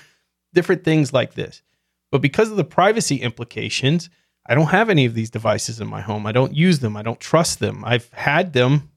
different 0.53 0.83
things 0.83 1.11
like 1.11 1.33
this. 1.33 1.63
But 2.11 2.21
because 2.21 2.49
of 2.49 2.57
the 2.57 2.63
privacy 2.63 3.17
implications, 3.17 4.09
I 4.47 4.55
don't 4.55 4.67
have 4.67 4.89
any 4.89 5.05
of 5.05 5.13
these 5.13 5.29
devices 5.29 5.81
in 5.81 5.87
my 5.87 6.01
home. 6.01 6.25
I 6.25 6.31
don't 6.31 6.55
use 6.55 6.79
them. 6.79 6.95
I 6.95 7.01
don't 7.01 7.19
trust 7.19 7.59
them. 7.59 7.83
I've 7.85 8.09
had 8.13 8.53
them 8.53 8.91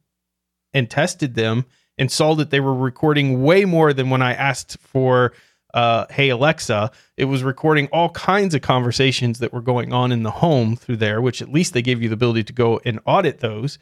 and 0.72 0.88
tested 0.88 1.34
them 1.34 1.66
and 1.98 2.10
saw 2.10 2.34
that 2.36 2.50
they 2.50 2.60
were 2.60 2.74
recording 2.74 3.42
way 3.42 3.64
more 3.64 3.92
than 3.92 4.10
when 4.10 4.22
I 4.22 4.32
asked 4.32 4.78
for 4.78 5.32
uh, 5.72 6.06
hey 6.10 6.30
alexa 6.30 6.90
it 7.16 7.26
was 7.26 7.44
recording 7.44 7.86
all 7.92 8.08
kinds 8.10 8.54
of 8.54 8.62
conversations 8.62 9.38
that 9.38 9.52
were 9.52 9.60
going 9.60 9.92
on 9.92 10.10
in 10.10 10.24
the 10.24 10.30
home 10.30 10.74
through 10.74 10.96
there 10.96 11.20
which 11.20 11.40
at 11.40 11.52
least 11.52 11.74
they 11.74 11.82
gave 11.82 12.02
you 12.02 12.08
the 12.08 12.14
ability 12.14 12.42
to 12.42 12.52
go 12.52 12.80
and 12.84 12.98
audit 13.06 13.38
those 13.38 13.78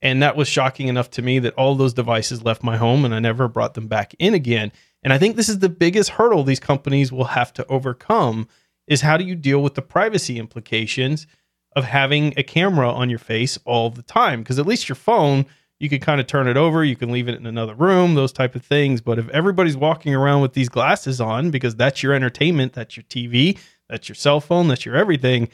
and 0.00 0.22
that 0.22 0.36
was 0.36 0.46
shocking 0.46 0.88
enough 0.88 1.10
to 1.10 1.22
me 1.22 1.38
that 1.40 1.54
all 1.54 1.74
those 1.74 1.94
devices 1.94 2.44
left 2.44 2.62
my 2.62 2.76
home 2.76 3.04
and 3.04 3.12
i 3.12 3.18
never 3.18 3.48
brought 3.48 3.74
them 3.74 3.88
back 3.88 4.14
in 4.20 4.34
again 4.34 4.70
and 5.02 5.12
i 5.12 5.18
think 5.18 5.34
this 5.34 5.48
is 5.48 5.58
the 5.58 5.68
biggest 5.68 6.10
hurdle 6.10 6.44
these 6.44 6.60
companies 6.60 7.10
will 7.10 7.24
have 7.24 7.52
to 7.52 7.66
overcome 7.66 8.46
is 8.92 9.00
how 9.00 9.16
do 9.16 9.24
you 9.24 9.34
deal 9.34 9.62
with 9.62 9.74
the 9.74 9.82
privacy 9.82 10.38
implications 10.38 11.26
of 11.74 11.84
having 11.84 12.34
a 12.36 12.42
camera 12.42 12.90
on 12.90 13.08
your 13.08 13.18
face 13.18 13.58
all 13.64 13.88
the 13.88 14.02
time? 14.02 14.42
Because 14.42 14.58
at 14.58 14.66
least 14.66 14.88
your 14.88 14.96
phone 14.96 15.46
you 15.80 15.88
can 15.88 15.98
kind 15.98 16.20
of 16.20 16.28
turn 16.28 16.46
it 16.46 16.56
over 16.56 16.84
you 16.84 16.94
can 16.94 17.10
leave 17.10 17.28
it 17.28 17.34
in 17.34 17.44
another 17.44 17.74
room 17.74 18.14
those 18.14 18.32
type 18.32 18.54
of 18.54 18.64
things. 18.64 19.00
But 19.00 19.18
if 19.18 19.28
everybody's 19.30 19.76
walking 19.76 20.14
around 20.14 20.42
with 20.42 20.52
these 20.52 20.68
glasses 20.68 21.20
on 21.20 21.50
because 21.50 21.74
that's 21.74 22.02
your 22.02 22.12
entertainment 22.12 22.74
that's 22.74 22.96
your 22.96 23.04
tv 23.04 23.58
that's 23.88 24.08
your 24.08 24.14
cell 24.14 24.40
phone 24.40 24.68
that's 24.68 24.84
your 24.84 24.94
everything 24.94 25.48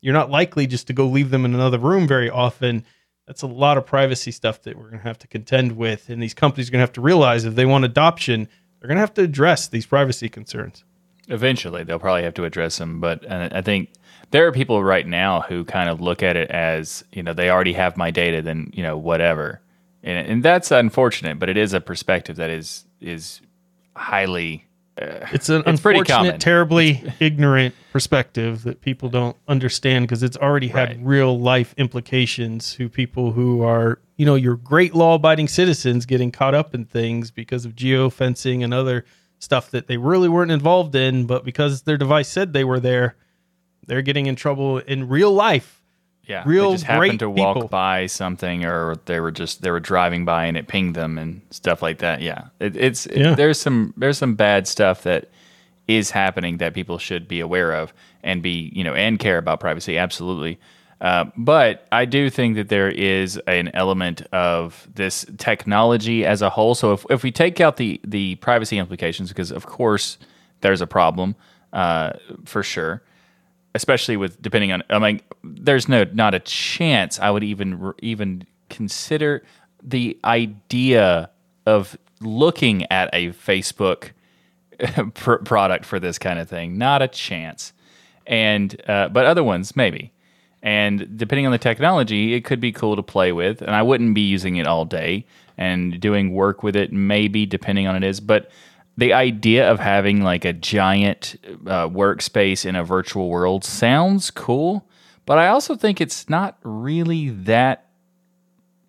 you're 0.00 0.14
not 0.14 0.30
likely 0.30 0.66
just 0.66 0.86
to 0.86 0.92
go 0.92 1.06
leave 1.06 1.30
them 1.30 1.44
in 1.44 1.54
another 1.54 1.78
room 1.78 2.06
very 2.06 2.30
often. 2.30 2.84
That's 3.26 3.42
a 3.42 3.48
lot 3.48 3.76
of 3.76 3.84
privacy 3.84 4.30
stuff 4.30 4.62
that 4.62 4.76
we're 4.76 4.90
going 4.90 5.00
to 5.00 5.08
have 5.08 5.18
to 5.18 5.28
contend 5.28 5.72
with 5.72 6.08
and 6.08 6.22
these 6.22 6.34
companies 6.34 6.68
are 6.68 6.72
going 6.72 6.78
to 6.78 6.86
have 6.86 6.92
to 6.92 7.00
realize 7.00 7.44
if 7.44 7.56
they 7.56 7.66
want 7.66 7.84
adoption 7.84 8.48
they're 8.80 8.88
going 8.88 8.96
to 8.96 9.00
have 9.00 9.14
to 9.14 9.22
address 9.22 9.66
these 9.66 9.86
privacy 9.86 10.28
concerns 10.28 10.84
Eventually, 11.28 11.84
they'll 11.84 11.98
probably 11.98 12.22
have 12.22 12.34
to 12.34 12.44
address 12.44 12.78
them. 12.78 13.00
But 13.00 13.30
I 13.30 13.62
think 13.62 13.90
there 14.30 14.46
are 14.46 14.52
people 14.52 14.82
right 14.82 15.06
now 15.06 15.42
who 15.42 15.64
kind 15.64 15.88
of 15.88 16.00
look 16.00 16.22
at 16.22 16.36
it 16.36 16.50
as, 16.50 17.04
you 17.12 17.22
know, 17.22 17.32
they 17.32 17.50
already 17.50 17.74
have 17.74 17.96
my 17.96 18.10
data, 18.10 18.42
then, 18.42 18.70
you 18.74 18.82
know, 18.82 18.96
whatever. 18.96 19.60
And, 20.02 20.26
and 20.26 20.42
that's 20.42 20.70
unfortunate, 20.70 21.38
but 21.38 21.48
it 21.48 21.56
is 21.56 21.72
a 21.74 21.80
perspective 21.80 22.36
that 22.36 22.50
is 22.50 22.84
is 23.00 23.40
highly. 23.94 24.64
Uh, 25.00 25.26
it's 25.32 25.48
an 25.48 25.62
It's 25.66 25.80
pretty 25.80 26.00
unfortunate, 26.00 26.40
terribly 26.40 27.02
ignorant 27.20 27.74
perspective 27.92 28.64
that 28.64 28.80
people 28.80 29.08
don't 29.08 29.36
understand 29.46 30.04
because 30.06 30.22
it's 30.22 30.36
already 30.36 30.68
had 30.68 30.88
Right. 30.88 30.98
real 31.02 31.38
life 31.38 31.72
implications 31.76 32.74
to 32.74 32.88
people 32.88 33.32
who 33.32 33.62
are, 33.62 34.00
you 34.16 34.26
know, 34.26 34.34
your 34.34 34.56
great 34.56 34.94
law 34.94 35.14
abiding 35.14 35.48
citizens 35.48 36.04
getting 36.06 36.32
caught 36.32 36.54
up 36.54 36.74
in 36.74 36.84
things 36.84 37.30
because 37.30 37.64
of 37.64 37.74
geofencing 37.76 38.64
and 38.64 38.74
other 38.74 39.04
stuff 39.38 39.70
that 39.70 39.86
they 39.86 39.96
really 39.96 40.28
weren't 40.28 40.50
involved 40.50 40.94
in, 40.94 41.26
but 41.26 41.44
because 41.44 41.82
their 41.82 41.96
device 41.96 42.28
said 42.28 42.52
they 42.52 42.64
were 42.64 42.80
there, 42.80 43.16
they're 43.86 44.02
getting 44.02 44.26
in 44.26 44.36
trouble 44.36 44.78
in 44.78 45.08
real 45.08 45.32
life. 45.32 45.82
yeah, 46.26 46.42
real 46.46 46.70
they 46.70 46.74
just 46.74 46.84
happened 46.84 47.20
to 47.20 47.30
walk 47.30 47.56
people. 47.56 47.68
by 47.68 48.06
something, 48.06 48.64
or 48.64 48.96
they 49.06 49.18
were 49.20 49.30
just 49.30 49.62
they 49.62 49.70
were 49.70 49.80
driving 49.80 50.24
by 50.24 50.44
and 50.46 50.56
it 50.56 50.66
pinged 50.68 50.94
them 50.94 51.16
and 51.18 51.40
stuff 51.50 51.80
like 51.82 51.98
that. 51.98 52.20
Yeah, 52.20 52.48
it, 52.60 52.76
it's 52.76 53.06
it- 53.06 53.18
Yeah. 53.18 53.34
there's 53.34 53.58
some 53.60 53.94
there's 53.96 54.18
some 54.18 54.34
bad 54.34 54.66
stuff 54.68 55.04
that 55.04 55.30
is 55.86 56.10
happening 56.10 56.58
that 56.58 56.74
people 56.74 56.98
should 56.98 57.26
be 57.28 57.40
aware 57.40 57.72
of 57.72 57.94
and 58.22 58.42
be 58.42 58.70
you 58.74 58.84
know 58.84 58.92
and 58.94 59.18
care 59.18 59.38
about 59.38 59.58
privacy 59.60 59.96
absolutely 59.96 60.58
uh, 61.00 61.24
but 61.36 61.86
i 61.92 62.04
do 62.04 62.30
think 62.30 62.56
that 62.56 62.68
there 62.68 62.88
is 62.88 63.36
an 63.46 63.70
element 63.74 64.22
of 64.32 64.88
this 64.94 65.26
technology 65.36 66.24
as 66.24 66.42
a 66.42 66.50
whole 66.50 66.74
so 66.74 66.92
if, 66.92 67.06
if 67.10 67.22
we 67.22 67.30
take 67.30 67.60
out 67.60 67.76
the 67.76 68.00
the 68.04 68.34
privacy 68.36 68.78
implications 68.78 69.28
because 69.28 69.50
of 69.50 69.66
course 69.66 70.18
there's 70.60 70.80
a 70.80 70.86
problem 70.86 71.34
uh, 71.72 72.12
for 72.44 72.62
sure 72.62 73.02
especially 73.74 74.16
with 74.16 74.40
depending 74.40 74.72
on 74.72 74.82
i 74.90 74.98
mean 74.98 75.20
there's 75.44 75.88
no 75.88 76.04
not 76.12 76.34
a 76.34 76.40
chance 76.40 77.18
i 77.20 77.30
would 77.30 77.44
even 77.44 77.92
even 78.00 78.44
consider 78.70 79.42
the 79.82 80.18
idea 80.24 81.30
of 81.66 81.96
looking 82.20 82.90
at 82.90 83.08
a 83.12 83.28
facebook 83.30 84.10
pr- 85.14 85.36
product 85.36 85.84
for 85.84 85.98
this 85.98 86.18
kind 86.18 86.38
of 86.38 86.48
thing. 86.48 86.78
Not 86.78 87.02
a 87.02 87.08
chance. 87.08 87.72
And 88.26 88.80
uh, 88.88 89.08
but 89.08 89.26
other 89.26 89.42
ones 89.42 89.74
maybe. 89.74 90.12
And 90.62 91.16
depending 91.16 91.46
on 91.46 91.52
the 91.52 91.58
technology, 91.58 92.34
it 92.34 92.44
could 92.44 92.60
be 92.60 92.72
cool 92.72 92.96
to 92.96 93.02
play 93.02 93.32
with. 93.32 93.62
And 93.62 93.70
I 93.70 93.82
wouldn't 93.82 94.14
be 94.14 94.22
using 94.22 94.56
it 94.56 94.66
all 94.66 94.84
day 94.84 95.24
and 95.56 96.00
doing 96.00 96.32
work 96.32 96.62
with 96.62 96.76
it, 96.76 96.92
maybe 96.92 97.46
depending 97.46 97.86
on 97.86 97.96
it 97.96 98.04
is. 98.04 98.20
But 98.20 98.50
the 98.96 99.12
idea 99.12 99.70
of 99.70 99.78
having 99.78 100.22
like 100.22 100.44
a 100.44 100.52
giant 100.52 101.36
uh, 101.66 101.88
workspace 101.88 102.66
in 102.66 102.74
a 102.74 102.82
virtual 102.82 103.28
world 103.28 103.64
sounds 103.64 104.30
cool. 104.30 104.88
But 105.24 105.38
I 105.38 105.48
also 105.48 105.76
think 105.76 106.00
it's 106.00 106.28
not 106.28 106.58
really 106.62 107.28
that 107.30 107.86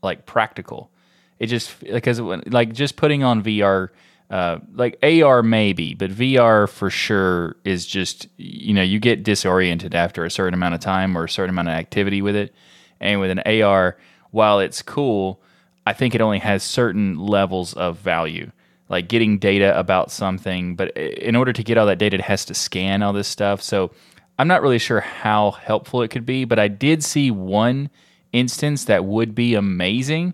like 0.01 0.25
practical. 0.25 0.89
It 1.37 1.47
just 1.47 1.79
because 1.79 2.19
like 2.19 2.73
just 2.73 2.95
putting 2.95 3.23
on 3.23 3.43
VR, 3.43 3.89
uh, 4.29 4.59
like 4.73 4.97
AR 5.03 5.41
maybe, 5.41 5.95
but 5.95 6.11
VR 6.11 6.69
for 6.69 6.89
sure 6.89 7.55
is 7.63 7.85
just 7.85 8.27
you 8.37 8.73
know 8.73 8.83
you 8.83 8.99
get 8.99 9.23
disoriented 9.23 9.95
after 9.95 10.23
a 10.23 10.31
certain 10.31 10.53
amount 10.53 10.75
of 10.75 10.81
time 10.81 11.17
or 11.17 11.23
a 11.23 11.29
certain 11.29 11.49
amount 11.49 11.67
of 11.67 11.73
activity 11.73 12.21
with 12.21 12.35
it, 12.35 12.53
and 12.99 13.19
with 13.19 13.31
an 13.31 13.39
AR, 13.39 13.97
while 14.31 14.59
it's 14.59 14.81
cool, 14.81 15.41
I 15.85 15.93
think 15.93 16.13
it 16.13 16.21
only 16.21 16.39
has 16.39 16.63
certain 16.63 17.17
levels 17.17 17.73
of 17.73 17.97
value. 17.97 18.51
Like 18.87 19.07
getting 19.07 19.37
data 19.37 19.77
about 19.77 20.11
something, 20.11 20.75
but 20.75 20.97
in 20.97 21.35
order 21.35 21.53
to 21.53 21.63
get 21.63 21.77
all 21.77 21.85
that 21.85 21.99
data, 21.99 22.15
it 22.15 22.21
has 22.21 22.45
to 22.45 22.55
scan 22.55 23.03
all 23.03 23.13
this 23.13 23.27
stuff. 23.27 23.61
So 23.61 23.91
I'm 24.39 24.47
not 24.47 24.63
really 24.63 24.79
sure 24.79 24.99
how 24.99 25.51
helpful 25.51 26.01
it 26.01 26.07
could 26.07 26.25
be, 26.25 26.43
but 26.43 26.57
I 26.57 26.69
did 26.69 27.03
see 27.03 27.29
one 27.29 27.91
instance 28.31 28.85
that 28.85 29.05
would 29.05 29.35
be 29.35 29.53
amazing 29.53 30.33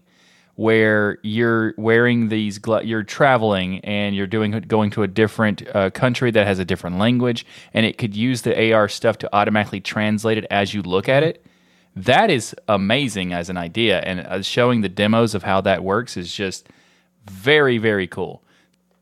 where 0.55 1.17
you're 1.21 1.73
wearing 1.77 2.29
these 2.29 2.59
you're 2.83 3.03
traveling 3.03 3.79
and 3.79 4.15
you're 4.15 4.27
doing 4.27 4.51
going 4.51 4.89
to 4.89 5.03
a 5.03 5.07
different 5.07 5.63
uh, 5.75 5.89
country 5.89 6.31
that 6.31 6.47
has 6.47 6.59
a 6.59 6.65
different 6.65 6.97
language 6.97 7.45
and 7.73 7.85
it 7.85 7.97
could 7.97 8.15
use 8.15 8.43
the 8.43 8.73
AR 8.73 8.87
stuff 8.87 9.17
to 9.17 9.35
automatically 9.35 9.81
translate 9.81 10.37
it 10.37 10.45
as 10.49 10.73
you 10.73 10.81
look 10.81 11.09
at 11.09 11.23
it 11.23 11.45
that 11.95 12.29
is 12.29 12.55
amazing 12.67 13.33
as 13.33 13.49
an 13.49 13.57
idea 13.57 13.99
and 14.01 14.21
uh, 14.21 14.41
showing 14.41 14.81
the 14.81 14.89
demos 14.89 15.35
of 15.35 15.43
how 15.43 15.59
that 15.61 15.83
works 15.83 16.15
is 16.15 16.33
just 16.33 16.69
very 17.25 17.77
very 17.77 18.07
cool 18.07 18.41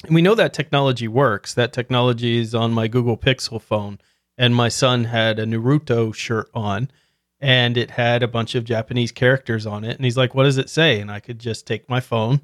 we 0.10 0.22
know 0.22 0.36
that 0.36 0.54
technology 0.54 1.08
works. 1.08 1.54
That 1.54 1.74
technology 1.74 2.38
is 2.38 2.54
on 2.54 2.74
my 2.74 2.88
Google 2.88 3.18
Pixel 3.18 3.62
phone. 3.62 4.00
And 4.38 4.56
my 4.56 4.68
son 4.68 5.06
had 5.06 5.40
a 5.40 5.46
Naruto 5.46 6.14
shirt 6.14 6.50
on 6.54 6.90
and 7.44 7.76
it 7.76 7.92
had 7.92 8.24
a 8.24 8.28
bunch 8.28 8.56
of 8.56 8.64
Japanese 8.64 9.12
characters 9.12 9.66
on 9.66 9.84
it. 9.84 9.98
And 9.98 10.06
he's 10.06 10.16
like, 10.16 10.34
What 10.34 10.46
does 10.46 10.58
it 10.58 10.70
say? 10.70 11.02
And 11.02 11.12
I 11.12 11.20
could 11.20 11.40
just 11.40 11.68
take 11.68 11.90
my 11.90 12.00
phone, 12.00 12.40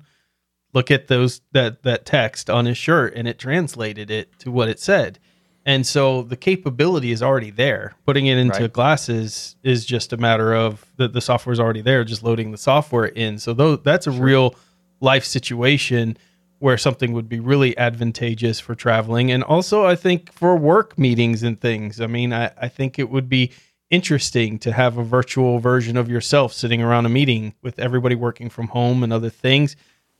look 0.73 0.91
at 0.91 1.07
those 1.07 1.39
that 1.53 1.83
that 1.83 2.05
text 2.05 2.49
on 2.49 2.65
his 2.65 2.77
shirt, 2.77 3.13
and 3.15 3.25
it 3.27 3.39
translated 3.39 4.11
it 4.11 4.37
to 4.39 4.51
what 4.51 4.67
it 4.67 4.79
said. 4.79 5.17
And 5.65 5.87
so 5.87 6.23
the 6.23 6.35
capability 6.35 7.11
is 7.11 7.23
already 7.23 7.49
there. 7.49 7.93
Putting 8.05 8.25
it 8.25 8.37
into 8.37 8.61
Right. 8.61 8.73
glasses 8.73 9.55
is 9.63 9.85
just 9.85 10.11
a 10.11 10.17
matter 10.17 10.53
of 10.53 10.85
the, 10.97 11.07
the 11.07 11.21
software 11.21 11.53
is 11.53 11.59
already 11.59 11.81
there, 11.81 12.03
just 12.03 12.23
loading 12.23 12.51
the 12.51 12.57
software 12.57 13.05
in. 13.05 13.39
So 13.39 13.53
though 13.53 13.77
that's 13.77 14.07
a 14.07 14.11
real 14.11 14.55
life 14.99 15.23
situation 15.23 16.17
where 16.57 16.77
something 16.77 17.13
would 17.13 17.29
be 17.29 17.39
really 17.39 17.77
advantageous 17.77 18.59
for 18.59 18.75
traveling. 18.75 19.31
And 19.31 19.43
also 19.43 19.85
I 19.85 19.95
think 19.95 20.33
for 20.33 20.57
work 20.57 20.97
meetings 20.99 21.41
and 21.43 21.59
things. 21.59 22.01
I 22.01 22.07
mean, 22.07 22.33
I, 22.33 22.51
I 22.57 22.67
think 22.67 22.99
it 22.99 23.09
would 23.09 23.29
be 23.29 23.51
interesting 23.89 24.59
to 24.59 24.71
have 24.71 24.97
a 24.97 25.03
virtual 25.03 25.59
version 25.59 25.97
of 25.97 26.09
yourself 26.09 26.53
sitting 26.53 26.81
around 26.81 27.05
a 27.05 27.09
meeting 27.09 27.53
with 27.61 27.79
everybody 27.79 28.15
working 28.15 28.49
from 28.49 28.67
home 28.67 29.03
and 29.03 29.11
other 29.11 29.29
things. 29.29 29.75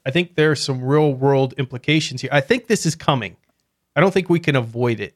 I 0.06 0.12
think 0.12 0.36
there 0.36 0.52
are 0.52 0.56
some 0.56 0.84
real 0.84 1.14
world 1.14 1.54
implications 1.58 2.22
here. 2.22 2.32
I 2.34 2.42
think 2.42 2.68
this 2.68 2.86
is 2.86 2.96
coming. 2.96 3.38
I 3.96 4.02
don't 4.02 4.14
think 4.14 4.30
we 4.30 4.40
can 4.40 4.56
avoid 4.56 5.00
it. 5.00 5.16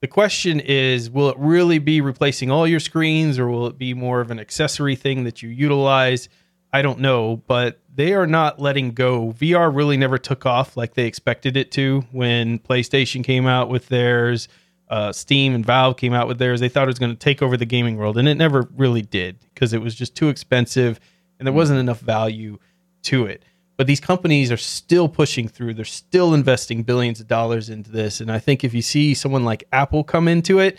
The 0.00 0.08
question 0.08 0.60
is 0.60 1.10
will 1.10 1.28
it 1.28 1.36
really 1.38 1.78
be 1.78 2.00
replacing 2.00 2.50
all 2.50 2.66
your 2.66 2.80
screens 2.80 3.38
or 3.38 3.48
will 3.48 3.66
it 3.66 3.76
be 3.76 3.92
more 3.92 4.20
of 4.20 4.30
an 4.30 4.40
accessory 4.40 4.96
thing 4.96 5.24
that 5.24 5.42
you 5.42 5.50
utilize? 5.50 6.28
I 6.72 6.82
don't 6.82 7.00
know, 7.00 7.42
but 7.48 7.80
they 7.92 8.14
are 8.14 8.26
not 8.26 8.60
letting 8.60 8.92
go. 8.92 9.32
VR 9.32 9.74
really 9.74 9.96
never 9.96 10.16
took 10.16 10.46
off 10.46 10.76
like 10.76 10.94
they 10.94 11.06
expected 11.06 11.56
it 11.56 11.72
to 11.72 12.04
when 12.12 12.60
PlayStation 12.60 13.24
came 13.24 13.46
out 13.46 13.68
with 13.68 13.88
theirs, 13.88 14.48
uh, 14.90 15.12
Steam 15.12 15.54
and 15.54 15.64
Valve 15.64 15.96
came 15.96 16.12
out 16.12 16.28
with 16.28 16.38
theirs. 16.38 16.60
They 16.60 16.68
thought 16.68 16.84
it 16.84 16.86
was 16.88 16.98
going 16.98 17.12
to 17.12 17.18
take 17.18 17.40
over 17.40 17.56
the 17.56 17.64
gaming 17.64 17.96
world, 17.96 18.18
and 18.18 18.28
it 18.28 18.34
never 18.34 18.68
really 18.76 19.02
did 19.02 19.38
because 19.54 19.72
it 19.72 19.80
was 19.80 19.94
just 19.94 20.14
too 20.14 20.28
expensive 20.28 21.00
and 21.40 21.46
there 21.46 21.54
wasn't 21.54 21.80
enough 21.80 22.00
value 22.00 22.58
to 23.02 23.24
it. 23.24 23.42
But 23.76 23.86
these 23.86 23.98
companies 23.98 24.52
are 24.52 24.58
still 24.58 25.08
pushing 25.08 25.48
through. 25.48 25.72
They're 25.72 25.86
still 25.86 26.34
investing 26.34 26.82
billions 26.82 27.18
of 27.18 27.28
dollars 27.28 27.70
into 27.70 27.90
this. 27.90 28.20
And 28.20 28.30
I 28.30 28.38
think 28.38 28.62
if 28.62 28.74
you 28.74 28.82
see 28.82 29.14
someone 29.14 29.44
like 29.44 29.64
Apple 29.72 30.04
come 30.04 30.28
into 30.28 30.58
it, 30.58 30.78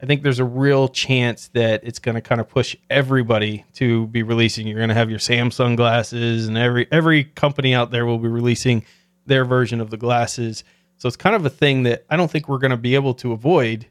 I 0.00 0.06
think 0.06 0.22
there's 0.22 0.38
a 0.38 0.44
real 0.46 0.88
chance 0.88 1.48
that 1.48 1.84
it's 1.84 1.98
going 1.98 2.14
to 2.14 2.22
kind 2.22 2.40
of 2.40 2.48
push 2.48 2.74
everybody 2.88 3.66
to 3.74 4.06
be 4.06 4.22
releasing. 4.22 4.66
You're 4.66 4.78
going 4.78 4.88
to 4.88 4.94
have 4.94 5.10
your 5.10 5.18
Samsung 5.18 5.76
glasses, 5.76 6.48
and 6.48 6.56
every 6.56 6.86
every 6.90 7.24
company 7.24 7.74
out 7.74 7.90
there 7.90 8.06
will 8.06 8.18
be 8.18 8.28
releasing 8.28 8.84
their 9.26 9.44
version 9.44 9.80
of 9.80 9.90
the 9.90 9.96
glasses. 9.98 10.64
So 10.98 11.06
it's 11.06 11.16
kind 11.16 11.34
of 11.36 11.44
a 11.46 11.50
thing 11.50 11.84
that 11.84 12.04
I 12.10 12.16
don't 12.16 12.30
think 12.30 12.48
we're 12.48 12.58
going 12.58 12.72
to 12.72 12.76
be 12.76 12.94
able 12.94 13.14
to 13.14 13.32
avoid 13.32 13.86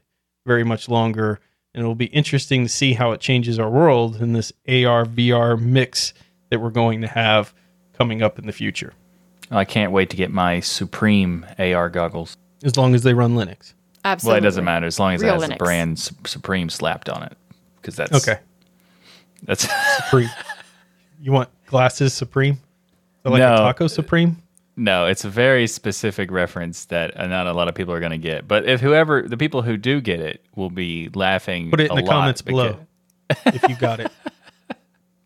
very 0.46 0.64
much 0.64 0.88
longer. 0.88 1.40
And 1.74 1.82
it'll 1.82 1.94
be 1.94 2.06
interesting 2.06 2.62
to 2.64 2.68
see 2.68 2.92
how 2.94 3.12
it 3.12 3.20
changes 3.20 3.58
our 3.58 3.70
world 3.70 4.16
in 4.16 4.32
this 4.32 4.52
AR 4.68 5.04
VR 5.04 5.60
mix 5.60 6.12
that 6.50 6.60
we're 6.60 6.70
going 6.70 7.00
to 7.02 7.06
have 7.06 7.52
coming 7.96 8.22
up 8.22 8.38
in 8.38 8.46
the 8.46 8.52
future, 8.52 8.92
I 9.50 9.64
can't 9.64 9.92
wait 9.92 10.10
to 10.10 10.16
get 10.16 10.30
my 10.30 10.60
Supreme 10.60 11.44
AR 11.58 11.88
goggles. 11.90 12.36
as 12.62 12.76
long 12.76 12.94
as 12.94 13.02
they 13.02 13.12
run 13.14 13.34
Linux. 13.34 13.74
Absolutely. 14.04 14.32
Well, 14.34 14.38
it 14.38 14.46
doesn't 14.46 14.64
matter 14.64 14.86
as 14.86 14.98
long 15.00 15.14
as 15.14 15.22
Real 15.22 15.34
it 15.34 15.40
has 15.40 15.48
the 15.50 15.56
brand 15.56 15.98
Supreme 15.98 16.70
slapped 16.70 17.08
on 17.08 17.22
it, 17.24 17.36
because 17.76 17.96
that's 17.96 18.12
Okay, 18.28 18.40
That's 19.42 19.68
Supreme. 20.04 20.30
you 21.20 21.32
want 21.32 21.48
glasses 21.66 22.14
Supreme? 22.14 22.58
So 23.24 23.30
like 23.30 23.40
No. 23.40 23.54
a 23.54 23.56
taco 23.58 23.88
Supreme? 23.88 24.40
No, 24.78 25.06
it's 25.06 25.24
a 25.24 25.30
very 25.30 25.66
specific 25.66 26.30
reference 26.30 26.86
that 26.86 27.18
uh, 27.18 27.26
not 27.26 27.46
a 27.46 27.52
lot 27.52 27.68
of 27.68 27.74
people 27.74 27.92
are 27.92 28.00
going 28.00 28.12
to 28.12 28.18
get. 28.18 28.46
But 28.46 28.66
if 28.66 28.80
whoever 28.80 29.22
the 29.22 29.36
people 29.36 29.62
who 29.62 29.76
do 29.76 30.00
get 30.00 30.20
it 30.20 30.44
will 30.54 30.70
be 30.70 31.10
laughing. 31.14 31.70
Put 31.70 31.80
it 31.80 31.90
in 31.90 31.96
the 31.96 32.02
comments 32.04 32.42
because- 32.42 32.74
below 32.74 32.86
if 33.46 33.68
you 33.68 33.76
got 33.76 34.00
it. 34.00 34.10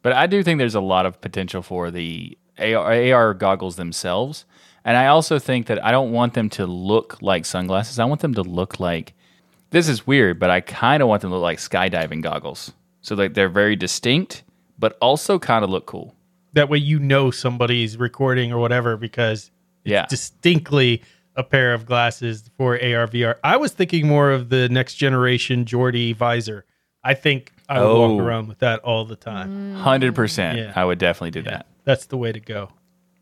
But 0.03 0.15
I 0.15 0.27
do 0.27 0.43
think 0.43 0.59
there's 0.59 0.75
a 0.75 0.81
lot 0.81 1.07
of 1.07 1.21
potential 1.21 1.63
for 1.63 1.93
the 1.93 2.37
AR, 2.59 2.93
AR 2.93 3.35
goggles 3.35 3.77
themselves. 3.77 4.45
And 4.85 4.97
I 4.97 5.07
also 5.07 5.39
think 5.39 5.67
that 5.67 5.85
I 5.85 5.93
don't 5.93 6.11
want 6.11 6.35
them 6.35 6.51
to 6.51 6.67
look 6.67 7.23
like 7.23 7.45
sunglasses. 7.45 8.01
I 8.01 8.05
want 8.05 8.21
them 8.21 8.35
to 8.35 8.43
look 8.43 8.81
like 8.81 9.15
this 9.71 9.89
is 9.89 10.05
weird, 10.05 10.41
but 10.41 10.51
I 10.51 10.61
kind 10.61 11.05
of 11.05 11.09
want 11.09 11.23
them 11.23 11.31
to 11.31 11.37
look 11.37 11.43
like 11.45 11.59
skydiving 11.59 12.21
goggles. 12.21 12.73
So 13.01 13.15
like 13.15 13.35
they're 13.35 13.49
very 13.49 13.77
distinct, 13.77 14.43
but 14.77 14.99
also 15.01 15.39
kind 15.39 15.63
of 15.63 15.71
look 15.71 15.87
cool. 15.87 16.17
That 16.55 16.69
way 16.69 16.79
you 16.79 16.99
know 16.99 17.31
somebody's 17.31 17.97
recording 17.97 18.53
or 18.53 18.59
whatever 18.59 18.97
because 18.97 19.51
Yeah. 19.85 20.07
distinctly 20.07 21.03
a 21.35 21.43
pair 21.43 21.73
of 21.73 21.87
glasses 21.87 22.51
for 22.59 22.75
AR 22.77 23.07
VR. 23.07 23.37
I 23.43 23.57
was 23.57 23.73
thinking 23.73 24.07
more 24.07 24.31
of 24.31 24.51
the 24.51 24.69
next 24.69 24.97
generation 24.97 25.65
Geordi 25.65 26.15
visor. 26.15 26.65
I 27.03 27.15
think 27.15 27.53
I 27.69 27.81
would 27.81 27.87
Oh. 27.87 28.11
walk 28.17 28.21
around 28.21 28.49
with 28.49 28.59
that 28.59 28.81
all 28.81 29.05
the 29.07 29.17
time. 29.17 29.75
Mm. 29.77 29.83
100%. 29.83 30.59
Yeah. 30.59 30.73
I 30.77 30.85
would 30.85 30.99
definitely 30.99 31.31
do 31.31 31.43
that. 31.43 31.67
That's 31.85 32.05
the 32.07 32.17
way 32.19 32.33
to 32.33 32.41
go. 32.41 32.69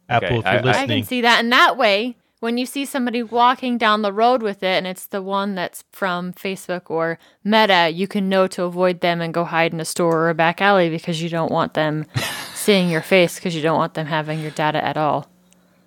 Apple, 0.08 0.40
if 0.40 0.46
I- 0.46 0.52
you're 0.54 0.60
I- 0.60 0.64
listening. 0.64 0.90
I 0.90 1.00
can 1.02 1.06
see 1.06 1.20
that. 1.20 1.38
And 1.38 1.52
that 1.52 1.76
way, 1.76 2.16
when 2.40 2.58
you 2.58 2.66
see 2.66 2.84
somebody 2.84 3.22
walking 3.22 3.78
down 3.78 4.02
the 4.02 4.12
road 4.12 4.42
with 4.42 4.62
it 4.64 4.76
and 4.76 4.86
it's 4.88 5.06
the 5.06 5.22
one 5.22 5.54
that's 5.54 5.84
from 5.92 6.32
Facebook 6.32 6.90
or 6.90 7.16
Meta, 7.44 7.90
you 7.94 8.08
can 8.08 8.28
know 8.28 8.48
to 8.48 8.64
avoid 8.64 9.00
them 9.02 9.20
and 9.20 9.32
go 9.32 9.44
hide 9.44 9.72
in 9.72 9.78
a 9.80 9.84
store 9.84 10.16
or 10.24 10.30
a 10.30 10.34
back 10.34 10.60
alley 10.60 10.90
because 10.90 11.22
you 11.22 11.28
don't 11.28 11.52
want 11.52 11.74
them 11.74 12.06
seeing 12.60 12.88
your 12.90 13.02
face 13.02 13.36
because 13.36 13.54
you 13.54 13.62
don't 13.62 13.78
want 13.78 13.94
them 13.94 14.06
having 14.06 14.40
your 14.40 14.50
data 14.52 14.84
at 14.84 14.96
all. 14.96 15.28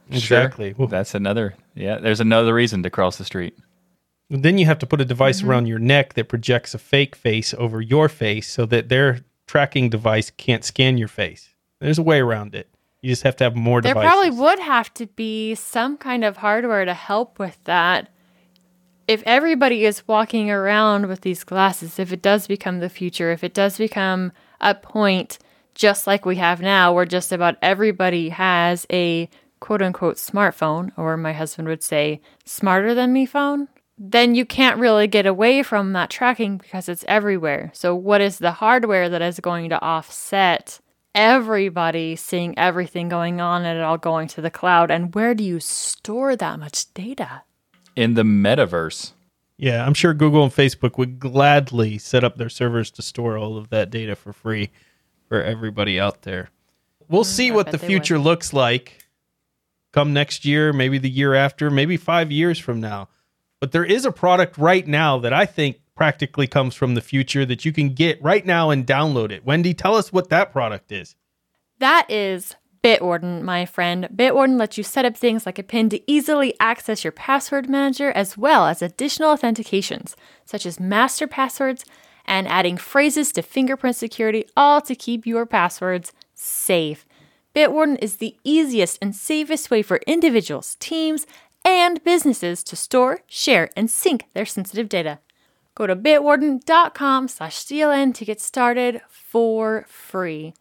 exactly. 0.09 0.69
Sure. 0.71 0.75
Well, 0.79 0.87
That's 0.87 1.13
another, 1.15 1.55
yeah, 1.75 1.97
there's 1.99 2.19
another 2.19 2.53
reason 2.53 2.83
to 2.83 2.89
cross 2.89 3.17
the 3.17 3.25
street. 3.25 3.57
then 4.29 4.57
you 4.57 4.65
have 4.65 4.79
to 4.79 4.85
put 4.87 5.01
a 5.01 5.05
device 5.05 5.39
Mm-hmm. 5.41 5.49
around 5.49 5.65
your 5.67 5.79
neck 5.79 6.13
that 6.13 6.27
projects 6.29 6.73
a 6.73 6.77
fake 6.79 7.15
face 7.15 7.53
over 7.53 7.81
your 7.81 8.09
face 8.09 8.49
so 8.49 8.65
that 8.67 8.89
their 8.89 9.19
tracking 9.47 9.89
device 9.89 10.31
can't 10.31 10.63
scan 10.63 10.97
your 10.97 11.07
face. 11.07 11.49
There's 11.79 11.99
a 11.99 12.03
way 12.03 12.19
around 12.19 12.55
it. 12.55 12.67
You 13.01 13.09
just 13.09 13.23
have 13.23 13.35
to 13.37 13.43
have 13.43 13.55
more 13.55 13.81
There 13.81 13.93
devices. 13.93 14.09
probably 14.11 14.31
would 14.39 14.59
have 14.59 14.93
to 14.95 15.05
be 15.07 15.55
some 15.55 15.97
kind 15.97 16.23
of 16.23 16.37
hardware 16.37 16.85
to 16.85 16.93
help 16.93 17.37
with 17.37 17.61
that. 17.65 18.09
If 19.07 19.21
everybody 19.25 19.83
is 19.83 20.07
walking 20.07 20.49
around 20.49 21.07
with 21.07 21.21
these 21.21 21.43
glasses, 21.43 21.99
if 21.99 22.13
it 22.13 22.21
does 22.21 22.47
become 22.47 22.79
the 22.79 22.87
future, 22.89 23.31
if 23.31 23.43
it 23.43 23.53
does 23.53 23.77
become 23.77 24.31
a 24.61 24.73
point 24.73 25.37
just 25.75 26.07
like 26.07 26.25
we 26.25 26.35
have 26.37 26.61
now, 26.61 26.93
where 26.93 27.05
just 27.05 27.31
about 27.31 27.57
everybody 27.61 28.29
has 28.29 28.85
a 28.91 29.29
quote 29.59 29.81
unquote 29.81 30.17
smartphone, 30.17 30.91
or 30.97 31.15
my 31.17 31.33
husband 31.33 31.67
would 31.67 31.83
say, 31.83 32.21
smarter 32.45 32.93
than 32.93 33.13
me 33.13 33.25
phone, 33.25 33.67
then 33.97 34.35
you 34.35 34.45
can't 34.45 34.79
really 34.79 35.07
get 35.07 35.25
away 35.25 35.63
from 35.63 35.93
that 35.93 36.09
tracking 36.09 36.57
because 36.57 36.89
it's 36.89 37.05
everywhere. 37.07 37.71
So, 37.73 37.95
what 37.95 38.21
is 38.21 38.39
the 38.39 38.51
hardware 38.51 39.07
that 39.09 39.21
is 39.21 39.39
going 39.39 39.69
to 39.69 39.81
offset 39.81 40.79
everybody 41.15 42.15
seeing 42.15 42.57
everything 42.57 43.07
going 43.07 43.39
on 43.39 43.63
and 43.63 43.77
it 43.77 43.83
all 43.83 43.97
going 43.97 44.27
to 44.29 44.41
the 44.41 44.49
cloud? 44.51 44.91
And 44.91 45.13
where 45.15 45.33
do 45.33 45.43
you 45.43 45.59
store 45.59 46.35
that 46.35 46.59
much 46.59 46.93
data? 46.93 47.43
In 47.95 48.15
the 48.15 48.23
metaverse, 48.23 49.13
Yeah, 49.57 49.85
I'm 49.85 49.93
sure 49.93 50.13
Google 50.13 50.43
and 50.43 50.51
Facebook 50.51 50.97
would 50.97 51.19
gladly 51.19 51.97
set 51.99 52.23
up 52.23 52.37
their 52.37 52.49
servers 52.49 52.89
to 52.91 53.01
store 53.01 53.37
all 53.37 53.55
of 53.55 53.69
that 53.69 53.91
data 53.91 54.15
for 54.15 54.33
free 54.33 54.71
for 55.33 55.41
everybody 55.41 55.99
out 55.99 56.21
there. 56.21 56.51
We'll 57.09 57.23
mm, 57.23 57.25
see 57.25 57.49
I 57.49 57.55
what 57.55 57.71
the 57.71 57.79
they 57.79 57.87
future 57.87 58.19
looks 58.19 58.53
like 58.53 59.03
come 59.91 60.13
next 60.13 60.45
year, 60.45 60.71
maybe 60.71 60.99
the 60.99 61.09
year 61.09 61.33
after, 61.33 61.71
maybe 61.71 61.97
five 61.97 62.31
years 62.31 62.59
from 62.59 62.79
now. 62.79 63.09
But 63.59 63.71
there 63.71 63.83
is 63.83 64.05
a 64.05 64.11
product 64.11 64.59
right 64.59 64.85
now 64.85 65.17
that 65.17 65.33
I 65.33 65.47
think 65.47 65.77
practically 65.95 66.45
comes 66.45 66.75
from 66.75 66.93
the 66.93 67.01
future 67.01 67.47
that 67.47 67.65
you 67.65 67.73
can 67.73 67.95
get 67.95 68.21
right 68.21 68.45
now 68.45 68.69
and 68.69 68.85
download 68.85 69.31
it. 69.31 69.43
Wendy, 69.43 69.73
tell 69.73 69.95
us 69.95 70.13
what 70.13 70.29
that 70.29 70.51
product 70.51 70.91
is. 70.91 71.15
That 71.79 72.05
is 72.11 72.55
Bitwarden, 72.83 73.41
my 73.41 73.65
friend. 73.65 74.07
Bitwarden 74.13 74.59
lets 74.59 74.77
you 74.77 74.83
set 74.83 75.03
up 75.03 75.17
things 75.17 75.47
like 75.47 75.57
a 75.57 75.63
PIN 75.63 75.89
to 75.89 76.11
easily 76.11 76.53
access 76.59 77.03
your 77.03 77.11
password 77.11 77.67
manager 77.67 78.11
as 78.11 78.37
well 78.37 78.67
as 78.67 78.83
additional 78.83 79.35
authentications, 79.35 80.13
such 80.45 80.67
as 80.67 80.79
master 80.79 81.25
passwords 81.25 81.85
and 82.25 82.47
adding 82.47 82.77
phrases 82.77 83.31
to 83.33 83.41
fingerprint 83.41 83.95
security, 83.95 84.45
all 84.55 84.81
to 84.81 84.95
keep 84.95 85.25
your 85.25 85.45
passwords 85.45 86.11
safe. 86.33 87.05
Bitwarden 87.55 87.97
is 88.01 88.17
the 88.17 88.35
easiest 88.43 88.97
and 89.01 89.15
safest 89.15 89.69
way 89.69 89.81
for 89.81 89.99
individuals, 90.07 90.75
teams, 90.79 91.27
and 91.63 92.03
businesses 92.03 92.63
to 92.63 92.75
store, 92.75 93.21
share, 93.27 93.69
and 93.75 93.89
sync 93.89 94.25
their 94.33 94.45
sensitive 94.45 94.89
data. 94.89 95.19
Go 95.75 95.87
to 95.87 95.95
bitwarden.com 95.95 97.27
slash 97.27 97.65
DLN 97.65 98.13
to 98.15 98.25
get 98.25 98.41
started 98.41 99.01
for 99.09 99.85
free. 99.87 100.53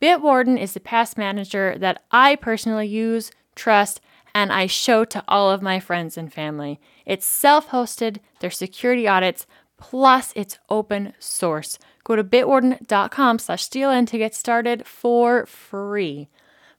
Bitwarden 0.00 0.60
is 0.60 0.74
the 0.74 0.80
pass 0.80 1.16
manager 1.16 1.76
that 1.78 2.02
I 2.10 2.36
personally 2.36 2.86
use, 2.86 3.30
trust, 3.54 4.00
and 4.34 4.52
I 4.52 4.66
show 4.66 5.04
to 5.06 5.24
all 5.26 5.50
of 5.50 5.62
my 5.62 5.80
friends 5.80 6.16
and 6.16 6.32
family. 6.32 6.80
It's 7.04 7.26
self 7.26 7.68
hosted, 7.68 8.18
their 8.40 8.50
security 8.50 9.08
audits, 9.08 9.46
plus 9.78 10.32
it's 10.36 10.58
open 10.68 11.14
source. 11.18 11.78
Go 12.04 12.16
to 12.16 12.24
bitwarden.com 12.24 13.38
slash 13.38 13.68
DLN 13.68 14.06
to 14.08 14.18
get 14.18 14.34
started 14.34 14.86
for 14.86 15.46
free. 15.46 16.28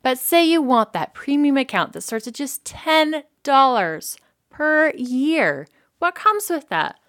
But 0.01 0.17
say 0.17 0.45
you 0.45 0.61
want 0.61 0.93
that 0.93 1.13
premium 1.13 1.57
account 1.57 1.93
that 1.93 2.01
starts 2.01 2.27
at 2.27 2.35
just 2.35 2.63
$10 2.63 4.17
per 4.49 4.91
year. 4.91 5.67
What 5.99 6.15
comes 6.15 6.49
with 6.49 6.69
that? 6.69 6.99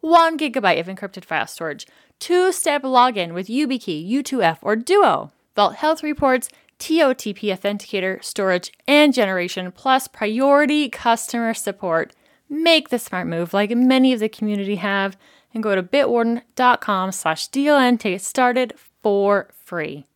One 0.00 0.38
gigabyte 0.38 0.80
of 0.80 0.86
encrypted 0.86 1.24
file 1.24 1.46
storage, 1.46 1.86
two 2.18 2.52
step 2.52 2.82
login 2.82 3.34
with 3.34 3.48
YubiKey, 3.48 4.08
U2F, 4.08 4.58
or 4.62 4.76
Duo, 4.76 5.32
Vault 5.56 5.74
Health 5.74 6.02
Reports, 6.02 6.48
TOTP 6.78 7.52
Authenticator, 7.52 8.22
storage, 8.22 8.72
and 8.86 9.12
generation, 9.12 9.72
plus 9.72 10.06
priority 10.06 10.88
customer 10.88 11.52
support. 11.52 12.14
make 12.48 12.88
the 12.88 12.98
smart 12.98 13.26
move 13.26 13.52
like 13.52 13.70
many 13.70 14.12
of 14.12 14.20
the 14.20 14.28
community 14.28 14.76
have 14.76 15.16
and 15.58 15.62
go 15.64 15.74
to 15.74 15.82
bitwarden.com 15.82 17.10
slash 17.10 17.50
DLN 17.50 17.98
to 17.98 18.10
get 18.10 18.22
started 18.22 18.74
for 19.02 19.48
free. 19.64 20.06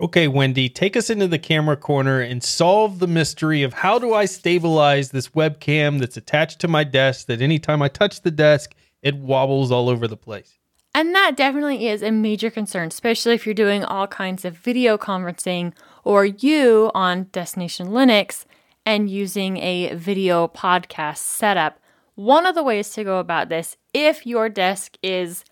Okay, 0.00 0.28
Wendy, 0.28 0.68
take 0.68 0.96
us 0.96 1.10
into 1.10 1.26
the 1.26 1.38
camera 1.38 1.76
corner 1.76 2.20
and 2.20 2.42
solve 2.42 3.00
the 3.00 3.08
mystery 3.08 3.64
of 3.64 3.72
how 3.72 3.98
do 3.98 4.14
I 4.14 4.24
stabilize 4.24 5.10
this 5.10 5.30
webcam 5.30 5.98
that's 5.98 6.16
attached 6.16 6.60
to 6.60 6.68
my 6.68 6.84
desk 6.84 7.26
that 7.26 7.40
anytime 7.42 7.82
I 7.82 7.88
touch 7.88 8.20
the 8.20 8.30
desk, 8.30 8.74
it 9.02 9.16
wobbles 9.16 9.72
all 9.72 9.88
over 9.88 10.06
the 10.06 10.16
place. 10.16 10.58
And 10.94 11.12
that 11.14 11.36
definitely 11.36 11.88
is 11.88 12.02
a 12.02 12.12
major 12.12 12.50
concern, 12.50 12.88
especially 12.88 13.34
if 13.34 13.46
you're 13.46 13.54
doing 13.54 13.82
all 13.84 14.06
kinds 14.06 14.44
of 14.44 14.56
video 14.56 14.96
conferencing 14.96 15.72
or 16.04 16.24
you 16.24 16.92
on 16.94 17.24
Destination 17.32 17.88
Linux 17.88 18.44
and 18.86 19.10
using 19.10 19.56
a 19.56 19.94
video 19.94 20.46
podcast 20.46 21.18
setup. 21.18 21.81
One 22.14 22.46
of 22.46 22.54
the 22.54 22.62
ways 22.62 22.90
to 22.90 23.04
go 23.04 23.18
about 23.18 23.48
this, 23.48 23.76
if 23.94 24.26
your 24.26 24.48
desk 24.48 24.96
is 25.02 25.44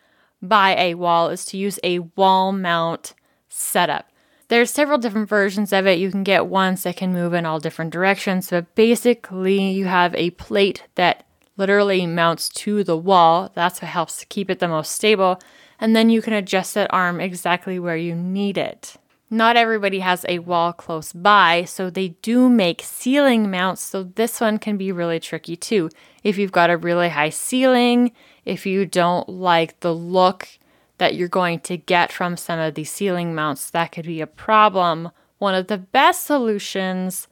by 0.42 0.76
a 0.76 0.94
wall, 0.94 1.30
is 1.30 1.44
to 1.46 1.56
use 1.56 1.78
a 1.82 2.00
wall 2.00 2.52
mount 2.52 3.14
setup. 3.48 4.06
There's 4.48 4.70
several 4.70 4.98
different 4.98 5.28
versions 5.28 5.72
of 5.72 5.86
it. 5.86 5.98
You 5.98 6.10
can 6.10 6.24
get 6.24 6.46
ones 6.46 6.82
that 6.82 6.96
can 6.96 7.12
move 7.12 7.34
in 7.34 7.46
all 7.46 7.60
different 7.60 7.92
directions, 7.92 8.50
but 8.50 8.74
basically, 8.74 9.70
you 9.70 9.86
have 9.86 10.14
a 10.16 10.30
plate 10.30 10.88
that 10.96 11.24
literally 11.56 12.06
mounts 12.06 12.48
to 12.48 12.82
the 12.82 12.96
wall. 12.96 13.50
That's 13.54 13.80
what 13.80 13.90
helps 13.90 14.24
keep 14.28 14.50
it 14.50 14.58
the 14.58 14.68
most 14.68 14.92
stable. 14.92 15.40
And 15.78 15.94
then 15.94 16.10
you 16.10 16.20
can 16.20 16.32
adjust 16.32 16.74
that 16.74 16.92
arm 16.92 17.20
exactly 17.20 17.78
where 17.78 17.96
you 17.96 18.14
need 18.14 18.58
it. 18.58 18.96
Not 19.30 19.56
everybody 19.56 20.00
has 20.00 20.26
a 20.28 20.40
wall 20.40 20.72
close 20.72 21.12
by, 21.12 21.64
so 21.64 21.88
they 21.88 22.08
do 22.20 22.48
make 22.48 22.82
ceiling 22.82 23.50
mounts. 23.50 23.82
So 23.82 24.02
this 24.02 24.40
one 24.40 24.58
can 24.58 24.76
be 24.76 24.90
really 24.90 25.20
tricky 25.20 25.54
too. 25.54 25.90
If 26.22 26.38
you've 26.38 26.52
got 26.52 26.70
a 26.70 26.76
really 26.76 27.08
high 27.08 27.30
ceiling, 27.30 28.12
if 28.44 28.66
you 28.66 28.86
don't 28.86 29.28
like 29.28 29.80
the 29.80 29.94
look 29.94 30.48
that 30.98 31.14
you're 31.14 31.28
going 31.28 31.60
to 31.60 31.76
get 31.76 32.12
from 32.12 32.36
some 32.36 32.58
of 32.58 32.74
these 32.74 32.90
ceiling 32.90 33.34
mounts, 33.34 33.70
that 33.70 33.92
could 33.92 34.06
be 34.06 34.20
a 34.20 34.26
problem. 34.26 35.10
One 35.38 35.54
of 35.54 35.68
the 35.68 35.78
best 35.78 36.24
solutions 36.24 37.26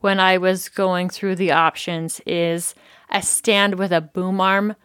when 0.00 0.18
I 0.18 0.38
was 0.38 0.68
going 0.68 1.10
through 1.10 1.36
the 1.36 1.52
options 1.52 2.20
is 2.26 2.74
a 3.10 3.20
stand 3.20 3.74
with 3.74 3.92
a 3.92 4.00
boom 4.00 4.40
arm 4.40 4.76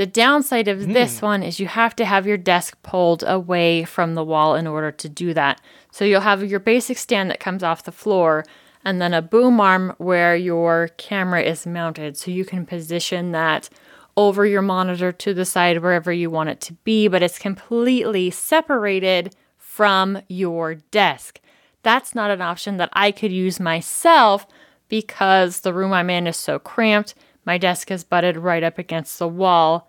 the 0.00 0.06
downside 0.06 0.66
of 0.66 0.78
mm. 0.78 0.94
this 0.94 1.20
one 1.20 1.42
is 1.42 1.60
you 1.60 1.66
have 1.66 1.94
to 1.96 2.06
have 2.06 2.26
your 2.26 2.38
desk 2.38 2.74
pulled 2.82 3.22
away 3.26 3.84
from 3.84 4.14
the 4.14 4.24
wall 4.24 4.54
in 4.54 4.66
order 4.66 4.90
to 4.90 5.10
do 5.10 5.34
that. 5.34 5.60
So 5.92 6.06
you'll 6.06 6.22
have 6.22 6.42
your 6.42 6.58
basic 6.58 6.96
stand 6.96 7.28
that 7.28 7.38
comes 7.38 7.62
off 7.62 7.84
the 7.84 7.92
floor 7.92 8.46
and 8.84 9.00
then 9.00 9.14
a 9.14 9.22
boom 9.22 9.60
arm 9.60 9.94
where 9.98 10.34
your 10.34 10.88
camera 10.96 11.42
is 11.42 11.66
mounted. 11.66 12.16
So 12.16 12.30
you 12.30 12.44
can 12.44 12.66
position 12.66 13.32
that 13.32 13.68
over 14.16 14.44
your 14.44 14.62
monitor 14.62 15.12
to 15.12 15.34
the 15.34 15.44
side 15.44 15.82
wherever 15.82 16.12
you 16.12 16.30
want 16.30 16.50
it 16.50 16.60
to 16.62 16.72
be, 16.84 17.08
but 17.08 17.22
it's 17.22 17.38
completely 17.38 18.30
separated 18.30 19.34
from 19.56 20.20
your 20.28 20.74
desk. 20.74 21.40
That's 21.82 22.14
not 22.14 22.30
an 22.30 22.42
option 22.42 22.76
that 22.78 22.90
I 22.92 23.12
could 23.12 23.32
use 23.32 23.60
myself 23.60 24.46
because 24.88 25.60
the 25.60 25.72
room 25.72 25.92
I'm 25.92 26.10
in 26.10 26.26
is 26.26 26.36
so 26.36 26.58
cramped 26.58 27.14
my 27.44 27.58
desk 27.58 27.90
is 27.90 28.04
butted 28.04 28.36
right 28.36 28.62
up 28.62 28.78
against 28.78 29.18
the 29.18 29.28
wall 29.28 29.88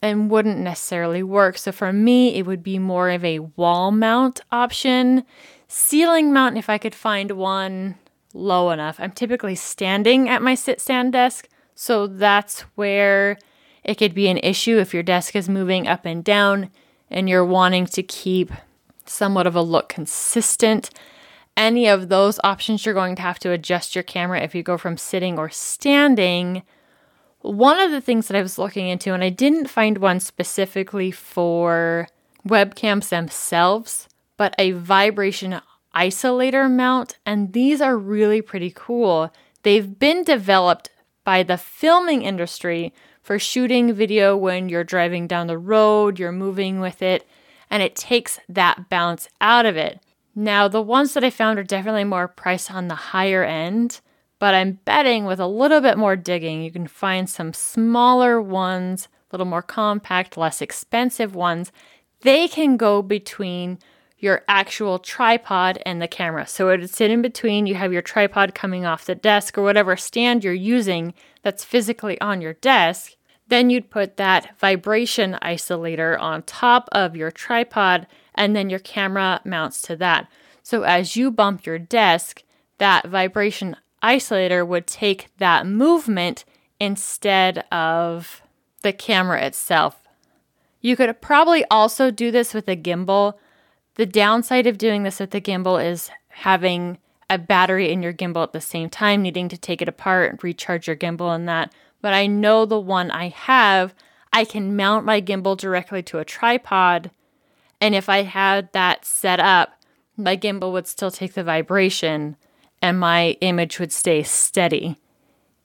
and 0.00 0.30
wouldn't 0.30 0.58
necessarily 0.58 1.22
work. 1.22 1.58
So 1.58 1.72
for 1.72 1.92
me, 1.92 2.34
it 2.36 2.46
would 2.46 2.62
be 2.62 2.78
more 2.78 3.10
of 3.10 3.24
a 3.24 3.40
wall 3.40 3.90
mount 3.90 4.40
option. 4.50 5.24
Ceiling 5.68 6.32
mount, 6.32 6.56
if 6.56 6.68
I 6.68 6.78
could 6.78 6.94
find 6.94 7.32
one 7.32 7.96
low 8.32 8.70
enough. 8.70 8.98
I'm 8.98 9.12
typically 9.12 9.54
standing 9.54 10.28
at 10.28 10.42
my 10.42 10.54
sit 10.54 10.80
stand 10.80 11.12
desk, 11.12 11.48
so 11.74 12.06
that's 12.06 12.60
where 12.74 13.38
it 13.84 13.96
could 13.96 14.14
be 14.14 14.28
an 14.28 14.38
issue 14.38 14.78
if 14.78 14.92
your 14.92 15.02
desk 15.02 15.36
is 15.36 15.48
moving 15.48 15.86
up 15.86 16.04
and 16.04 16.24
down 16.24 16.70
and 17.10 17.28
you're 17.28 17.44
wanting 17.44 17.86
to 17.86 18.02
keep 18.02 18.50
somewhat 19.06 19.46
of 19.46 19.54
a 19.54 19.62
look 19.62 19.88
consistent 19.88 20.90
any 21.58 21.88
of 21.88 22.08
those 22.08 22.38
options, 22.44 22.86
you're 22.86 22.94
going 22.94 23.16
to 23.16 23.22
have 23.22 23.40
to 23.40 23.50
adjust 23.50 23.96
your 23.96 24.04
camera 24.04 24.40
if 24.40 24.54
you 24.54 24.62
go 24.62 24.78
from 24.78 24.96
sitting 24.96 25.38
or 25.38 25.50
standing. 25.50 26.62
One 27.40 27.80
of 27.80 27.90
the 27.90 28.00
things 28.00 28.28
that 28.28 28.36
I 28.36 28.42
was 28.42 28.58
looking 28.58 28.86
into, 28.88 29.12
and 29.12 29.24
I 29.24 29.28
didn't 29.28 29.66
find 29.66 29.98
one 29.98 30.20
specifically 30.20 31.10
for 31.10 32.08
webcams 32.46 33.08
themselves, 33.08 34.08
but 34.38 34.54
a 34.58 34.70
vibration 34.70 35.60
isolator 35.94 36.70
mount, 36.70 37.18
and 37.26 37.52
these 37.52 37.82
are 37.82 37.98
really 37.98 38.40
pretty 38.40 38.72
cool. 38.74 39.30
They've 39.62 39.98
been 39.98 40.24
developed 40.24 40.88
by 41.24 41.42
the 41.42 41.58
filming 41.58 42.22
industry 42.22 42.94
for 43.20 43.38
shooting 43.38 43.92
video 43.92 44.34
when 44.34 44.70
you're 44.70 44.84
driving 44.84 45.26
down 45.26 45.48
the 45.48 45.58
road, 45.58 46.18
you're 46.18 46.32
moving 46.32 46.80
with 46.80 47.02
it, 47.02 47.28
and 47.68 47.82
it 47.82 47.94
takes 47.94 48.40
that 48.48 48.88
bounce 48.88 49.28
out 49.42 49.66
of 49.66 49.76
it. 49.76 50.00
Now, 50.34 50.68
the 50.68 50.80
ones 50.80 51.12
that 51.12 51.24
I 51.24 51.30
found 51.30 51.58
are 51.58 51.64
definitely 51.64 52.04
more 52.04 52.28
priced 52.28 52.72
on 52.72 52.88
the 52.88 52.94
higher 52.94 53.44
end, 53.44 54.00
but 54.38 54.54
I'm 54.54 54.78
betting 54.84 55.24
with 55.24 55.40
a 55.40 55.48
little 55.48 55.80
bit 55.80 55.98
more 55.98 56.16
digging, 56.16 56.62
you 56.62 56.70
can 56.70 56.86
find 56.86 57.28
some 57.28 57.52
smaller 57.52 58.40
ones, 58.40 59.08
a 59.30 59.34
little 59.34 59.46
more 59.46 59.62
compact, 59.62 60.36
less 60.36 60.62
expensive 60.62 61.34
ones. 61.34 61.72
They 62.20 62.46
can 62.46 62.76
go 62.76 63.02
between 63.02 63.78
your 64.18 64.42
actual 64.48 64.98
tripod 64.98 65.80
and 65.86 66.02
the 66.02 66.08
camera. 66.08 66.46
So 66.46 66.70
it 66.70 66.80
would 66.80 66.90
sit 66.90 67.10
in 67.10 67.22
between. 67.22 67.66
You 67.66 67.76
have 67.76 67.92
your 67.92 68.02
tripod 68.02 68.54
coming 68.54 68.84
off 68.84 69.06
the 69.06 69.14
desk 69.14 69.56
or 69.56 69.62
whatever 69.62 69.96
stand 69.96 70.42
you're 70.42 70.52
using 70.52 71.14
that's 71.42 71.64
physically 71.64 72.20
on 72.20 72.40
your 72.40 72.54
desk. 72.54 73.14
Then 73.46 73.70
you'd 73.70 73.90
put 73.90 74.16
that 74.16 74.58
vibration 74.58 75.38
isolator 75.42 76.20
on 76.20 76.42
top 76.42 76.88
of 76.92 77.16
your 77.16 77.30
tripod 77.30 78.06
and 78.34 78.54
then 78.54 78.68
your 78.68 78.80
camera 78.80 79.40
mounts 79.44 79.80
to 79.82 79.96
that. 79.96 80.28
So 80.62 80.82
as 80.82 81.16
you 81.16 81.30
bump 81.30 81.64
your 81.64 81.78
desk, 81.78 82.42
that 82.78 83.06
vibration 83.06 83.76
isolator 84.02 84.66
would 84.66 84.86
take 84.86 85.28
that 85.38 85.66
movement 85.66 86.44
instead 86.78 87.64
of 87.72 88.42
the 88.82 88.92
camera 88.92 89.42
itself. 89.44 89.96
You 90.80 90.96
could 90.96 91.20
probably 91.20 91.64
also 91.70 92.10
do 92.10 92.30
this 92.30 92.54
with 92.54 92.68
a 92.68 92.76
gimbal. 92.76 93.34
The 93.98 94.06
downside 94.06 94.66
of 94.66 94.78
doing 94.78 95.02
this 95.02 95.20
with 95.20 95.32
the 95.32 95.40
gimbal 95.40 95.84
is 95.84 96.10
having 96.30 96.96
a 97.28 97.36
battery 97.36 97.92
in 97.92 98.02
your 98.02 98.14
gimbal 98.14 98.42
at 98.42 98.52
the 98.54 98.60
same 98.62 98.88
time, 98.88 99.20
needing 99.20 99.50
to 99.50 99.58
take 99.58 99.82
it 99.82 99.88
apart 99.88 100.30
and 100.30 100.42
recharge 100.42 100.86
your 100.86 100.96
gimbal 100.96 101.34
and 101.34 101.46
that. 101.46 101.74
But 102.00 102.14
I 102.14 102.26
know 102.26 102.64
the 102.64 102.80
one 102.80 103.10
I 103.10 103.28
have, 103.28 103.94
I 104.32 104.46
can 104.46 104.74
mount 104.74 105.04
my 105.04 105.20
gimbal 105.20 105.58
directly 105.58 106.02
to 106.04 106.18
a 106.18 106.24
tripod 106.24 107.10
and 107.80 107.94
if 107.94 108.08
I 108.08 108.22
had 108.22 108.72
that 108.72 109.04
set 109.04 109.40
up, 109.40 109.80
my 110.16 110.36
gimbal 110.36 110.72
would 110.72 110.86
still 110.86 111.10
take 111.10 111.34
the 111.34 111.44
vibration 111.44 112.36
and 112.82 112.98
my 112.98 113.36
image 113.40 113.78
would 113.78 113.92
stay 113.92 114.22
steady, 114.22 114.96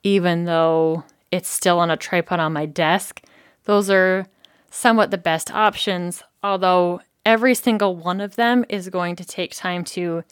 even 0.04 0.46
though 0.46 1.04
it's 1.32 1.50
still 1.50 1.80
on 1.80 1.90
a 1.90 1.98
tripod 1.98 2.40
on 2.40 2.54
my 2.54 2.66
desk. 2.66 3.22
Those 3.66 3.90
are 3.90 4.28
somewhat 4.70 5.12
the 5.12 5.18
best 5.18 5.52
options, 5.52 6.24
although 6.44 7.02
every 7.26 7.56
single 7.56 7.96
one 7.96 8.22
of 8.22 8.36
them 8.36 8.66
is 8.70 8.90
going 8.90 9.16
to 9.16 9.26
take 9.26 9.56
time 9.56 9.84
to 9.84 10.24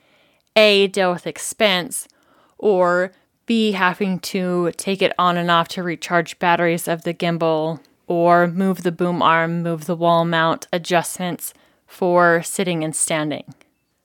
A, 0.55 0.87
deal 0.87 1.11
with 1.13 1.27
expense, 1.27 2.07
or 2.57 3.11
B, 3.45 3.71
having 3.71 4.19
to 4.19 4.71
take 4.77 5.01
it 5.01 5.13
on 5.17 5.37
and 5.37 5.49
off 5.49 5.67
to 5.69 5.83
recharge 5.83 6.39
batteries 6.39 6.87
of 6.87 7.03
the 7.03 7.13
gimbal, 7.13 7.79
or 8.07 8.47
move 8.47 8.83
the 8.83 8.91
boom 8.91 9.21
arm, 9.21 9.63
move 9.63 9.85
the 9.85 9.95
wall 9.95 10.25
mount 10.25 10.67
adjustments 10.73 11.53
for 11.87 12.41
sitting 12.43 12.83
and 12.83 12.95
standing. 12.95 13.53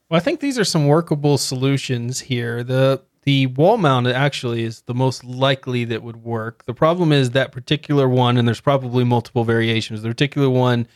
Well, 0.09 0.19
I 0.19 0.21
think 0.21 0.41
these 0.41 0.59
are 0.59 0.65
some 0.65 0.87
workable 0.87 1.39
solutions 1.39 2.21
here. 2.21 2.63
The 2.63 3.03
the 3.23 3.49
wall 3.49 3.77
mount 3.77 4.07
actually 4.07 4.63
is 4.63 4.83
the 4.83 4.95
most 4.95 5.25
likely 5.25 5.85
that 5.87 6.05
would 6.05 6.23
work. 6.23 6.65
The 6.67 6.75
problem 6.75 7.11
is 7.11 7.31
that 7.31 7.51
particular 7.51 8.09
one, 8.09 8.37
and 8.37 8.47
there's 8.47 8.61
probably 8.61 9.03
multiple 9.03 9.43
variations. 9.43 10.03
The 10.03 10.09
particular 10.09 10.49
one 10.49 10.87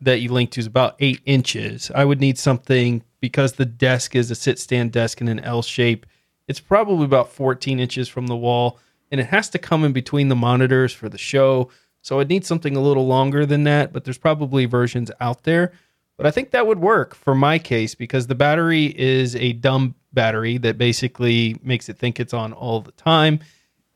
that 0.00 0.20
you 0.20 0.30
link 0.30 0.50
to 0.52 0.60
is 0.60 0.66
about 0.66 0.96
eight 1.00 1.20
inches. 1.24 1.90
I 1.94 2.04
would 2.04 2.20
need 2.20 2.38
something 2.38 3.02
because 3.20 3.52
the 3.52 3.66
desk 3.66 4.16
is 4.16 4.30
a 4.30 4.34
sit 4.34 4.58
stand 4.58 4.92
desk 4.92 5.20
in 5.20 5.28
an 5.28 5.40
L 5.40 5.62
shape. 5.62 6.06
It's 6.48 6.60
probably 6.60 7.04
about 7.04 7.32
14 7.32 7.78
inches 7.78 8.08
from 8.08 8.26
the 8.26 8.36
wall, 8.36 8.78
and 9.10 9.20
it 9.20 9.26
has 9.26 9.48
to 9.50 9.58
come 9.58 9.84
in 9.84 9.92
between 9.92 10.28
the 10.28 10.36
monitors 10.36 10.92
for 10.92 11.08
the 11.08 11.18
show. 11.18 11.70
So 12.02 12.18
I'd 12.18 12.28
need 12.28 12.46
something 12.46 12.76
a 12.76 12.80
little 12.80 13.06
longer 13.06 13.44
than 13.44 13.64
that, 13.64 13.92
but 13.92 14.04
there's 14.04 14.18
probably 14.18 14.64
versions 14.64 15.10
out 15.20 15.44
there. 15.44 15.72
But 16.16 16.26
I 16.26 16.30
think 16.30 16.50
that 16.50 16.66
would 16.66 16.80
work 16.80 17.14
for 17.14 17.34
my 17.34 17.58
case 17.58 17.94
because 17.94 18.26
the 18.26 18.34
battery 18.34 18.86
is 18.86 19.36
a 19.36 19.52
dumb 19.54 19.94
battery 20.12 20.58
that 20.58 20.76
basically 20.76 21.56
makes 21.62 21.88
it 21.88 21.98
think 21.98 22.20
it's 22.20 22.34
on 22.34 22.52
all 22.52 22.80
the 22.80 22.92
time. 22.92 23.40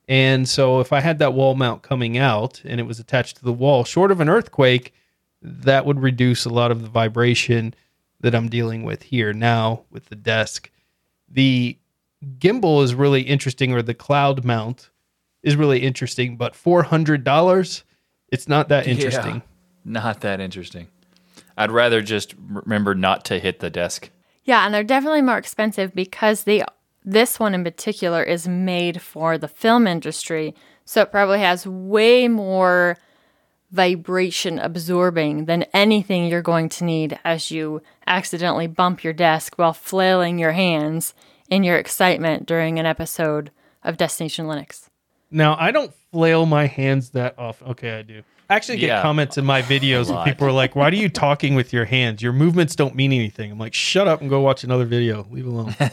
And 0.09 0.49
so 0.49 0.81
if 0.81 0.93
I 0.93 1.01
had 1.01 1.19
that 1.19 1.35
wall 1.35 1.55
mount 1.55 1.83
coming 1.83 2.19
out 2.19 2.63
and 2.65 2.79
it 2.79 2.85
was 2.85 3.01
attached 3.01 3.39
to 3.39 3.45
the 3.45 3.53
wall, 3.53 3.85
short 3.85 4.11
of 4.11 4.21
an 4.21 4.29
earthquake, 4.29 4.95
that 5.45 5.85
would 5.85 6.01
reduce 6.01 6.47
a 6.47 6.51
lot 6.51 6.71
of 6.71 6.83
the 6.83 6.89
vibration 6.89 7.75
that 8.21 8.35
I'm 8.35 8.49
dealing 8.49 8.83
with 8.83 9.03
here 9.03 9.35
now 9.35 9.83
with 9.91 10.07
the 10.07 10.17
desk. 10.17 10.71
The 11.29 11.79
gimbal 12.39 12.83
is 12.83 12.95
really 12.95 13.23
interesting, 13.23 13.73
or 13.73 13.83
the 13.83 13.95
cloud 13.95 14.45
mount 14.45 14.89
is 15.43 15.57
really 15.57 15.81
interesting, 15.81 16.37
but 16.37 16.55
four 16.55 16.83
hundred 16.85 17.23
dollars, 17.23 17.85
it's 18.29 18.49
not 18.49 18.69
that 18.71 18.87
interesting. 18.87 19.37
Yeah, 19.37 19.41
not 19.85 20.21
that 20.23 20.41
interesting. 20.41 20.89
I'd 21.57 21.71
rather 21.71 22.01
just 22.01 22.35
remember 22.39 22.95
not 22.95 23.27
to 23.27 23.39
hit 23.39 23.61
the 23.61 23.71
desk. 23.71 24.11
Yeah, 24.45 24.65
and 24.65 24.75
they're 24.75 24.83
definitely 24.83 25.23
more 25.23 25.39
expensive 25.39 25.95
because 25.95 26.45
they 26.45 26.65
this 27.05 27.39
one 27.39 27.55
in 27.55 27.63
particular 27.63 28.23
is 28.23 28.49
made 28.49 29.03
for 29.03 29.37
the 29.37 29.49
film 29.49 29.87
industry, 29.87 30.55
so 30.87 31.03
it 31.03 31.11
probably 31.11 31.41
has 31.41 31.67
way 31.67 32.29
more 32.29 32.97
vibration 33.75 34.61
absorbing 34.61 35.47
than 35.47 35.65
anything 35.75 36.27
you're 36.27 36.41
going 36.41 36.69
to 36.69 36.85
need 36.85 37.19
as 37.25 37.51
you 37.51 37.83
accidentally 38.07 38.69
bump 38.69 39.03
your 39.03 39.13
desk 39.13 39.59
while 39.59 39.73
flailing 39.73 40.39
your 40.39 40.53
hands 40.53 41.13
in 41.51 41.65
your 41.65 41.77
excitement 41.77 42.47
during 42.47 42.79
an 42.79 42.87
episode 42.87 43.51
of 43.83 43.97
Destination 43.97 44.47
Linux. 44.47 44.87
Now, 45.31 45.57
I 45.59 45.73
don't 45.73 45.93
flail 46.13 46.47
my 46.47 46.67
hands 46.67 47.11
that 47.11 47.35
often. 47.37 47.69
Okay, 47.69 47.99
I 47.99 48.03
do. 48.03 48.23
I 48.51 48.57
actually 48.57 48.77
get 48.79 48.89
Yeah. 48.89 49.03
comments 49.03 49.39
in 49.39 49.45
my 49.45 49.63
videos 49.75 50.15
and 50.15 50.23
people 50.25 50.47
are 50.47 50.53
like, 50.53 50.77
"Why 50.77 50.89
are 50.89 50.95
you 50.95 51.09
talking 51.09 51.55
with 51.55 51.73
your 51.73 51.85
hands? 51.87 52.21
Your 52.23 52.33
movements 52.33 52.77
don't 52.77 52.95
mean 52.95 53.13
anything." 53.13 53.51
I'm 53.51 53.59
like, 53.59 53.73
"Shut 53.75 54.07
up 54.07 54.21
and 54.21 54.29
go 54.29 54.41
watch 54.41 54.65
another 54.65 54.85
video. 54.85 55.27
Leave 55.31 55.47
alone." 55.47 55.75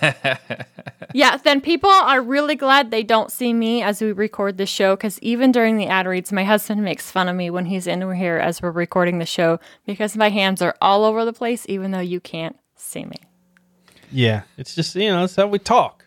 Yeah, 1.14 1.36
then 1.36 1.60
people 1.60 1.90
are 1.90 2.22
really 2.22 2.56
glad 2.56 2.90
they 2.90 3.04
don't 3.04 3.30
see 3.32 3.54
me 3.54 3.82
as 3.84 4.02
we 4.02 4.14
record 4.14 4.58
the 4.58 4.66
show 4.66 4.96
because 4.96 5.20
even 5.20 5.52
during 5.52 5.76
the 5.76 5.88
ad 5.88 6.08
reads, 6.08 6.32
my 6.32 6.46
husband 6.46 6.82
makes 6.86 7.12
fun 7.12 7.28
of 7.28 7.36
me 7.36 7.50
when 7.50 7.66
he's 7.66 7.86
in 7.86 8.00
here 8.14 8.38
as 8.38 8.62
we're 8.62 8.72
recording 8.72 9.20
the 9.20 9.26
show 9.26 9.60
because 9.86 10.16
my 10.16 10.30
hands 10.30 10.62
are 10.62 10.74
all 10.80 11.04
over 11.04 11.26
the 11.26 11.34
place, 11.34 11.66
even 11.68 11.92
though 11.92 12.00
you 12.00 12.22
can't 12.22 12.58
see 12.78 13.04
me. 13.04 13.18
yeah, 14.10 14.44
it's 14.58 14.74
just 14.74 14.96
you 14.96 15.10
know, 15.10 15.22
that's 15.22 15.36
how 15.36 15.48
we 15.48 15.60
talk. 15.60 16.06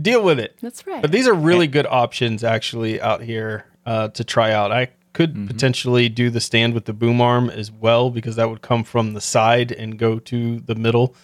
Deal 0.00 0.22
with 0.22 0.38
it. 0.38 0.56
That's 0.60 0.86
right. 0.86 1.02
But 1.02 1.10
these 1.10 1.26
are 1.26 1.34
really 1.34 1.66
good 1.66 1.86
options 1.86 2.44
actually 2.44 3.00
out 3.00 3.22
here 3.22 3.64
uh, 3.84 4.08
to 4.08 4.22
try 4.22 4.52
out. 4.52 4.70
I 4.70 4.90
could 5.16 5.46
potentially 5.46 6.10
do 6.10 6.28
the 6.28 6.42
stand 6.42 6.74
with 6.74 6.84
the 6.84 6.92
boom 6.92 7.22
arm 7.22 7.48
as 7.48 7.72
well 7.72 8.10
because 8.10 8.36
that 8.36 8.50
would 8.50 8.60
come 8.60 8.84
from 8.84 9.14
the 9.14 9.20
side 9.20 9.72
and 9.72 9.98
go 9.98 10.18
to 10.18 10.60
the 10.60 10.74
middle. 10.74 11.14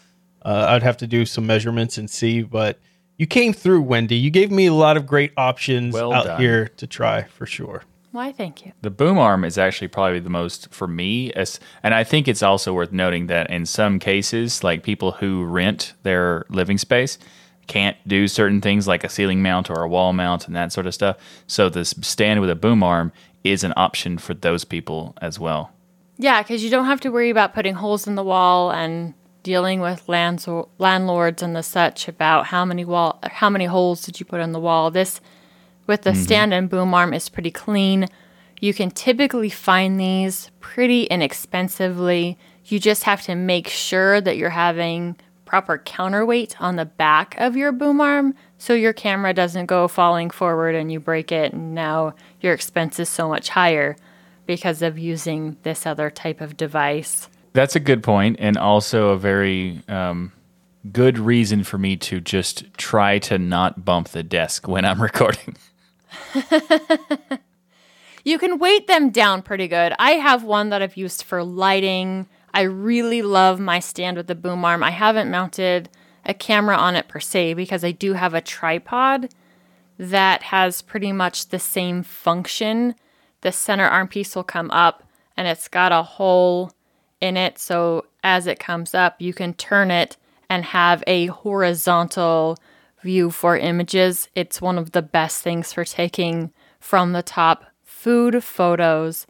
Uh, 0.41 0.65
I'd 0.71 0.83
have 0.83 0.97
to 0.97 1.07
do 1.07 1.27
some 1.27 1.47
measurements 1.47 1.99
and 1.99 2.09
see, 2.09 2.41
but 2.41 2.81
you 3.19 3.27
came 3.27 3.53
through, 3.53 3.83
Wendy. 3.83 4.17
You 4.17 4.31
gave 4.31 4.51
me 4.51 4.65
a 4.65 4.73
lot 4.73 4.97
of 4.97 5.07
great 5.07 5.33
options 5.37 5.93
Well 5.93 6.15
out 6.15 6.25
done. 6.25 6.41
here 6.41 6.69
to 6.69 6.87
try 6.87 7.25
for 7.25 7.45
sure. 7.45 7.83
Why, 8.13 8.33
thank 8.33 8.65
you. 8.65 8.73
The 8.81 8.89
boom 8.89 9.19
arm 9.19 9.45
is 9.45 9.59
actually 9.59 9.89
probably 9.89 10.21
the 10.21 10.31
most 10.31 10.73
for 10.73 10.89
me, 10.89 11.31
as, 11.35 11.61
and 11.83 11.93
I 11.93 12.03
think 12.03 12.29
it's 12.29 12.43
also 12.43 12.73
worth 12.73 12.93
noting 12.93 13.27
that 13.27 13.51
in 13.51 13.67
some 13.67 13.99
cases, 13.99 14.65
like 14.65 14.83
people 14.83 15.13
who 15.13 15.45
rent 15.45 15.93
their 16.03 16.47
living 16.49 16.79
space 16.79 17.19
can't 17.67 17.97
do 18.09 18.27
certain 18.27 18.61
things 18.63 18.89
like 18.89 19.05
a 19.05 19.09
ceiling 19.09 19.43
mount 19.43 19.71
or 19.71 19.83
a 19.83 19.89
wall 19.89 20.13
mount 20.13 20.47
and 20.47 20.57
that 20.57 20.73
sort 20.73 20.87
of 20.87 20.95
stuff. 20.95 21.17
So 21.47 21.69
this 21.69 21.95
stand 22.01 22.41
with 22.41 22.51
a 22.51 22.55
boom 22.55 22.83
arm 22.83 23.13
is 23.45 23.65
an 23.65 23.73
option 23.77 24.19
for 24.19 24.35
those 24.35 24.65
people 24.65 25.15
as 25.21 25.39
well. 25.39 25.73
Yeah, 26.19 26.43
because 26.43 26.63
you 26.63 26.71
don't 26.71 26.87
have 26.87 27.01
to 27.01 27.11
worry 27.11 27.31
about 27.31 27.55
putting 27.55 27.75
holes 27.75 28.07
in 28.07 28.15
the 28.15 28.23
wall 28.23 28.71
and 28.71 29.15
dealing 29.43 29.81
with 29.81 30.09
lands- 30.09 30.49
landlords 30.79 31.43
and 31.43 31.57
the 31.57 31.63
such 31.63 32.07
about 32.07 32.47
how 32.47 32.65
many 32.65 32.85
wall 32.85 33.19
how 33.25 33.51
many 33.51 33.65
holes 33.65 34.03
did 34.03 34.21
you 34.21 34.27
put 34.27 34.41
in 34.41 34.53
the 34.53 34.61
wall. 34.61 34.91
This 34.91 35.21
with 35.87 36.03
the 36.03 36.11
mm-hmm. 36.11 36.23
stand 36.23 36.55
and 36.55 36.71
boom 36.71 36.95
arm 36.95 37.13
is 37.13 37.29
pretty 37.29 37.51
clean. 37.51 38.07
You 38.61 38.73
can 38.73 38.91
typically 38.93 39.51
find 39.51 39.99
these 39.99 40.51
pretty 40.61 41.05
inexpensively. 41.05 42.39
You 42.67 42.79
just 42.79 43.03
have 43.03 43.23
to 43.23 43.35
make 43.35 43.67
sure 43.67 44.21
that 44.21 44.37
you're 44.37 44.51
having 44.51 45.17
proper 45.45 45.79
counterweight 45.79 46.61
on 46.61 46.77
the 46.77 46.85
back 46.85 47.35
of 47.39 47.57
your 47.57 47.73
boom 47.73 48.01
arm 48.01 48.35
so 48.63 48.75
your 48.75 48.93
camera 48.93 49.35
doesn't 49.35 49.67
go 49.67 49.89
falling 49.89 50.31
forward 50.31 50.77
and 50.77 50.93
you 50.93 51.01
break 51.01 51.33
it 51.33 51.53
and 51.53 51.75
now 51.75 52.15
your 52.41 52.55
expense 52.55 53.01
is 53.01 53.09
so 53.09 53.29
much 53.29 53.49
higher 53.49 53.97
because 54.47 54.83
of 54.83 54.97
using 54.97 55.57
this 55.65 55.85
other 55.85 56.11
type 56.11 56.41
of 56.41 56.57
device. 56.57 57.29
That's 57.55 57.75
a 57.75 57.81
good 57.81 58.05
point, 58.05 58.37
and 58.39 58.57
also 58.57 59.09
a 59.09 59.19
very 59.19 59.83
um, 59.89 60.31
good 60.93 61.19
reason 61.19 61.65
for 61.65 61.77
me 61.77 61.97
to 61.97 62.21
just 62.21 62.73
try 62.75 63.19
to 63.19 63.37
not 63.37 63.85
bump 63.85 64.11
the 64.11 64.23
desk 64.23 64.69
when 64.69 64.85
I'm 64.85 65.03
recording. 65.11 65.57
You 68.25 68.39
can 68.39 68.59
weight 68.59 68.87
them 68.87 69.11
down 69.11 69.43
pretty 69.43 69.67
good. 69.67 69.95
I 69.99 70.13
have 70.13 70.45
one 70.45 70.71
that 70.71 70.81
I've 70.81 70.97
used 70.97 71.25
for 71.25 71.43
lighting. 71.43 72.29
I 72.55 72.63
really 72.63 73.21
love 73.21 73.59
my 73.59 73.81
stand 73.81 74.17
with 74.17 74.29
the 74.29 74.37
boom 74.37 74.65
arm. 74.65 74.85
I 74.85 74.91
haven't 74.91 75.29
mounted 75.29 75.89
a 76.25 76.35
camera 76.35 76.77
on 76.77 76.97
it 76.97 77.09
per 77.09 77.21
se 77.21 77.55
because 77.55 77.85
I 77.85 77.91
do 77.93 78.13
have 78.15 78.35
a 78.35 78.41
tripod 78.41 79.29
that 79.99 80.43
has 80.45 80.83
pretty 80.83 81.13
much 81.13 81.49
the 81.49 81.59
same 81.59 82.03
function. 82.03 82.95
The 83.43 83.53
center 83.53 83.87
arm 83.87 84.09
piece 84.09 84.35
will 84.35 84.45
come 84.45 84.71
up 84.71 85.03
and 85.37 85.47
it's 85.47 85.69
got 85.69 85.93
a 85.93 86.03
hole 86.03 86.73
in 87.21 87.37
it. 87.37 87.59
So 87.59 88.07
as 88.23 88.47
it 88.47 88.59
comes 88.59 88.95
up, 88.95 89.21
you 89.21 89.33
can 89.33 89.55
turn 89.55 89.91
it 89.91 90.17
and 90.49 90.65
have 90.67 91.03
a 91.07 91.27
horizontal 91.27 92.59
view 93.03 93.31
for 93.31 93.57
images. 93.57 94.29
It's 94.35 94.61
one 94.61 94.79
of 94.79 94.93
the 94.93 95.03
best 95.03 95.43
things 95.43 95.73
for 95.73 95.85
taking 95.85 96.53
from 96.79 97.13
the 97.13 97.23
top 97.23 97.65
food 97.85 98.43
photos. 98.43 99.27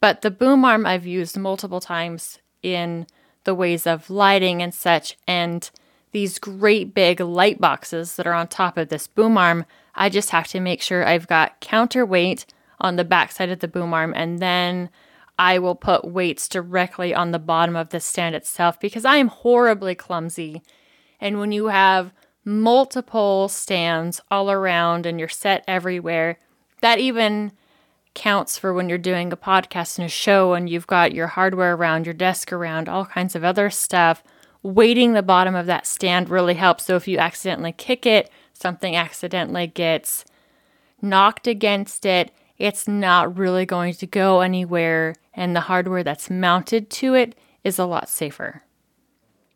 But 0.00 0.22
the 0.22 0.30
boom 0.30 0.64
arm 0.64 0.84
I've 0.84 1.06
used 1.06 1.38
multiple 1.38 1.80
times 1.80 2.38
in 2.62 3.06
the 3.44 3.54
ways 3.54 3.86
of 3.86 4.10
lighting 4.10 4.62
and 4.62 4.74
such. 4.74 5.16
And 5.26 5.70
these 6.14 6.38
great 6.38 6.94
big 6.94 7.18
light 7.18 7.60
boxes 7.60 8.14
that 8.14 8.26
are 8.26 8.32
on 8.32 8.46
top 8.46 8.78
of 8.78 8.88
this 8.88 9.08
boom 9.08 9.36
arm, 9.36 9.66
I 9.96 10.08
just 10.08 10.30
have 10.30 10.46
to 10.48 10.60
make 10.60 10.80
sure 10.80 11.04
I've 11.04 11.26
got 11.26 11.58
counterweight 11.60 12.46
on 12.80 12.94
the 12.94 13.04
backside 13.04 13.50
of 13.50 13.58
the 13.58 13.66
boom 13.66 13.92
arm 13.92 14.14
and 14.14 14.38
then 14.38 14.90
I 15.40 15.58
will 15.58 15.74
put 15.74 16.04
weights 16.04 16.48
directly 16.48 17.12
on 17.12 17.32
the 17.32 17.40
bottom 17.40 17.74
of 17.74 17.88
the 17.88 17.98
stand 17.98 18.36
itself 18.36 18.78
because 18.78 19.04
I 19.04 19.16
am 19.16 19.26
horribly 19.26 19.96
clumsy. 19.96 20.62
And 21.20 21.40
when 21.40 21.50
you 21.50 21.66
have 21.66 22.12
multiple 22.44 23.48
stands 23.48 24.20
all 24.30 24.52
around 24.52 25.06
and 25.06 25.18
you're 25.18 25.28
set 25.28 25.64
everywhere, 25.66 26.38
that 26.80 27.00
even 27.00 27.50
counts 28.14 28.56
for 28.56 28.72
when 28.72 28.88
you're 28.88 28.98
doing 28.98 29.32
a 29.32 29.36
podcast 29.36 29.98
and 29.98 30.06
a 30.06 30.08
show 30.08 30.52
and 30.52 30.70
you've 30.70 30.86
got 30.86 31.12
your 31.12 31.26
hardware 31.26 31.74
around, 31.74 32.06
your 32.06 32.14
desk 32.14 32.52
around, 32.52 32.88
all 32.88 33.04
kinds 33.04 33.34
of 33.34 33.42
other 33.42 33.68
stuff. 33.68 34.22
Weighting 34.64 35.12
the 35.12 35.22
bottom 35.22 35.54
of 35.54 35.66
that 35.66 35.86
stand 35.86 36.28
really 36.28 36.54
helps. 36.54 36.86
So 36.86 36.96
if 36.96 37.06
you 37.06 37.18
accidentally 37.18 37.70
kick 37.70 38.06
it, 38.06 38.30
something 38.52 38.96
accidentally 38.96 39.68
gets 39.68 40.24
knocked 41.00 41.46
against 41.46 42.04
it, 42.04 42.32
it's 42.56 42.88
not 42.88 43.36
really 43.36 43.66
going 43.66 43.94
to 43.94 44.06
go 44.06 44.40
anywhere, 44.40 45.14
and 45.34 45.54
the 45.54 45.60
hardware 45.60 46.02
that's 46.02 46.30
mounted 46.30 46.88
to 46.88 47.14
it 47.14 47.36
is 47.62 47.78
a 47.78 47.84
lot 47.84 48.08
safer. 48.08 48.62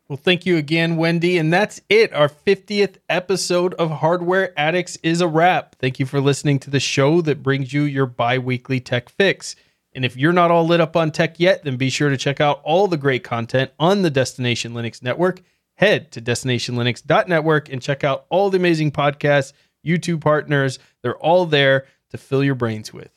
Well, 0.07 0.17
thank 0.17 0.45
you 0.45 0.57
again, 0.57 0.97
Wendy. 0.97 1.37
And 1.37 1.53
that's 1.53 1.81
it. 1.87 2.11
Our 2.13 2.29
50th 2.29 2.97
episode 3.09 3.75
of 3.75 3.91
Hardware 3.91 4.53
Addicts 4.59 4.97
is 5.03 5.21
a 5.21 5.27
wrap. 5.27 5.75
Thank 5.75 5.99
you 5.99 6.07
for 6.07 6.19
listening 6.19 6.57
to 6.59 6.71
the 6.71 6.79
show 6.79 7.21
that 7.21 7.43
brings 7.43 7.73
you 7.73 7.83
your 7.83 8.07
bi 8.07 8.39
weekly 8.39 8.79
tech 8.79 9.09
fix. 9.09 9.55
And 9.93 10.05
if 10.05 10.15
you're 10.15 10.33
not 10.33 10.51
all 10.51 10.65
lit 10.65 10.81
up 10.81 10.95
on 10.95 11.11
tech 11.11 11.39
yet, 11.39 11.63
then 11.63 11.77
be 11.77 11.89
sure 11.89 12.09
to 12.09 12.17
check 12.17 12.39
out 12.39 12.61
all 12.63 12.87
the 12.87 12.97
great 12.97 13.23
content 13.23 13.71
on 13.79 14.01
the 14.01 14.09
Destination 14.09 14.73
Linux 14.73 15.01
Network. 15.01 15.41
Head 15.75 16.11
to 16.11 16.21
destinationlinux.network 16.21 17.69
and 17.69 17.81
check 17.81 18.03
out 18.03 18.25
all 18.29 18.49
the 18.49 18.57
amazing 18.57 18.91
podcasts, 18.91 19.53
YouTube 19.85 20.21
partners. 20.21 20.77
They're 21.01 21.17
all 21.17 21.45
there 21.45 21.85
to 22.11 22.17
fill 22.17 22.43
your 22.43 22.55
brains 22.55 22.93
with. 22.93 23.09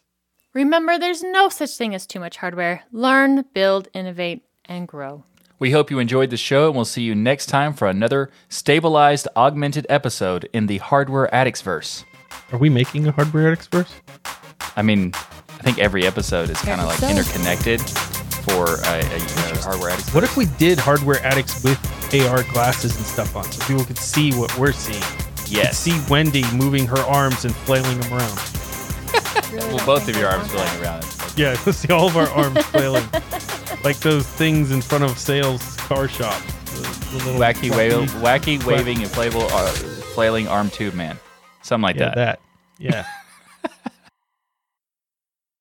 Remember, 0.54 0.98
there's 0.98 1.22
no 1.22 1.48
such 1.48 1.76
thing 1.76 1.94
as 1.94 2.06
too 2.06 2.20
much 2.20 2.36
hardware. 2.36 2.84
Learn, 2.92 3.44
build, 3.54 3.88
innovate, 3.94 4.42
and 4.66 4.86
grow. 4.86 5.24
We 5.58 5.70
hope 5.70 5.90
you 5.90 5.98
enjoyed 5.98 6.30
the 6.30 6.36
show, 6.36 6.66
and 6.66 6.76
we'll 6.76 6.84
see 6.84 7.02
you 7.02 7.14
next 7.14 7.46
time 7.46 7.72
for 7.72 7.88
another 7.88 8.30
stabilized, 8.48 9.28
augmented 9.36 9.86
episode 9.88 10.48
in 10.52 10.66
the 10.66 10.78
Hardware 10.78 11.32
Addicts 11.34 11.62
verse. 11.62 12.04
Are 12.50 12.58
we 12.58 12.68
making 12.68 13.06
a 13.06 13.12
Hardware 13.12 13.46
Addicts 13.46 13.68
verse? 13.68 13.94
I 14.76 14.82
mean, 14.82 15.12
I 15.62 15.64
think 15.64 15.78
every 15.78 16.04
episode 16.06 16.50
is 16.50 16.60
kind 16.60 16.80
of 16.80 16.88
like 16.88 17.00
interconnected 17.08 17.80
for 17.80 18.64
a, 18.64 18.98
a, 18.98 19.16
a 19.52 19.58
Hardware 19.62 19.90
Addicts. 19.90 20.12
What 20.12 20.24
if 20.24 20.36
we 20.36 20.46
did 20.58 20.76
Hardware 20.80 21.24
Addicts 21.24 21.62
with 21.62 21.78
AR 22.12 22.42
glasses 22.52 22.96
and 22.96 23.06
stuff 23.06 23.36
on 23.36 23.44
so 23.44 23.64
people 23.68 23.84
could 23.84 23.96
see 23.98 24.32
what 24.32 24.56
we're 24.58 24.72
seeing? 24.72 25.00
Yes. 25.46 25.78
See 25.78 26.00
Wendy 26.10 26.42
moving 26.52 26.84
her 26.88 26.98
arms 26.98 27.44
and 27.44 27.54
flailing 27.54 28.00
them 28.00 28.12
around. 28.12 28.36
well, 29.72 29.86
both 29.86 30.08
of 30.08 30.16
your 30.16 30.28
arms 30.28 30.50
flailing 30.50 30.82
around. 30.82 31.04
Yeah, 31.36 31.54
see 31.70 31.92
all 31.92 32.08
of 32.08 32.16
our 32.16 32.28
arms 32.30 32.58
flailing. 32.66 33.04
Like 33.84 33.98
those 34.00 34.26
things 34.26 34.72
in 34.72 34.82
front 34.82 35.04
of 35.04 35.16
sales 35.16 35.76
car 35.76 36.08
shop. 36.08 36.42
The- 36.66 37.02
the 37.12 37.18
little 37.18 37.40
Wacky, 37.40 37.68
fluffy- 37.68 38.58
wacky 38.58 38.64
waving, 38.64 38.96
inflatable, 38.98 39.48
uh, 39.52 39.66
flailing 40.14 40.48
arm 40.48 40.70
tube 40.70 40.94
man. 40.94 41.18
Something 41.60 41.82
like 41.82 41.96
Yeah, 41.96 42.06
that. 42.06 42.14
that. 42.16 42.40
Yeah. 42.78 43.06